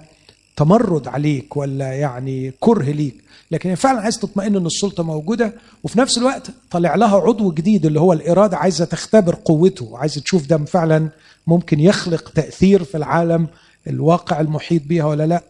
تمرد 0.56 1.08
عليك 1.08 1.56
ولا 1.56 1.92
يعني 1.92 2.52
كره 2.60 2.90
ليك. 2.90 3.21
لكن 3.52 3.68
هي 3.70 3.76
فعلا 3.76 4.00
عايز 4.00 4.18
تطمئن 4.18 4.56
إن 4.56 4.66
السلطة 4.66 5.02
موجودة 5.02 5.52
وفي 5.84 5.98
نفس 5.98 6.18
الوقت 6.18 6.50
طلع 6.70 6.94
لها 6.94 7.16
عضو 7.16 7.52
جديد 7.52 7.86
اللي 7.86 8.00
هو 8.00 8.12
الإرادة 8.12 8.56
عايزة 8.56 8.84
تختبر 8.84 9.34
قوته 9.44 9.98
عايزة 9.98 10.20
تشوف 10.20 10.46
ده 10.46 10.58
فعلا 10.58 11.08
ممكن 11.46 11.80
يخلق 11.80 12.28
تأثير 12.28 12.84
في 12.84 12.96
العالم 12.96 13.48
الواقع 13.86 14.40
المحيط 14.40 14.82
بيها 14.82 15.04
ولا 15.04 15.26
لأ. 15.26 15.42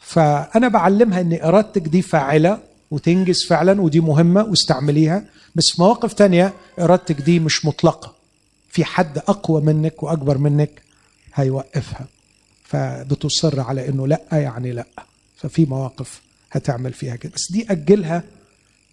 فأنا 0.00 0.68
بعلمها 0.68 1.20
إن 1.20 1.38
إرادتك 1.42 1.82
دي 1.82 2.02
فاعلة 2.02 2.58
وتنجز 2.90 3.44
فعلا 3.48 3.80
ودي 3.82 4.00
مهمة 4.00 4.44
واستعمليها. 4.44 5.24
بس 5.54 5.64
في 5.74 5.82
مواقف 5.82 6.12
تانية 6.12 6.52
إرادتك 6.80 7.20
دي 7.20 7.40
مش 7.40 7.64
مطلقة. 7.64 8.12
في 8.68 8.84
حد 8.84 9.18
أقوى 9.18 9.62
منك 9.62 10.02
وأكبر 10.02 10.38
منك 10.38 10.82
هيوقفها. 11.34 12.06
فبتصر 12.64 13.60
على 13.60 13.88
إنه 13.88 14.06
لأ 14.06 14.22
يعني 14.32 14.72
لأ. 14.72 14.86
ففي 15.36 15.64
مواقف 15.64 16.25
هتعمل 16.56 16.92
فيها 16.92 17.16
كده. 17.16 17.32
بس 17.34 17.52
دي 17.52 17.66
أجلها 17.70 18.22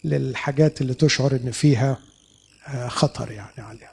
للحاجات 0.03 0.81
اللي 0.81 0.93
تشعر 0.93 1.31
إن 1.35 1.51
فيها 1.51 1.97
آه، 2.67 2.87
خطر 2.87 3.31
يعني 3.31 3.51
عليها. 3.61 3.91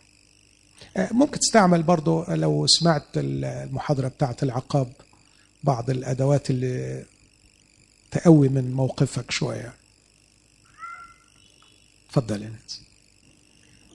آه، 0.97 1.09
ممكن 1.13 1.39
تستعمل 1.39 1.83
برضو 1.83 2.25
لو 2.29 2.67
سمعت 2.67 3.07
المحاضرة 3.17 4.09
بتاعت 4.09 4.43
العقاب 4.43 4.93
بعض 5.65 5.91
الأدوات 5.91 6.51
اللي 6.51 7.05
تقوي 8.11 8.49
من 8.49 8.73
موقفك 8.73 9.31
شوية. 9.31 9.73
اتفضل 12.09 12.43
يا 12.43 12.49
ناس. 12.49 12.81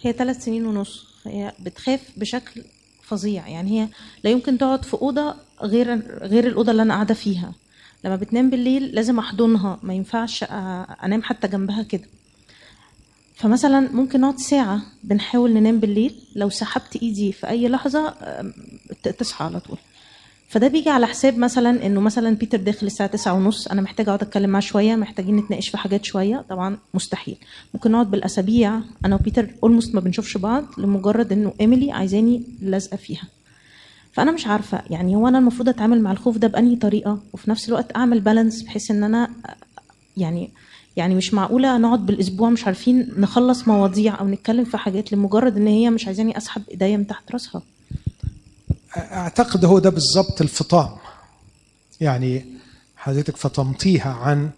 هي 0.02 0.14
ثلاث 0.14 0.44
سنين 0.46 0.66
ونص. 0.66 1.08
هي 1.26 1.54
بتخاف 1.60 2.02
بشكل 2.18 2.64
فظيع. 3.04 3.48
يعني 3.48 3.82
هي 3.82 3.90
لا 4.24 4.30
يمكن 4.30 4.58
تقعد 4.58 4.86
في 4.86 4.94
أوضة 4.94 5.36
غير 5.62 5.96
غير 6.24 6.48
الأوضة 6.48 6.72
اللي 6.72 6.82
أنا 6.82 6.94
قاعدة 6.94 7.14
فيها. 7.14 7.54
لما 8.04 8.16
بتنام 8.16 8.50
بالليل 8.50 8.84
لازم 8.84 9.20
أحضنها 9.20 9.80
ما 9.84 9.94
ينفعش 9.94 10.44
أ- 10.44 10.48
أنام 11.04 11.24
حتى 11.24 11.48
جنبها 11.48 11.84
كده. 11.84 12.04
فمثلا 13.36 13.80
ممكن 13.80 14.22
نقعد 14.22 14.40
ساعة 14.40 14.82
بنحاول 15.04 15.54
ننام 15.54 15.80
بالليل 15.80 16.16
لو 16.36 16.50
سحبت 16.50 16.96
إيدي 17.02 17.32
في 17.32 17.50
أي 17.50 17.68
لحظة 17.68 18.14
تصحى 19.20 19.46
على 19.46 19.60
طول. 19.60 19.78
فده 20.50 20.68
بيجي 20.68 20.90
على 20.90 21.08
حساب 21.08 21.38
مثلا 21.38 21.86
إنه 21.86 22.02
مثلا 22.02 22.36
بيتر 22.36 22.58
داخل 22.58 22.88
الساعة 22.88 23.10
تسعة 23.10 23.34
ونص 23.34 23.68
أنا 23.68 23.82
محتاجة 23.82 24.08
أقعد 24.08 24.22
أتكلم 24.22 24.50
معاه 24.50 24.62
شوية 24.62 24.96
محتاجين 24.96 25.36
نتناقش 25.36 25.70
في 25.70 25.78
حاجات 25.78 26.06
شوية 26.06 26.46
طبعا 26.50 26.78
مستحيل. 26.94 27.38
ممكن 27.74 27.92
نقعد 27.92 28.12
بالأسابيع 28.12 28.80
أنا 29.06 29.16
وبيتر 29.16 29.50
almost 29.64 29.96
ما 29.96 30.02
بنشوفش 30.02 30.38
بعض 30.38 30.66
لمجرد 30.78 31.32
إنه 31.32 31.54
ايميلي 31.62 31.92
عايزاني 31.92 32.44
لازقة 32.62 32.98
فيها. 32.98 33.24
فأنا 34.16 34.32
مش 34.32 34.48
عارفة 34.48 34.82
يعني 34.90 35.16
هو 35.16 35.28
أنا 35.28 35.38
المفروض 35.38 35.70
أتعامل 35.70 36.02
مع 36.02 36.12
الخوف 36.12 36.38
ده 36.38 36.48
بأنهي 36.48 36.76
طريقة؟ 36.76 37.20
وفي 37.34 37.50
نفس 37.50 37.70
الوقت 37.70 37.96
أعمل 37.96 38.20
بالانس 38.20 38.62
بحيث 38.62 38.92
إن 38.92 39.04
أنا 39.04 39.30
يعني 40.18 40.50
يعني 40.98 41.16
مش 41.16 41.34
معقولة 41.34 41.78
نقعد 41.78 42.06
بالأسبوع 42.06 42.50
مش 42.50 42.66
عارفين 42.66 43.12
نخلص 43.18 43.68
مواضيع 43.68 44.20
أو 44.20 44.28
نتكلم 44.28 44.66
في 44.66 44.78
حاجات 44.78 45.14
لمجرد 45.14 45.58
إن 45.58 45.68
هي 45.68 45.90
مش 45.90 46.06
عايزاني 46.08 46.38
أسحب 46.38 46.62
إيديا 46.72 46.98
من 46.98 47.08
تحت 47.08 47.32
راسها. 47.32 47.62
أعتقد 48.98 49.66
هو 49.66 49.80
ده 49.80 49.90
بالظبط 49.90 50.42
الفطام. 50.42 50.90
يعني 52.02 52.46
حضرتك 52.98 53.38
فطمتيها 53.38 54.14
عن 54.14 54.50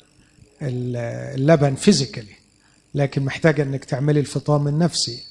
اللبن 0.62 1.76
فيزيكالي 1.76 2.36
لكن 2.96 3.26
محتاجة 3.26 3.64
إنك 3.64 3.86
تعملي 3.86 4.20
الفطام 4.20 4.68
النفسي 4.68 5.24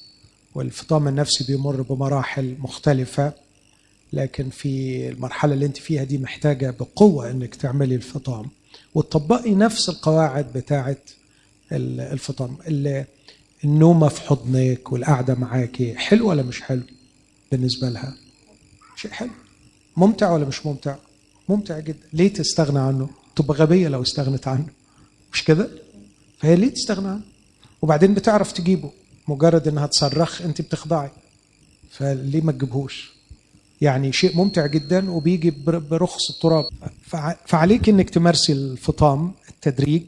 والفطام 0.55 1.07
النفسي 1.07 1.43
بيمر 1.43 1.81
بمراحل 1.81 2.55
مختلفة. 2.59 3.33
لكن 4.13 4.49
في 4.49 5.09
المرحلة 5.09 5.53
اللي 5.53 5.65
انت 5.65 5.77
فيها 5.77 6.03
دي 6.03 6.17
محتاجة 6.17 6.69
بقوة 6.79 7.31
انك 7.31 7.55
تعملي 7.55 7.95
الفطام. 7.95 8.45
وتطبقي 8.95 9.55
نفس 9.55 9.89
القواعد 9.89 10.53
بتاعه 10.55 10.97
الفطام. 11.71 12.57
ال- 12.67 13.05
النومة 13.63 14.07
في 14.07 14.21
حضنك 14.21 14.91
والقعدة 14.91 15.35
معاكي 15.35 15.95
حلو 15.95 16.29
ولا 16.29 16.43
مش 16.43 16.61
حلو 16.61 16.81
بالنسبة 17.51 17.89
لها؟ 17.89 18.13
شيء 18.95 19.11
حلو. 19.11 19.29
ممتع 19.97 20.31
ولا 20.31 20.45
مش 20.45 20.65
ممتع؟ 20.65 20.95
ممتع 21.49 21.79
جدا. 21.79 21.99
ليه 22.13 22.33
تستغنى 22.33 22.79
عنه؟ 22.79 23.09
تبقى 23.35 23.57
غبية 23.57 23.87
لو 23.87 24.01
استغنت 24.01 24.47
عنه. 24.47 24.67
مش 25.33 25.43
كده؟ 25.43 25.69
فهي 26.39 26.55
ليه 26.55 26.69
تستغنى 26.73 27.07
عنه؟ 27.07 27.21
وبعدين 27.81 28.13
بتعرف 28.13 28.51
تجيبه. 28.51 28.91
مجرد 29.27 29.67
انها 29.67 29.85
تصرخ 29.87 30.41
انت 30.41 30.61
بتخضعي. 30.61 31.09
فليه 31.91 32.41
ما 32.41 32.51
تجيبهوش؟ 32.51 33.16
يعني 33.81 34.11
شيء 34.13 34.35
ممتع 34.37 34.65
جدا 34.65 35.11
وبيجي 35.11 35.51
بر- 35.51 35.79
برخص 35.79 36.29
التراب. 36.29 36.65
فع- 37.05 37.35
فعليك 37.45 37.89
إنك 37.89 38.09
تمارسي 38.09 38.53
الفطام 38.53 39.31
التدريج 39.49 40.03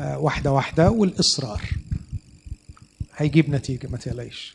آه، 0.00 0.18
واحدة 0.18 0.52
واحدة 0.52 0.90
والإصرار. 0.90 1.62
هيجيب 3.16 3.50
نتيجة 3.50 3.88
ما 3.88 3.96
تقلقيش. 3.98 4.54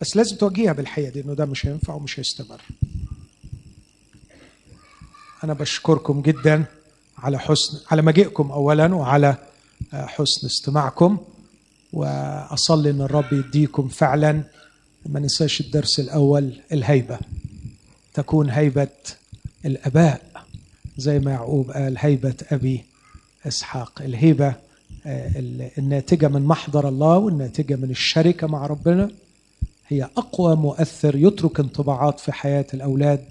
بس 0.00 0.16
لازم 0.16 0.36
توجهها 0.36 0.72
بالحقيقة 0.72 1.10
دي 1.10 1.20
إنه 1.20 1.34
ده 1.34 1.44
مش 1.46 1.66
هينفع 1.66 1.94
ومش 1.94 2.20
هيستمر. 2.20 2.60
أنا 5.44 5.52
بشكركم 5.52 6.22
جدا 6.22 6.64
على 7.18 7.38
حسن 7.38 7.78
على 7.90 8.02
مجيئكم 8.02 8.50
أولا 8.50 8.94
وعلى 8.94 9.36
حسن 9.92 10.46
استماعكم. 10.46 11.18
وأصلي 11.92 12.90
أن 12.90 13.00
الرب 13.00 13.32
يديكم 13.32 13.88
فعلا 13.88 14.42
ما 15.06 15.20
ننساش 15.20 15.60
الدرس 15.60 16.00
الأول 16.00 16.52
الهيبة. 16.72 17.18
تكون 18.14 18.50
هيبة 18.50 18.88
الآباء 19.64 20.22
زي 20.96 21.18
ما 21.18 21.30
يعقوب 21.30 21.70
قال 21.70 21.94
هيبة 21.98 22.34
أبي 22.52 22.84
إسحاق. 23.46 24.02
الهيبة 24.02 24.54
الناتجة 25.78 26.28
من 26.28 26.42
محضر 26.42 26.88
الله 26.88 27.18
والناتجة 27.18 27.76
من 27.76 27.90
الشركة 27.90 28.46
مع 28.46 28.66
ربنا. 28.66 29.10
هي 29.88 30.08
أقوى 30.16 30.56
مؤثر 30.56 31.16
يترك 31.16 31.60
انطباعات 31.60 32.20
في 32.20 32.32
حياة 32.32 32.66
الأولاد. 32.74 33.24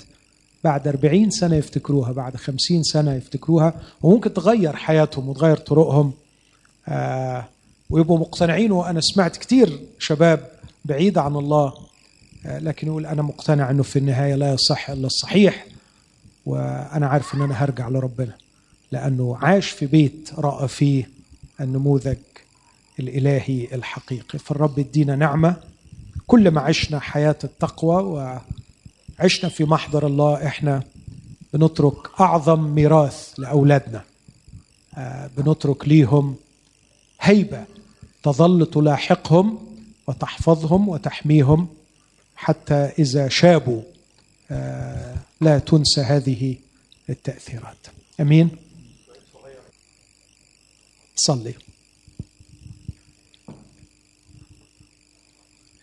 بعد 0.63 0.87
40 0.87 1.29
سنة 1.29 1.55
يفتكروها 1.55 2.11
بعد 2.11 2.37
50 2.37 2.83
سنة 2.83 3.13
يفتكروها 3.13 3.73
وممكن 4.01 4.33
تغير 4.33 4.75
حياتهم 4.75 5.29
وتغير 5.29 5.57
طرقهم. 5.57 6.13
آه 6.87 7.45
ويبقوا 7.89 8.19
مقتنعين 8.19 8.71
وأنا 8.71 9.01
سمعت 9.01 9.37
كتير 9.37 9.79
شباب 9.99 10.51
بعيد 10.85 11.17
عن 11.17 11.35
الله 11.35 11.73
آه 12.45 12.59
لكن 12.59 12.87
يقول 12.87 13.05
أنا 13.05 13.21
مقتنع 13.21 13.69
أنه 13.69 13.83
في 13.83 13.99
النهاية 13.99 14.35
لا 14.35 14.53
يصح 14.53 14.89
إلا 14.89 15.07
الصحيح 15.07 15.65
وأنا 16.45 17.07
عارف 17.07 17.35
أن 17.35 17.41
أنا 17.41 17.63
هرجع 17.63 17.89
لربنا 17.89 18.33
لأنه 18.91 19.37
عاش 19.41 19.69
في 19.69 19.85
بيت 19.85 20.29
رأى 20.37 20.67
فيه 20.67 21.09
النموذج 21.61 22.17
الإلهي 22.99 23.67
الحقيقي. 23.73 24.39
فالرب 24.39 24.79
يدينا 24.79 25.15
نعمة 25.15 25.55
كل 26.27 26.51
ما 26.51 26.61
عشنا 26.61 26.99
حياة 26.99 27.35
التقوى 27.43 28.03
وعشنا 28.03 29.49
في 29.49 29.63
محضر 29.63 30.07
الله 30.07 30.47
إحنا 30.47 30.83
بنترك 31.53 32.21
أعظم 32.21 32.59
ميراث 32.75 33.33
لأولادنا 33.37 34.03
بنترك 35.37 35.87
ليهم 35.87 36.35
هيبة 37.21 37.63
تظل 38.23 38.65
تلاحقهم 38.65 39.59
وتحفظهم 40.07 40.89
وتحميهم 40.89 41.67
حتى 42.35 42.73
إذا 42.99 43.29
شابوا 43.29 43.81
لا 45.41 45.59
تنسى 45.59 46.01
هذه 46.01 46.55
التأثيرات. 47.09 47.87
أمين؟ 48.19 48.49
صلي. 51.15 51.53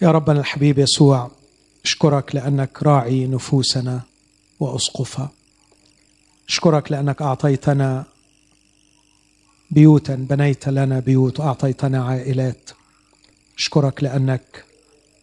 يا 0.03 0.11
ربنا 0.11 0.41
الحبيب 0.41 0.79
يسوع 0.79 1.31
اشكرك 1.85 2.35
لأنك 2.35 2.83
راعي 2.83 3.27
نفوسنا 3.27 4.01
وأسقفها. 4.61 5.31
اشكرك 6.49 6.93
لأنك 6.93 7.23
أعطيتنا 7.23 8.05
بيوتا 9.71 10.15
بنيت 10.15 10.69
لنا 10.69 11.01
بيوت 11.01 11.41
وأعطيتنا 11.41 12.05
عائلات. 12.05 12.71
أشكرك 13.61 14.03
لأنك 14.03 14.65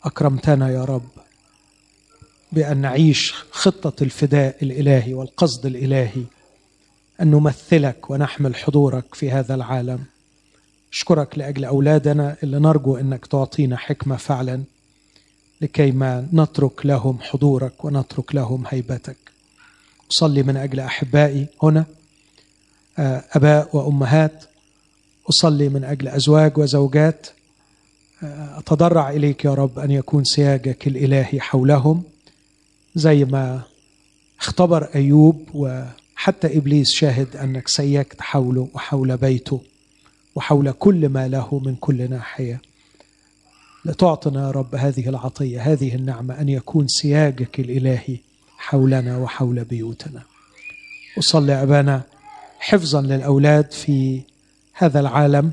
أكرمتنا 0.04 0.70
يا 0.70 0.86
رب 0.86 1.10
بأن 2.52 2.78
نعيش 2.78 3.34
خطة 3.52 4.04
الفداء 4.04 4.56
الإلهي 4.62 5.14
والقصد 5.14 5.66
الإلهي 5.66 6.24
أن 7.22 7.32
نمثلك 7.32 8.10
ونحمل 8.10 8.56
حضورك 8.56 9.16
في 9.16 9.32
هذا 9.32 9.56
العالم. 9.56 10.06
أشكرك 10.94 11.38
لأجل 11.38 11.66
أولادنا 11.66 12.38
اللي 12.44 12.60
نرجو 12.60 12.98
إنك 12.98 13.26
تعطينا 13.26 13.78
حكمة 13.78 14.16
فعلا 14.16 14.64
لكي 15.62 15.92
ما 15.92 16.28
نترك 16.34 16.86
لهم 16.86 17.18
حضورك 17.22 17.86
ونترك 17.86 18.36
لهم 18.36 18.64
هيبتك. 18.68 19.18
أصلي 20.12 20.44
من 20.44 20.58
أجل 20.58 20.80
أحبائي 20.80 21.48
هنا 21.64 21.86
أباء 23.32 23.76
وأمهات. 23.78 24.44
أصلي 25.30 25.70
من 25.70 25.84
أجل 25.84 26.08
أزواج 26.08 26.58
وزوجات. 26.58 27.28
أتضرع 28.24 29.10
إليك 29.10 29.46
يا 29.46 29.54
رب 29.54 29.80
أن 29.80 29.92
يكون 29.92 30.24
سياجك 30.24 30.88
الإلهي 30.88 31.40
حولهم 31.40 32.04
زي 32.96 33.26
ما 33.26 33.62
اختبر 34.40 34.84
أيوب 34.96 35.44
وحتى 35.54 36.58
إبليس 36.58 36.90
شاهد 36.92 37.36
أنك 37.36 37.68
سيجت 37.68 38.22
حوله 38.22 38.68
وحول 38.74 39.18
بيته 39.18 39.62
وحول 40.36 40.72
كل 40.72 41.10
ما 41.10 41.28
له 41.28 41.62
من 41.66 41.76
كل 41.76 42.10
ناحية. 42.10 42.62
لتعطنا 43.86 44.48
يا 44.48 44.52
رب 44.52 44.76
هذه 44.76 45.10
العطية 45.10 45.62
هذه 45.62 45.96
النعمة 45.96 46.42
أن 46.42 46.50
يكون 46.50 46.88
سياجك 46.88 47.60
الإلهي 47.60 48.18
حولنا 48.58 49.18
وحول 49.18 49.64
بيوتنا. 49.64 50.24
أصلي 51.20 51.64
أبانا 51.64 52.02
حفظا 52.60 53.02
للأولاد 53.02 53.72
في 53.72 54.22
هذا 54.74 55.00
العالم. 55.00 55.52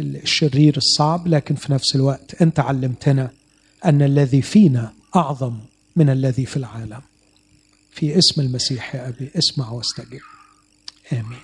الشرير 0.00 0.76
الصعب 0.76 1.28
لكن 1.28 1.54
في 1.54 1.72
نفس 1.72 1.96
الوقت 1.96 2.42
أنت 2.42 2.60
علمتنا 2.60 3.30
أن 3.84 4.02
الذي 4.02 4.42
فينا 4.42 4.92
أعظم 5.16 5.58
من 5.96 6.10
الذي 6.10 6.46
في 6.46 6.56
العالم. 6.56 7.00
في 7.90 8.18
اسم 8.18 8.40
المسيح 8.40 8.94
يا 8.94 9.08
أبي 9.08 9.30
اسمع 9.38 9.70
واستجب. 9.70 10.20
آمين. 11.12 11.38